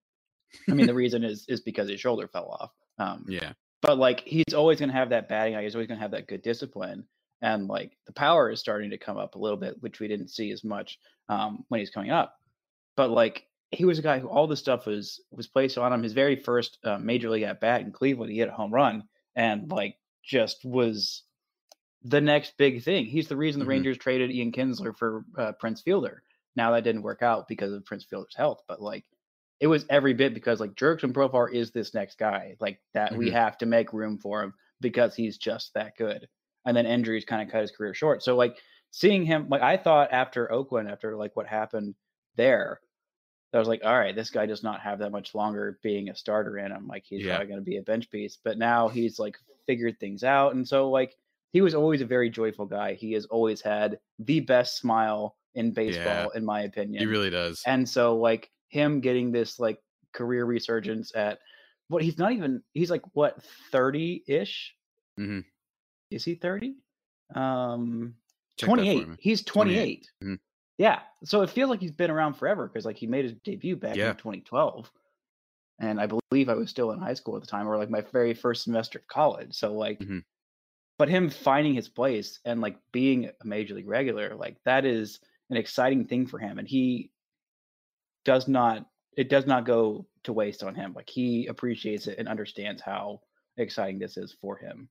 I 0.69 0.73
mean, 0.73 0.87
the 0.87 0.93
reason 0.93 1.23
is 1.23 1.45
is 1.47 1.61
because 1.61 1.87
his 1.87 1.99
shoulder 1.99 2.27
fell 2.27 2.49
off. 2.49 2.71
Um, 2.97 3.25
yeah. 3.27 3.53
but 3.81 3.97
like 3.97 4.21
he's 4.21 4.53
always 4.53 4.79
going 4.79 4.89
to 4.89 4.95
have 4.95 5.09
that 5.09 5.27
batting 5.29 5.55
eye. 5.55 5.63
He's 5.63 5.75
always 5.75 5.87
going 5.87 5.97
to 5.97 6.01
have 6.03 6.11
that 6.11 6.27
good 6.27 6.41
discipline, 6.41 7.05
and 7.41 7.67
like 7.67 7.97
the 8.05 8.13
power 8.13 8.49
is 8.51 8.59
starting 8.59 8.91
to 8.91 8.97
come 8.97 9.17
up 9.17 9.35
a 9.35 9.39
little 9.39 9.57
bit, 9.57 9.81
which 9.81 9.99
we 9.99 10.07
didn't 10.07 10.29
see 10.29 10.51
as 10.51 10.63
much 10.63 10.99
um, 11.29 11.63
when 11.69 11.79
he's 11.79 11.89
coming 11.89 12.11
up. 12.11 12.37
But 12.95 13.09
like 13.09 13.45
he 13.71 13.85
was 13.85 13.99
a 13.99 14.03
guy 14.03 14.19
who 14.19 14.27
all 14.27 14.47
this 14.47 14.59
stuff 14.59 14.85
was 14.85 15.21
was 15.31 15.47
placed 15.47 15.77
on 15.77 15.93
him. 15.93 16.03
His 16.03 16.13
very 16.13 16.35
first 16.35 16.77
uh, 16.83 16.97
major 16.97 17.29
league 17.29 17.43
at 17.43 17.61
bat 17.61 17.81
in 17.81 17.91
Cleveland, 17.91 18.31
he 18.31 18.37
hit 18.39 18.49
a 18.49 18.53
home 18.53 18.73
run, 18.73 19.03
and 19.35 19.69
like 19.71 19.95
just 20.23 20.63
was 20.65 21.23
the 22.03 22.21
next 22.21 22.57
big 22.57 22.83
thing. 22.83 23.05
He's 23.05 23.27
the 23.27 23.37
reason 23.37 23.59
the 23.59 23.65
Mhm. 23.65 23.69
Rangers 23.69 23.97
traded 23.97 24.31
Ian 24.31 24.51
Kinsler 24.51 24.95
for 24.95 25.23
uh, 25.37 25.51
Prince 25.53 25.81
Fielder. 25.81 26.23
Now 26.55 26.71
that 26.71 26.83
didn't 26.83 27.03
work 27.03 27.21
out 27.21 27.47
because 27.47 27.71
of 27.73 27.85
Prince 27.85 28.03
Fielder's 28.03 28.35
health, 28.35 28.61
but 28.67 28.81
like 28.81 29.05
it 29.61 29.67
was 29.67 29.85
every 29.89 30.13
bit 30.13 30.33
because 30.33 30.59
like 30.59 30.73
Jurickson 30.75 31.13
Profar 31.13 31.53
is 31.53 31.71
this 31.71 31.93
next 31.93 32.17
guy 32.17 32.57
like 32.59 32.81
that 32.93 33.15
we 33.15 33.29
Mhm. 33.29 33.33
have 33.33 33.57
to 33.59 33.65
make 33.65 33.93
room 33.93 34.17
for 34.17 34.41
him 34.43 34.53
because 34.81 35.15
he's 35.15 35.37
just 35.37 35.73
that 35.75 35.95
good. 35.97 36.27
And 36.65 36.75
then 36.75 36.85
injuries 36.85 37.23
kind 37.25 37.41
of 37.41 37.51
cut 37.51 37.61
his 37.61 37.71
career 37.71 37.93
short. 37.93 38.23
So 38.23 38.35
like 38.35 38.57
seeing 38.89 39.23
him 39.23 39.47
like 39.49 39.61
I 39.61 39.77
thought 39.77 40.11
after 40.11 40.51
Oakland 40.51 40.89
after 40.89 41.15
like 41.15 41.35
what 41.35 41.47
happened 41.47 41.95
there 42.35 42.81
I 43.53 43.59
was 43.59 43.67
like 43.67 43.81
all 43.85 43.97
right 43.97 44.15
this 44.15 44.29
guy 44.31 44.45
does 44.45 44.63
not 44.63 44.81
have 44.81 44.99
that 44.99 45.11
much 45.11 45.35
longer 45.35 45.79
being 45.83 46.09
a 46.09 46.15
starter 46.15 46.57
in 46.57 46.71
him 46.71 46.87
like 46.87 47.03
he's 47.05 47.23
Yeah. 47.23 47.35
probably 47.35 47.47
going 47.47 47.59
to 47.59 47.65
be 47.69 47.77
a 47.77 47.81
bench 47.83 48.09
piece 48.09 48.37
but 48.43 48.57
now 48.57 48.87
he's 48.87 49.19
like 49.19 49.37
figured 49.67 49.99
things 49.99 50.23
out 50.23 50.55
and 50.55 50.67
so 50.67 50.89
like 50.89 51.15
he 51.53 51.61
was 51.61 51.75
always 51.75 51.99
a 52.01 52.05
very 52.05 52.29
joyful 52.29 52.65
guy. 52.65 52.93
He 52.93 53.11
has 53.11 53.25
always 53.25 53.61
had 53.61 53.99
the 54.19 54.39
best 54.39 54.77
smile 54.77 55.35
in 55.53 55.71
baseball 55.73 56.29
in 56.29 56.45
my 56.45 56.61
opinion 56.61 57.01
He 57.01 57.05
really 57.05 57.29
does. 57.29 57.61
and 57.67 57.87
so 57.87 58.15
like 58.17 58.49
him 58.71 58.99
getting 59.01 59.31
this 59.31 59.59
like 59.59 59.79
career 60.13 60.45
resurgence 60.45 61.13
at 61.15 61.39
what 61.89 62.01
he's 62.01 62.17
not 62.17 62.31
even 62.31 62.63
he's 62.73 62.89
like 62.89 63.03
what 63.13 63.39
30-ish 63.71 64.75
Mhm. 65.19 65.45
is 66.09 66.23
he 66.25 66.35
30 66.35 66.75
um 67.35 68.15
Check 68.57 68.67
that 68.69 68.71
for 68.71 68.75
28 68.77 69.07
me. 69.09 69.15
he's 69.19 69.43
28 69.43 70.09
Mhm. 70.23 70.39
yeah 70.77 71.01
so 71.23 71.41
it 71.41 71.49
feels 71.49 71.69
like 71.69 71.79
he's 71.81 71.91
been 71.91 72.09
around 72.11 72.33
forever 72.35 72.67
because 72.67 72.85
like 72.85 72.97
he 72.97 73.07
made 73.07 73.25
his 73.25 73.33
debut 73.43 73.75
back 73.75 73.95
Yeah. 73.97 74.11
in 74.11 74.15
2012 74.17 74.91
and 75.79 75.99
i 75.99 76.05
believe 76.07 76.49
i 76.49 76.53
was 76.53 76.69
still 76.69 76.91
in 76.91 76.99
high 76.99 77.13
school 77.13 77.35
at 77.35 77.41
the 77.41 77.47
time 77.47 77.67
or 77.67 77.77
like 77.77 77.89
my 77.89 78.01
very 78.01 78.33
first 78.33 78.63
semester 78.63 78.99
of 78.99 79.07
college 79.07 79.53
so 79.53 79.73
like 79.73 79.99
Mhm. 79.99 80.23
but 80.97 81.09
him 81.09 81.29
finding 81.29 81.73
his 81.73 81.89
place 81.89 82.39
and 82.45 82.61
like 82.61 82.77
being 82.91 83.25
a 83.25 83.45
major 83.45 83.73
league 83.75 83.87
regular 83.87 84.35
like 84.35 84.57
that 84.63 84.85
is 84.85 85.19
an 85.49 85.57
exciting 85.57 86.05
thing 86.05 86.25
for 86.25 86.39
him 86.39 86.57
and 86.59 86.67
he 86.67 87.11
does 88.25 88.47
not 88.47 88.85
it 89.17 89.29
does 89.29 89.45
not 89.45 89.65
go 89.65 90.05
to 90.23 90.33
waste 90.33 90.63
on 90.63 90.75
him 90.75 90.93
like 90.93 91.09
he 91.09 91.47
appreciates 91.47 92.07
it 92.07 92.17
and 92.17 92.27
understands 92.27 92.81
how 92.81 93.19
exciting 93.57 93.99
this 93.99 94.17
is 94.17 94.35
for 94.39 94.57
him 94.57 94.87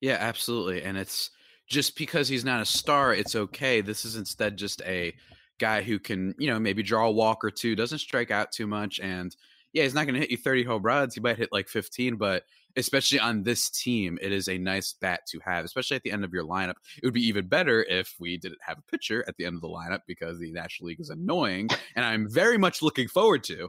Yeah, 0.00 0.16
absolutely. 0.18 0.82
And 0.82 0.96
it's 0.96 1.30
just 1.66 1.96
because 1.96 2.28
he's 2.28 2.44
not 2.44 2.62
a 2.62 2.66
star, 2.66 3.14
it's 3.14 3.36
okay. 3.36 3.80
This 3.80 4.04
is 4.04 4.16
instead 4.16 4.56
just 4.56 4.82
a 4.82 5.14
guy 5.58 5.82
who 5.82 5.98
can, 5.98 6.34
you 6.38 6.48
know, 6.48 6.58
maybe 6.58 6.82
draw 6.82 7.06
a 7.06 7.12
walk 7.12 7.44
or 7.44 7.50
two, 7.50 7.76
doesn't 7.76 7.98
strike 7.98 8.30
out 8.30 8.50
too 8.50 8.66
much. 8.66 8.98
And 9.00 9.34
yeah, 9.72 9.84
he's 9.84 9.94
not 9.94 10.06
going 10.06 10.14
to 10.14 10.20
hit 10.20 10.30
you 10.30 10.36
30 10.36 10.64
home 10.64 10.82
runs. 10.82 11.14
He 11.14 11.20
might 11.20 11.38
hit 11.38 11.52
like 11.52 11.68
15, 11.68 12.16
but 12.16 12.44
especially 12.76 13.18
on 13.18 13.42
this 13.42 13.70
team, 13.70 14.18
it 14.20 14.32
is 14.32 14.48
a 14.48 14.58
nice 14.58 14.94
bat 15.00 15.20
to 15.28 15.40
have, 15.44 15.64
especially 15.64 15.96
at 15.96 16.02
the 16.02 16.12
end 16.12 16.24
of 16.24 16.32
your 16.32 16.44
lineup. 16.44 16.74
It 17.02 17.04
would 17.04 17.14
be 17.14 17.26
even 17.26 17.46
better 17.46 17.84
if 17.84 18.14
we 18.18 18.36
didn't 18.36 18.60
have 18.62 18.78
a 18.78 18.82
pitcher 18.90 19.24
at 19.28 19.36
the 19.36 19.44
end 19.44 19.56
of 19.56 19.60
the 19.60 19.68
lineup 19.68 20.00
because 20.06 20.38
the 20.38 20.52
National 20.52 20.88
League 20.88 21.00
is 21.00 21.10
annoying. 21.10 21.68
and 21.96 22.04
I'm 22.04 22.28
very 22.28 22.58
much 22.58 22.82
looking 22.82 23.08
forward 23.08 23.44
to 23.44 23.68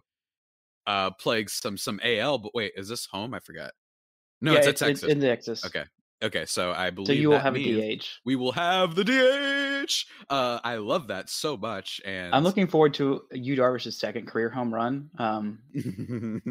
uh 0.87 1.11
playing 1.11 1.47
some 1.47 1.77
some 1.77 1.99
AL. 2.03 2.39
But 2.39 2.55
wait, 2.55 2.73
is 2.75 2.87
this 2.87 3.05
home? 3.05 3.33
I 3.33 3.39
forgot. 3.39 3.71
No, 4.41 4.53
yeah, 4.53 4.59
it's, 4.59 4.67
it's, 4.67 4.81
at 4.81 4.87
Texas. 4.87 5.03
it's 5.03 5.13
in 5.13 5.21
Texas. 5.21 5.65
Okay. 5.65 5.83
Okay, 6.23 6.45
so 6.45 6.71
I 6.71 6.91
believe 6.91 7.07
So 7.07 7.13
you 7.13 7.29
will 7.29 7.39
have 7.39 7.55
a 7.55 7.97
DH. 7.97 8.05
We 8.25 8.35
will 8.35 8.51
have 8.51 8.93
the 8.93 9.03
DH. 9.03 10.05
Uh, 10.29 10.59
I 10.63 10.75
love 10.75 11.07
that 11.07 11.31
so 11.31 11.57
much, 11.57 11.99
and 12.05 12.33
I'm 12.33 12.43
looking 12.43 12.67
forward 12.67 12.93
to 12.95 13.23
Yu 13.31 13.55
Darvish's 13.55 13.97
second 13.97 14.27
career 14.27 14.47
home 14.47 14.71
run. 14.71 15.09
Um, 15.17 15.57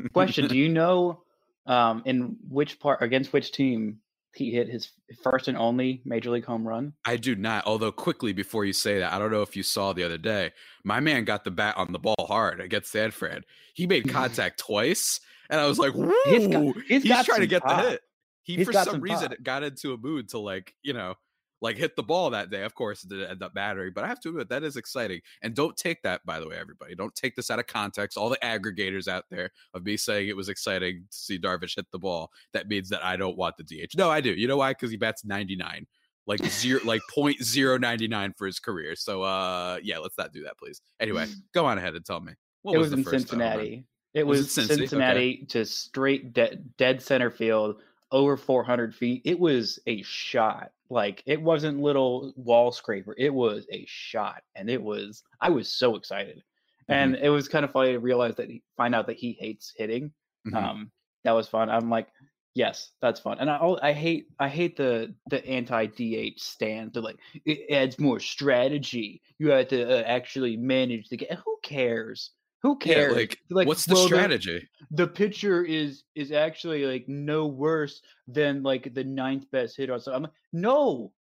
question: 0.12 0.48
Do 0.48 0.58
you 0.58 0.68
know 0.68 1.22
um, 1.70 2.02
in 2.04 2.36
which 2.48 2.78
part 2.80 3.02
against 3.02 3.32
which 3.32 3.52
team 3.52 3.98
he 4.34 4.50
hit 4.52 4.68
his 4.68 4.90
first 5.22 5.48
and 5.48 5.56
only 5.58 6.02
major 6.04 6.30
league 6.30 6.44
home 6.44 6.66
run? 6.66 6.92
I 7.04 7.16
do 7.16 7.34
not. 7.34 7.66
Although 7.66 7.92
quickly 7.92 8.32
before 8.32 8.64
you 8.64 8.72
say 8.72 8.98
that, 9.00 9.12
I 9.12 9.18
don't 9.18 9.30
know 9.32 9.42
if 9.42 9.56
you 9.56 9.62
saw 9.62 9.92
the 9.92 10.04
other 10.04 10.18
day. 10.18 10.52
My 10.84 11.00
man 11.00 11.24
got 11.24 11.44
the 11.44 11.50
bat 11.50 11.76
on 11.76 11.92
the 11.92 11.98
ball 11.98 12.26
hard 12.28 12.60
against 12.60 12.92
Sanford. 12.92 13.44
He 13.74 13.86
made 13.86 14.08
contact 14.12 14.58
twice, 14.60 15.20
and 15.48 15.60
I 15.60 15.66
was 15.66 15.78
like, 15.78 15.94
"Woo!" 15.94 16.12
He's 16.26 16.46
got- 16.48 16.76
he's 16.86 17.26
trying 17.26 17.40
to 17.40 17.46
get 17.46 17.62
pop. 17.62 17.82
the 17.82 17.90
hit. 17.90 18.00
He 18.42 18.56
He's 18.56 18.66
for 18.66 18.72
some 18.72 18.84
some 18.84 19.00
reason 19.00 19.28
pop. 19.28 19.42
got 19.42 19.62
into 19.62 19.92
a 19.92 19.96
mood 19.96 20.28
to 20.30 20.38
like 20.38 20.74
you 20.82 20.92
know 20.92 21.14
like 21.60 21.76
hit 21.76 21.96
the 21.96 22.02
ball 22.02 22.30
that 22.30 22.50
day. 22.50 22.62
Of 22.62 22.74
course, 22.74 23.04
it 23.04 23.10
didn't 23.10 23.30
end 23.30 23.42
up 23.42 23.54
mattering, 23.54 23.92
but 23.94 24.04
I 24.04 24.08
have 24.08 24.20
to 24.20 24.30
admit 24.30 24.48
that 24.48 24.62
is 24.62 24.76
exciting. 24.76 25.20
And 25.42 25.54
don't 25.54 25.76
take 25.76 26.02
that, 26.02 26.24
by 26.24 26.40
the 26.40 26.48
way, 26.48 26.56
everybody. 26.58 26.94
Don't 26.94 27.14
take 27.14 27.36
this 27.36 27.50
out 27.50 27.58
of 27.58 27.66
context. 27.66 28.16
All 28.16 28.28
the 28.28 28.38
aggregators 28.42 29.08
out 29.08 29.24
there 29.30 29.50
of 29.74 29.84
me 29.84 29.96
saying 29.96 30.28
it 30.28 30.36
was 30.36 30.48
exciting 30.48 31.04
to 31.10 31.16
see 31.16 31.38
Darvish 31.38 31.76
hit 31.76 31.86
the 31.92 31.98
ball. 31.98 32.30
That 32.52 32.68
means 32.68 32.88
that 32.90 33.04
I 33.04 33.16
don't 33.16 33.36
want 33.36 33.56
the 33.56 33.64
DH. 33.64 33.96
No, 33.96 34.10
I 34.10 34.20
do. 34.20 34.30
You 34.30 34.48
know 34.48 34.56
why? 34.56 34.72
Because 34.72 34.90
he 34.90 34.96
bats 34.96 35.24
ninety 35.24 35.56
nine. 35.56 35.86
Like 36.26 36.44
zero, 36.44 36.80
like 36.84 37.02
point 37.10 37.42
zero 37.42 37.78
ninety 37.78 38.08
nine 38.08 38.32
for 38.36 38.46
his 38.46 38.58
career. 38.58 38.96
So, 38.96 39.22
uh, 39.22 39.78
yeah, 39.82 39.98
let's 39.98 40.16
not 40.18 40.32
do 40.32 40.44
that, 40.44 40.58
please. 40.58 40.80
Anyway, 41.00 41.26
go 41.54 41.66
on 41.66 41.78
ahead 41.78 41.94
and 41.94 42.04
tell 42.04 42.20
me. 42.20 42.32
What 42.62 42.74
it 42.74 42.78
was, 42.78 42.90
the 42.90 42.98
in 42.98 43.02
run? 43.04 43.12
Cincinnati. 43.12 43.86
It 44.12 44.26
Was 44.26 44.40
was, 44.40 44.58
it 44.58 44.60
Cincy? 44.60 44.64
Okay. 44.64 44.76
Cincinnati 44.80 45.46
to 45.50 45.64
straight 45.64 46.32
de- 46.32 46.56
dead 46.78 47.00
center 47.00 47.30
field 47.30 47.76
over 48.12 48.36
400 48.36 48.94
feet. 48.94 49.22
It 49.24 49.38
was 49.38 49.78
a 49.86 50.02
shot. 50.02 50.72
Like 50.88 51.22
it 51.26 51.40
wasn't 51.40 51.80
little 51.80 52.32
wall 52.36 52.72
scraper. 52.72 53.14
It 53.16 53.32
was 53.32 53.66
a 53.70 53.84
shot, 53.86 54.42
and 54.56 54.68
it 54.68 54.82
was. 54.82 55.22
I 55.40 55.50
was 55.50 55.72
so 55.72 55.96
excited, 55.96 56.42
Mm-hmm. 56.90 56.92
and 56.92 57.16
it 57.16 57.28
was 57.30 57.46
kind 57.48 57.64
of 57.64 57.70
funny 57.70 57.92
to 57.92 58.00
realize 58.00 58.34
that 58.36 58.48
he, 58.50 58.62
find 58.76 58.94
out 58.94 59.06
that 59.06 59.16
he 59.16 59.32
hates 59.38 59.72
hitting. 59.76 60.12
Mhm. 60.48 60.56
Um, 60.56 60.90
that 61.24 61.32
was 61.32 61.46
fun. 61.46 61.70
I'm 61.70 61.88
like, 61.90 62.08
yes, 62.54 62.90
that's 63.00 63.20
fun. 63.20 63.38
And 63.38 63.48
I 63.50 63.58
I 63.82 63.92
hate 63.92 64.26
I 64.40 64.48
hate 64.48 64.76
the 64.76 65.14
the 65.28 65.46
anti 65.46 65.86
DH 65.86 66.40
stand 66.40 66.94
to 66.94 67.00
like 67.00 67.18
it 67.44 67.70
adds 67.72 67.98
more 68.00 68.18
strategy. 68.18 69.22
You 69.38 69.50
have 69.50 69.68
to 69.68 70.00
uh, 70.00 70.02
actually 70.02 70.56
manage 70.56 71.08
the 71.08 71.18
game. 71.18 71.28
Who 71.44 71.58
cares? 71.62 72.32
Who 72.62 72.76
yeah, 72.84 72.94
cares? 72.94 73.28
like, 73.50 73.66
what's 73.66 73.86
the 73.86 73.94
well, 73.94 74.06
strategy? 74.06 74.68
The, 74.90 75.06
pitcher 75.06 75.64
is 75.64 76.04
is 76.14 76.30
actually 76.32 76.84
like 76.84 77.08
no 77.08 77.46
worse 77.46 78.02
than 78.28 78.62
like 78.62 78.92
the 78.92 79.04
ninth 79.04 79.50
best 79.50 79.76
hitter. 79.76 79.98
So 79.98 80.12
I'm 80.12 80.22
like, 80.22 80.32
no, 80.52 81.12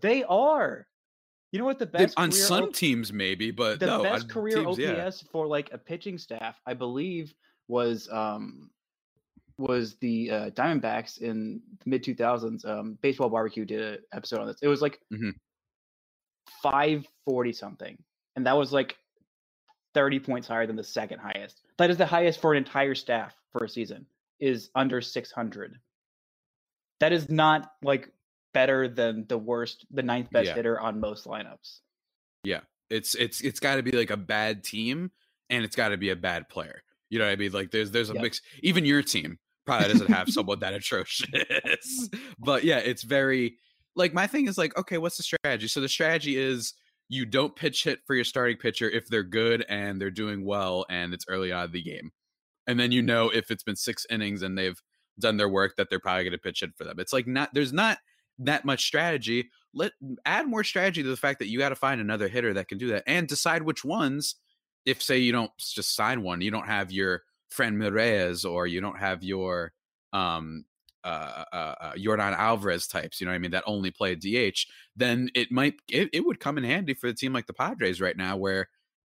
they 0.00 0.22
are. 0.24 0.86
You 1.52 1.58
know 1.58 1.64
what 1.64 1.78
the 1.78 1.86
They- 1.86 2.04
best 2.04 2.14
on 2.18 2.30
some 2.30 2.64
O- 2.64 2.70
teams, 2.70 3.12
maybe, 3.12 3.50
but 3.50 3.80
the 3.80 3.86
no, 3.86 4.02
best 4.02 4.28
career 4.28 4.62
teams, 4.64 4.78
yeah. 4.78 5.06
OPS 5.06 5.22
for 5.32 5.46
like 5.46 5.72
a 5.72 5.78
pitching 5.78 6.18
staff, 6.18 6.60
I 6.66 6.74
believe, 6.74 7.34
was 7.68 8.08
um 8.10 8.70
was 9.58 9.96
the 9.96 10.30
uh, 10.30 10.50
Diamondbacks 10.50 11.18
in 11.22 11.62
the 11.82 11.88
mid 11.90 12.02
two 12.04 12.14
thousands. 12.14 12.64
Um, 12.64 12.98
Baseball 13.00 13.30
Bar-B-Cast 13.30 13.68
did 13.68 13.80
an 13.80 13.98
episode 14.12 14.40
on 14.40 14.46
this. 14.46 14.58
It 14.60 14.68
was 14.68 14.82
like 14.82 15.00
Mhm. 15.12 15.32
five 16.62 17.06
forty 17.24 17.52
something, 17.52 17.96
and 18.36 18.46
that 18.46 18.56
was 18.56 18.72
like 18.72 18.96
thirty 19.96 20.20
points 20.20 20.46
higher 20.46 20.66
than 20.66 20.76
the 20.76 20.84
second 20.84 21.18
highest. 21.18 21.62
That 21.78 21.90
is 21.90 21.96
the 21.96 22.06
highest 22.06 22.40
for 22.40 22.52
an 22.52 22.58
entire 22.58 22.94
staff 22.94 23.34
for 23.50 23.64
a 23.64 23.68
season. 23.68 24.06
Is 24.38 24.68
under 24.74 25.00
six 25.00 25.32
hundred. 25.32 25.78
That 27.00 27.12
is 27.12 27.28
not 27.30 27.72
like 27.82 28.12
better 28.52 28.88
than 28.88 29.26
the 29.28 29.38
worst, 29.38 29.86
the 29.90 30.02
ninth 30.02 30.30
best 30.30 30.46
Yeah. 30.48 30.54
hitter 30.54 30.78
on 30.78 31.00
most 31.00 31.26
lineups. 31.26 31.80
Yeah. 32.44 32.60
It's 32.90 33.14
it's 33.14 33.40
it's 33.40 33.58
got 33.58 33.76
to 33.76 33.82
be 33.82 33.92
like 33.92 34.10
a 34.10 34.16
bad 34.16 34.62
team, 34.62 35.10
and 35.50 35.64
it's 35.64 35.74
got 35.74 35.88
to 35.88 35.96
be 35.96 36.10
a 36.10 36.16
bad 36.16 36.48
player. 36.48 36.82
You 37.10 37.18
know 37.18 37.24
what 37.24 37.32
I 37.32 37.36
mean? 37.36 37.52
Like 37.52 37.70
there's 37.70 37.90
there's 37.90 38.10
a 38.10 38.14
Yep. 38.14 38.22
mix. 38.22 38.42
Even 38.62 38.84
your 38.84 39.02
team 39.02 39.38
probably 39.64 39.88
doesn't 39.88 40.10
have 40.10 40.28
someone 40.28 40.60
that 40.60 40.74
atrocious. 40.74 41.26
But 42.38 42.62
yeah, 42.64 42.78
it's 42.78 43.02
very 43.02 43.56
like 43.96 44.12
my 44.14 44.26
thing 44.26 44.46
is 44.46 44.58
like, 44.58 44.76
okay, 44.78 44.98
what's 44.98 45.16
the 45.16 45.22
strategy? 45.22 45.68
So 45.68 45.80
the 45.80 45.88
strategy 45.88 46.36
is 46.36 46.74
you 47.08 47.24
don't 47.24 47.54
pitch 47.54 47.84
hit 47.84 48.00
for 48.06 48.14
your 48.14 48.24
starting 48.24 48.56
pitcher 48.56 48.90
if 48.90 49.06
they're 49.06 49.22
good 49.22 49.64
and 49.68 50.00
they're 50.00 50.10
doing 50.10 50.44
well 50.44 50.84
and 50.90 51.14
it's 51.14 51.26
early 51.28 51.52
on 51.52 51.70
the 51.70 51.82
game. 51.82 52.10
And 52.66 52.80
then 52.80 52.90
you 52.92 53.02
know 53.02 53.30
if 53.30 53.50
it's 53.50 53.62
been 53.62 53.76
six 53.76 54.06
innings 54.10 54.42
and 54.42 54.58
they've 54.58 54.80
done 55.18 55.36
their 55.36 55.48
work 55.48 55.76
that 55.76 55.88
they're 55.88 56.00
probably 56.00 56.24
going 56.24 56.32
to 56.32 56.38
pitch 56.38 56.60
hit 56.60 56.76
for 56.76 56.84
them. 56.84 56.98
It's 56.98 57.12
like 57.12 57.26
not 57.26 57.54
there's 57.54 57.72
not 57.72 57.98
that 58.40 58.64
much 58.64 58.84
strategy. 58.84 59.48
Let 59.72 59.92
add 60.24 60.48
more 60.48 60.64
strategy 60.64 61.02
to 61.02 61.08
the 61.08 61.16
fact 61.16 61.38
that 61.38 61.48
you 61.48 61.58
got 61.58 61.70
to 61.70 61.76
find 61.76 62.00
another 62.00 62.28
hitter 62.28 62.54
that 62.54 62.68
can 62.68 62.78
do 62.78 62.88
that 62.88 63.04
and 63.06 63.28
decide 63.28 63.62
which 63.62 63.84
ones. 63.84 64.36
If 64.84 65.02
say 65.02 65.18
you 65.18 65.32
don't 65.32 65.50
just 65.58 65.94
sign 65.94 66.22
one, 66.22 66.40
you 66.40 66.50
don't 66.50 66.66
have 66.66 66.92
your 66.92 67.22
friend 67.48 67.80
Mirez 67.80 68.48
or 68.48 68.66
you 68.66 68.80
don't 68.80 68.98
have 68.98 69.22
your 69.22 69.72
um 70.12 70.64
uh, 71.06 71.44
uh, 71.52 71.74
uh 71.80 71.92
Yordan 71.94 72.34
Alvarez 72.36 72.86
types, 72.86 73.20
you 73.20 73.26
know 73.26 73.32
what 73.32 73.36
I 73.36 73.38
mean, 73.40 73.52
that 73.52 73.64
only 73.66 73.90
play 73.90 74.14
DH, 74.14 74.66
then 74.96 75.30
it 75.34 75.50
might 75.52 75.74
it, 75.88 76.10
it 76.12 76.24
would 76.26 76.40
come 76.40 76.58
in 76.58 76.64
handy 76.64 76.94
for 76.94 77.08
a 77.08 77.14
team 77.14 77.32
like 77.32 77.46
the 77.46 77.54
Padres 77.54 78.00
right 78.00 78.16
now 78.16 78.36
where 78.36 78.68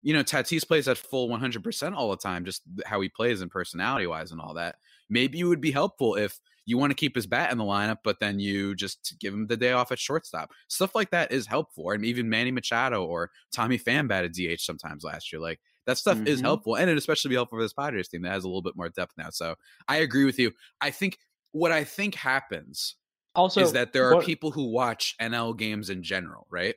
you 0.01 0.13
know 0.13 0.23
Tatis 0.23 0.65
plays 0.67 0.87
at 0.87 0.97
full 0.97 1.27
100% 1.29 1.95
all 1.95 2.09
the 2.09 2.17
time 2.17 2.45
just 2.45 2.63
how 2.85 3.01
he 3.01 3.09
plays 3.09 3.41
and 3.41 3.51
personality 3.51 4.07
wise 4.07 4.31
and 4.31 4.39
all 4.41 4.53
that. 4.53 4.77
Maybe 5.09 5.39
it 5.39 5.43
would 5.45 5.61
be 5.61 5.71
helpful 5.71 6.15
if 6.15 6.39
you 6.65 6.77
want 6.77 6.91
to 6.91 6.95
keep 6.95 7.15
his 7.15 7.25
bat 7.25 7.51
in 7.51 7.57
the 7.57 7.63
lineup, 7.63 7.97
but 8.03 8.19
then 8.19 8.39
you 8.39 8.75
just 8.75 9.15
give 9.19 9.33
him 9.33 9.47
the 9.47 9.57
day 9.57 9.71
off 9.71 9.91
at 9.91 9.97
shortstop. 9.99 10.51
Stuff 10.67 10.93
like 10.93 11.09
that 11.09 11.31
is 11.31 11.47
helpful. 11.47 11.89
And 11.89 12.05
even 12.05 12.29
Manny 12.29 12.51
Machado 12.51 13.03
or 13.03 13.31
Tommy 13.51 13.79
Pham 13.79 14.07
batted 14.07 14.33
DH 14.33 14.61
sometimes 14.61 15.03
last 15.03 15.31
year. 15.33 15.41
Like 15.41 15.59
that 15.87 15.97
stuff 15.97 16.21
is 16.25 16.41
Mhm. 16.41 16.41
helpful. 16.41 16.77
And 16.77 16.89
it 16.89 16.97
especially 16.97 17.29
be 17.29 17.35
helpful 17.35 17.57
for 17.57 17.63
this 17.63 17.73
Padres 17.73 18.07
team 18.07 18.21
that 18.21 18.29
has 18.31 18.43
a 18.43 18.47
little 18.47 18.61
bit 18.61 18.75
more 18.75 18.89
depth 18.89 19.13
now. 19.17 19.31
So 19.31 19.55
I 19.87 19.97
agree 19.97 20.25
with 20.25 20.37
you. 20.37 20.51
I 20.79 20.91
think 20.91 21.17
what 21.51 21.71
I 21.71 21.83
think 21.83 22.15
happens 22.15 22.95
Also, 23.35 23.61
is 23.61 23.71
that 23.73 23.93
there 23.93 24.07
are 24.09 24.15
what- 24.15 24.25
people 24.25 24.51
who 24.51 24.71
watch 24.71 25.15
NL 25.19 25.53
games 25.53 25.89
in 25.89 26.03
general, 26.03 26.47
right? 26.49 26.75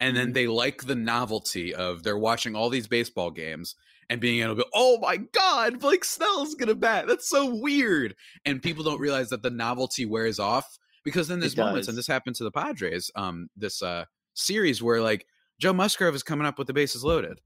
And 0.00 0.16
then 0.16 0.30
Mhm. 0.30 0.34
they 0.34 0.46
like 0.46 0.84
the 0.84 0.94
novelty 0.94 1.74
of 1.74 2.02
they're 2.04 2.16
watching 2.18 2.54
all 2.54 2.70
these 2.70 2.86
baseball 2.86 3.30
games 3.30 3.74
and 4.08 4.20
being 4.20 4.40
able 4.42 4.54
to 4.56 4.62
go, 4.62 4.68
oh 4.72 4.98
my 5.00 5.16
God, 5.18 5.80
Blake 5.80 6.04
Snell's 6.04 6.54
gonna 6.54 6.74
bat. 6.76 7.06
That's 7.06 7.28
so 7.28 7.52
weird. 7.54 8.14
And 8.44 8.62
people 8.62 8.84
don't 8.84 9.00
realize 9.00 9.28
that 9.30 9.42
the 9.42 9.50
novelty 9.50 10.06
wears 10.06 10.38
off 10.38 10.78
because 11.04 11.28
then 11.28 11.40
there's 11.40 11.56
moments, 11.56 11.88
and 11.88 11.98
this 11.98 12.06
happened 12.06 12.36
to 12.36 12.44
the 12.44 12.50
Padres, 12.52 13.10
um, 13.16 13.50
this 13.56 13.82
uh 13.82 14.04
series 14.34 14.80
where 14.82 15.02
like 15.02 15.26
Joe 15.58 15.72
Musgrove 15.72 16.14
is 16.14 16.22
coming 16.22 16.46
up 16.46 16.58
with 16.58 16.68
the 16.68 16.72
bases 16.72 17.02
loaded. 17.02 17.40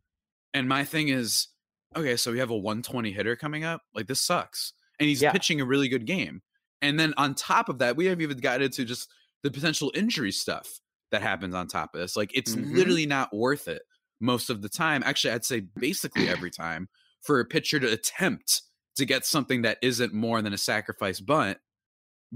And 0.53 0.68
my 0.68 0.85
thing 0.85 1.09
is, 1.09 1.48
okay, 1.96 2.16
so 2.16 2.31
we 2.31 2.38
have 2.38 2.51
a 2.51 2.57
120 2.57 3.12
hitter 3.12 3.35
coming 3.35 3.64
up. 3.64 3.81
Like 3.94 4.07
this 4.07 4.20
sucks. 4.20 4.75
And 5.01 5.09
he's 5.09 5.22
Yeah. 5.22 5.33
pitching 5.33 5.61
a 5.61 5.64
really 5.64 5.88
good 5.88 6.05
game. 6.07 6.42
And 6.83 6.99
then 7.01 7.14
on 7.16 7.35
top 7.35 7.68
of 7.68 7.79
that, 7.79 7.97
we 7.97 8.07
haven't 8.07 8.23
even 8.23 8.38
gotten 8.38 8.62
into 8.62 8.85
just 8.85 9.09
the 9.42 9.51
potential 9.51 9.90
injury 9.95 10.33
stuff 10.33 10.81
that 11.11 11.23
happens 11.23 11.55
on 11.55 11.66
top 11.68 11.95
of 11.95 12.01
this. 12.01 12.16
Like 12.16 12.31
it's 12.35 12.55
Mhm. 12.55 12.75
literally 12.75 13.07
not 13.07 13.35
worth 13.35 13.68
it 13.68 13.83
most 14.21 14.51
of 14.51 14.62
the 14.62 14.68
time. 14.68 15.03
Actually, 15.05 15.33
I'd 15.35 15.45
say 15.45 15.61
basically 15.61 16.29
every 16.29 16.51
time 16.51 16.89
for 17.22 17.41
a 17.41 17.45
pitcher 17.45 17.78
to 17.80 17.91
attempt 17.93 18.62
to 18.97 19.05
get 19.05 19.24
something 19.24 19.62
that 19.62 19.78
isn't 19.83 20.12
more 20.12 20.43
than 20.43 20.53
a 20.53 20.59
sacrifice 20.59 21.20
bunt 21.20 21.59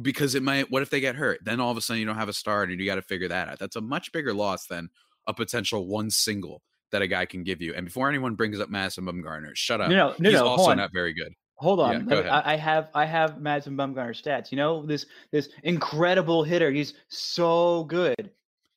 because 0.03 0.35
it 0.35 0.43
might 0.43 0.71
what 0.71 0.83
if 0.83 0.91
they 0.91 1.01
get 1.01 1.17
hurt? 1.17 1.41
Then 1.45 1.61
all 1.61 1.71
of 1.71 1.77
a 1.77 1.81
sudden 1.81 2.01
you 2.01 2.07
don't 2.07 2.17
have 2.17 2.29
a 2.29 2.33
start 2.33 2.71
and 2.71 2.79
you 2.81 2.87
got 2.87 2.97
to 2.97 3.03
figure 3.03 3.29
that 3.29 3.49
out. 3.49 3.59
That's 3.59 3.77
a 3.77 3.81
much 3.81 4.13
bigger 4.13 4.33
loss 4.35 4.67
than 4.67 4.89
a 5.27 5.35
potential 5.35 5.87
one 5.89 6.11
single 6.11 6.63
that 6.93 7.03
a 7.03 7.07
guy 7.09 7.25
can 7.27 7.43
give 7.43 7.61
you. 7.61 7.75
And 7.75 7.87
before 7.87 8.09
anyone 8.09 8.35
brings 8.37 8.61
up 8.61 8.69
Madison 8.69 9.05
Bumgarner, 9.07 9.55
shut 9.57 9.81
up. 9.81 9.91
no, 9.91 10.09
no, 10.11 10.15
no, 10.19 10.31
He's 10.31 10.39
no. 10.39 10.47
also 10.47 10.75
not 10.75 10.91
very 10.93 11.13
good. 11.15 11.33
Hold 11.59 11.81
on. 11.81 12.05
go 12.07 12.17
Let 12.17 12.25
me- 12.25 12.29
ahead. 12.31 12.43
I, 12.47 12.53
I 12.53 12.57
have 12.57 12.91
I 12.95 13.05
have 13.07 13.41
Madison 13.41 13.77
Bumgarner 13.77 14.11
stats. 14.21 14.51
You 14.53 14.57
know 14.59 14.85
this 14.85 15.07
this 15.33 15.49
incredible 15.63 16.43
hitter. 16.45 16.71
He's 16.71 16.95
so 17.09 17.85
good. 17.85 18.31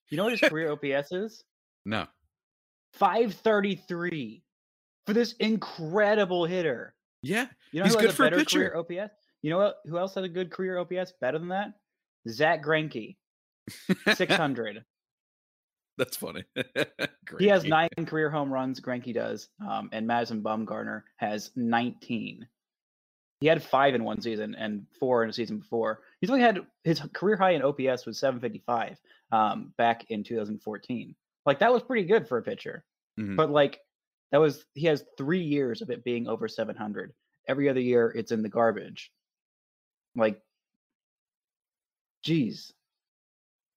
You 0.09 0.17
know 0.17 0.23
what 0.23 0.37
his 0.39 0.49
career 0.49 0.71
OPS 0.95 1.11
is? 1.11 1.43
No. 1.85 2.07
Five 2.93 3.33
thirty 3.33 3.75
three 3.75 4.43
for 5.05 5.13
this 5.13 5.33
incredible 5.33 6.45
hitter. 6.45 6.95
Yeah. 7.21 7.47
You 7.71 7.79
know 7.79 7.85
He's 7.85 7.93
who 7.95 7.99
good 8.01 8.05
has 8.11 8.13
a 8.13 8.17
for 8.17 8.25
a 8.27 8.31
pitcher. 8.31 8.69
career 8.71 9.01
OPS? 9.03 9.13
You 9.41 9.49
know 9.51 9.57
what? 9.57 9.77
Who 9.85 9.97
else 9.97 10.15
had 10.15 10.23
a 10.23 10.29
good 10.29 10.49
career 10.51 10.77
OPS 10.77 11.13
better 11.19 11.37
than 11.37 11.49
that? 11.49 11.73
Zack 12.27 12.63
Greinke, 12.63 13.15
600. 14.15 14.83
That's 15.97 16.15
funny. 16.17 16.43
he 17.39 17.47
has 17.47 17.65
nine 17.65 17.89
career 18.05 18.29
home 18.29 18.51
runs. 18.53 18.79
Greinke 18.79 19.13
does, 19.13 19.49
um, 19.67 19.89
and 19.91 20.07
Madison 20.07 20.41
Bumgarner 20.41 21.03
has 21.17 21.51
19. 21.57 22.47
He 23.39 23.47
had 23.47 23.63
five 23.63 23.95
in 23.95 24.03
one 24.03 24.21
season 24.21 24.53
and 24.55 24.85
four 24.99 25.23
in 25.23 25.29
a 25.29 25.33
season 25.33 25.59
before. 25.59 26.01
He's 26.19 26.29
only 26.29 26.41
had 26.41 26.65
his 26.83 26.99
career 27.13 27.37
high 27.37 27.51
in 27.51 27.61
OPS 27.61 28.05
was 28.05 28.19
755 28.19 28.97
um, 29.31 29.73
back 29.77 30.05
in 30.09 30.23
2014. 30.23 31.15
Like 31.45 31.59
that 31.59 31.71
was 31.71 31.81
pretty 31.83 32.05
good 32.05 32.27
for 32.27 32.37
a 32.37 32.43
pitcher. 32.43 32.83
Mhm. 33.17 33.37
But 33.37 33.49
like 33.49 33.79
that 34.31 34.39
was 34.39 34.65
he 34.73 34.87
has 34.87 35.05
three 35.17 35.41
years 35.41 35.81
of 35.81 35.89
it 35.89 36.03
being 36.03 36.27
over 36.27 36.47
700. 36.47 37.13
Every 37.47 37.69
other 37.69 37.79
year, 37.79 38.13
it's 38.15 38.31
in 38.31 38.43
the 38.43 38.49
garbage. 38.49 39.11
Like, 40.15 40.41
geez, 42.23 42.73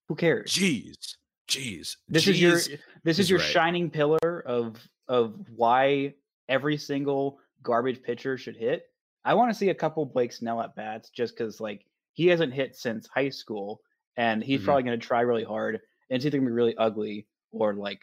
who 0.09 0.15
cares? 0.17 0.53
Jeez. 0.53 1.17
Jeez. 1.49 1.97
this 2.09 2.27
is 2.27 2.41
your 2.41 2.59
this 3.05 3.19
is 3.19 3.27
is 3.27 3.31
your 3.31 3.39
right. 3.39 3.49
shining 3.49 3.91
pillar 3.91 4.43
of 4.47 4.77
of 5.09 5.35
why 5.55 6.15
every 6.49 6.77
single 6.77 7.39
garbage 7.63 8.03
pitcher 8.03 8.37
should 8.39 8.57
hit. 8.57 8.87
I 9.25 9.35
want 9.35 9.51
to 9.53 9.59
see 9.59 9.69
a 9.71 9.75
couple 9.75 10.05
Blake 10.05 10.33
Snell 10.33 10.61
at 10.61 10.75
bats 10.75 11.11
just 11.11 11.37
because 11.37 11.61
like 11.61 11.85
he 12.15 12.27
hasn't 12.27 12.53
hit 12.53 12.77
since 12.77 13.07
high 13.07 13.29
school, 13.31 13.81
and 14.17 14.43
he's 14.43 14.61
Mhm. 14.61 14.65
probably 14.65 14.83
going 14.83 14.99
to 15.01 15.07
try 15.07 15.21
really 15.21 15.45
hard, 15.45 15.77
and 15.77 16.17
it's 16.17 16.27
either 16.27 16.39
going 16.39 16.47
to 16.47 16.51
be 16.51 16.55
really 16.55 16.77
ugly 16.77 17.27
or 17.53 17.75
like 17.75 18.01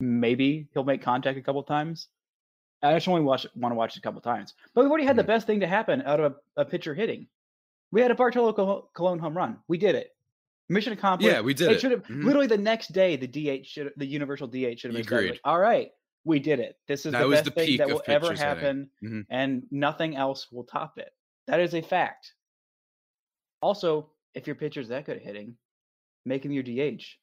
maybe 0.00 0.68
he'll 0.72 0.84
make 0.84 1.02
contact 1.02 1.38
a 1.38 1.42
couple 1.42 1.62
times. 1.62 2.08
I 2.82 2.94
just 2.94 3.06
only 3.06 3.22
watch 3.22 3.46
want 3.54 3.70
to 3.72 3.76
watch 3.76 3.94
it 3.96 3.98
a 4.00 4.02
couple 4.02 4.20
times, 4.20 4.54
but 4.74 4.82
we've 4.82 4.90
already 4.90 5.06
had 5.06 5.16
the 5.16 5.22
Mhm. 5.22 5.26
best 5.28 5.46
thing 5.46 5.60
to 5.60 5.66
happen 5.68 6.02
out 6.02 6.18
of 6.18 6.36
a, 6.56 6.62
a 6.62 6.64
pitcher 6.64 6.94
hitting. 6.94 7.28
We 7.92 8.00
had 8.00 8.10
a 8.10 8.14
Bartolo 8.14 8.52
Col- 8.52 8.90
Colon 8.94 9.18
home 9.20 9.36
run. 9.36 9.62
We 9.68 9.78
did 9.78 9.94
it. 9.94 10.16
Mission 10.68 10.92
accomplished. 10.92 11.32
Yeah, 11.32 11.42
we 11.42 11.54
did 11.54 11.70
it. 11.70 11.80
should 11.80 11.90
have 11.92 12.02
Mhm. 12.04 12.24
literally 12.24 12.46
the 12.48 12.56
next 12.58 12.88
day. 12.88 13.14
The 13.16 13.28
DH 13.28 13.66
should 13.66 13.92
the 13.96 14.06
universal 14.06 14.48
DH 14.48 14.80
should 14.80 14.90
have 14.92 15.06
been 15.06 15.14
Agreed. 15.16 15.30
like, 15.32 15.40
All 15.44 15.58
right, 15.60 15.92
we 16.24 16.38
did 16.38 16.60
it. 16.60 16.76
This 16.86 17.04
is 17.06 17.12
That 17.12 17.22
the 17.24 17.28
best 17.30 17.44
the 17.46 17.50
thing 17.50 17.76
that 17.78 17.88
will 17.88 18.02
ever 18.06 18.34
happen, 18.34 18.90
Mhm. 19.02 19.26
and 19.30 19.62
nothing 19.70 20.16
else 20.16 20.50
will 20.52 20.64
top 20.64 20.98
it. 20.98 21.12
That 21.46 21.60
is 21.60 21.74
a 21.74 21.82
fact. 21.82 22.34
Also, 23.60 24.10
if 24.34 24.46
your 24.46 24.56
pitcher's 24.56 24.88
that 24.88 25.04
good 25.04 25.16
at 25.16 25.22
hitting, 25.22 25.56
make 26.24 26.44
him 26.44 26.52
your 26.52 26.62
DH. 26.62 27.18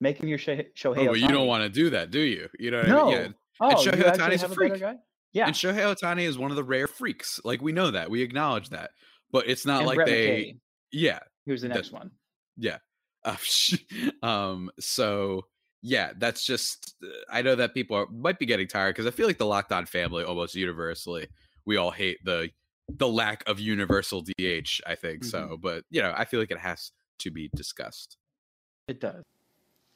Make 0.00 0.18
him 0.18 0.28
your 0.28 0.38
Shohei. 0.38 0.66
Oh, 0.84 1.06
but 1.06 1.20
you 1.20 1.28
don't 1.28 1.46
want 1.46 1.62
to 1.62 1.68
do 1.68 1.90
that, 1.90 2.10
do 2.10 2.20
you? 2.20 2.48
You 2.58 2.70
know 2.72 2.78
what 2.78 2.88
No. 2.88 3.02
I 3.02 3.04
mean? 3.04 3.14
Yeah. 3.22 3.28
Oh, 3.60 3.68
And 3.70 3.78
Shohei 3.78 4.12
Ohtani's 4.16 4.42
a 4.42 4.48
freak. 4.48 4.80
guy? 4.80 4.96
Yeah, 5.32 5.46
And 5.46 5.54
Shohei 5.54 5.94
Ohtani 5.94 6.22
is 6.22 6.36
one 6.38 6.50
of 6.50 6.56
the 6.56 6.64
rare 6.64 6.86
freaks. 6.88 7.40
Like 7.44 7.62
we 7.62 7.72
know 7.72 7.90
that. 7.92 8.10
We 8.10 8.22
acknowledge 8.22 8.70
that. 8.70 8.90
But 9.30 9.48
it's 9.48 9.64
not 9.64 9.78
and 9.78 9.86
like 9.86 9.96
Brett 9.96 10.08
they 10.08 10.28
McKay, 10.28 10.60
Yeah. 10.90 11.20
who's 11.46 11.62
the 11.62 11.68
next 11.68 11.92
one. 11.92 12.10
Yeah. 12.56 12.78
Uh, 13.24 13.36
um 14.22 14.70
so 14.80 15.46
yeah, 15.82 16.12
that's 16.16 16.44
just 16.44 16.94
uh, 17.02 17.08
I 17.30 17.42
know 17.42 17.56
that 17.56 17.74
people 17.74 17.96
are, 17.96 18.06
might 18.06 18.38
be 18.38 18.46
getting 18.46 18.68
tired 18.68 18.94
because 18.94 19.06
I 19.06 19.10
feel 19.10 19.26
like 19.26 19.38
the 19.38 19.46
Locked 19.46 19.72
On 19.72 19.84
family 19.84 20.24
almost 20.24 20.54
universally 20.54 21.28
we 21.64 21.76
all 21.76 21.90
hate 21.90 22.24
the 22.24 22.50
the 22.88 23.08
lack 23.08 23.48
of 23.48 23.60
universal 23.60 24.22
DH, 24.22 24.80
I 24.86 24.94
think. 24.96 25.24
So, 25.24 25.56
but 25.60 25.84
you 25.90 26.02
know, 26.02 26.12
I 26.16 26.24
feel 26.24 26.40
like 26.40 26.50
it 26.50 26.58
has 26.58 26.92
to 27.20 27.30
be 27.30 27.48
discussed. 27.54 28.16
It 28.88 29.00
does. 29.00 29.22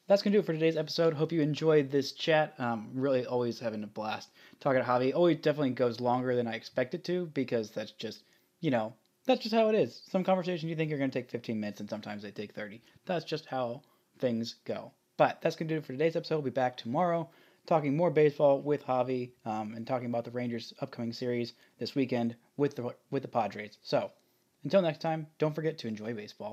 That's 0.06 0.22
gonna 0.22 0.34
do 0.34 0.40
it 0.40 0.46
for 0.46 0.52
today's 0.52 0.76
episode. 0.76 1.14
Hope 1.14 1.32
you 1.32 1.42
enjoyed 1.42 1.90
this 1.90 2.12
chat. 2.12 2.54
Um, 2.58 2.90
really, 2.94 3.26
always 3.26 3.58
having 3.58 3.82
a 3.82 3.88
blast 3.88 4.30
talking 4.60 4.80
to 4.80 4.88
Javi. 4.88 5.14
Always 5.14 5.38
definitely 5.38 5.70
goes 5.70 6.00
longer 6.00 6.36
than 6.36 6.46
I 6.46 6.54
expect 6.54 6.94
it 6.94 7.04
to 7.04 7.26
because 7.34 7.70
that's 7.70 7.90
just, 7.90 8.22
you 8.60 8.70
know, 8.70 8.94
that's 9.26 9.42
just 9.42 9.54
how 9.54 9.68
it 9.68 9.74
is. 9.74 10.02
Some 10.08 10.22
conversations 10.22 10.70
you 10.70 10.76
think 10.76 10.92
are 10.92 10.98
gonna 10.98 11.10
take 11.10 11.30
15 11.30 11.58
minutes, 11.58 11.80
and 11.80 11.90
sometimes 11.90 12.22
they 12.22 12.30
take 12.30 12.54
30. 12.54 12.80
That's 13.04 13.24
just 13.24 13.46
how 13.46 13.82
things 14.18 14.56
go. 14.64 14.92
But 15.16 15.40
that's 15.40 15.56
gonna 15.56 15.68
do 15.68 15.76
it 15.76 15.84
for 15.84 15.92
today's 15.92 16.16
episode. 16.16 16.36
We'll 16.36 16.42
be 16.42 16.50
back 16.50 16.76
tomorrow 16.76 17.28
talking 17.66 17.96
more 17.96 18.10
baseball 18.10 18.60
with 18.60 18.84
Javi 18.84 19.32
um, 19.44 19.74
and 19.74 19.86
talking 19.86 20.06
about 20.06 20.24
the 20.24 20.30
Rangers' 20.30 20.72
upcoming 20.80 21.12
series 21.12 21.52
this 21.78 21.94
weekend 21.94 22.36
with 22.56 22.76
the 22.76 22.94
with 23.10 23.22
the 23.22 23.28
Padres. 23.28 23.78
So 23.82 24.10
until 24.64 24.82
next 24.82 25.00
time, 25.00 25.26
don't 25.38 25.54
forget 25.54 25.78
to 25.78 25.88
enjoy 25.88 26.14
baseball. 26.14 26.52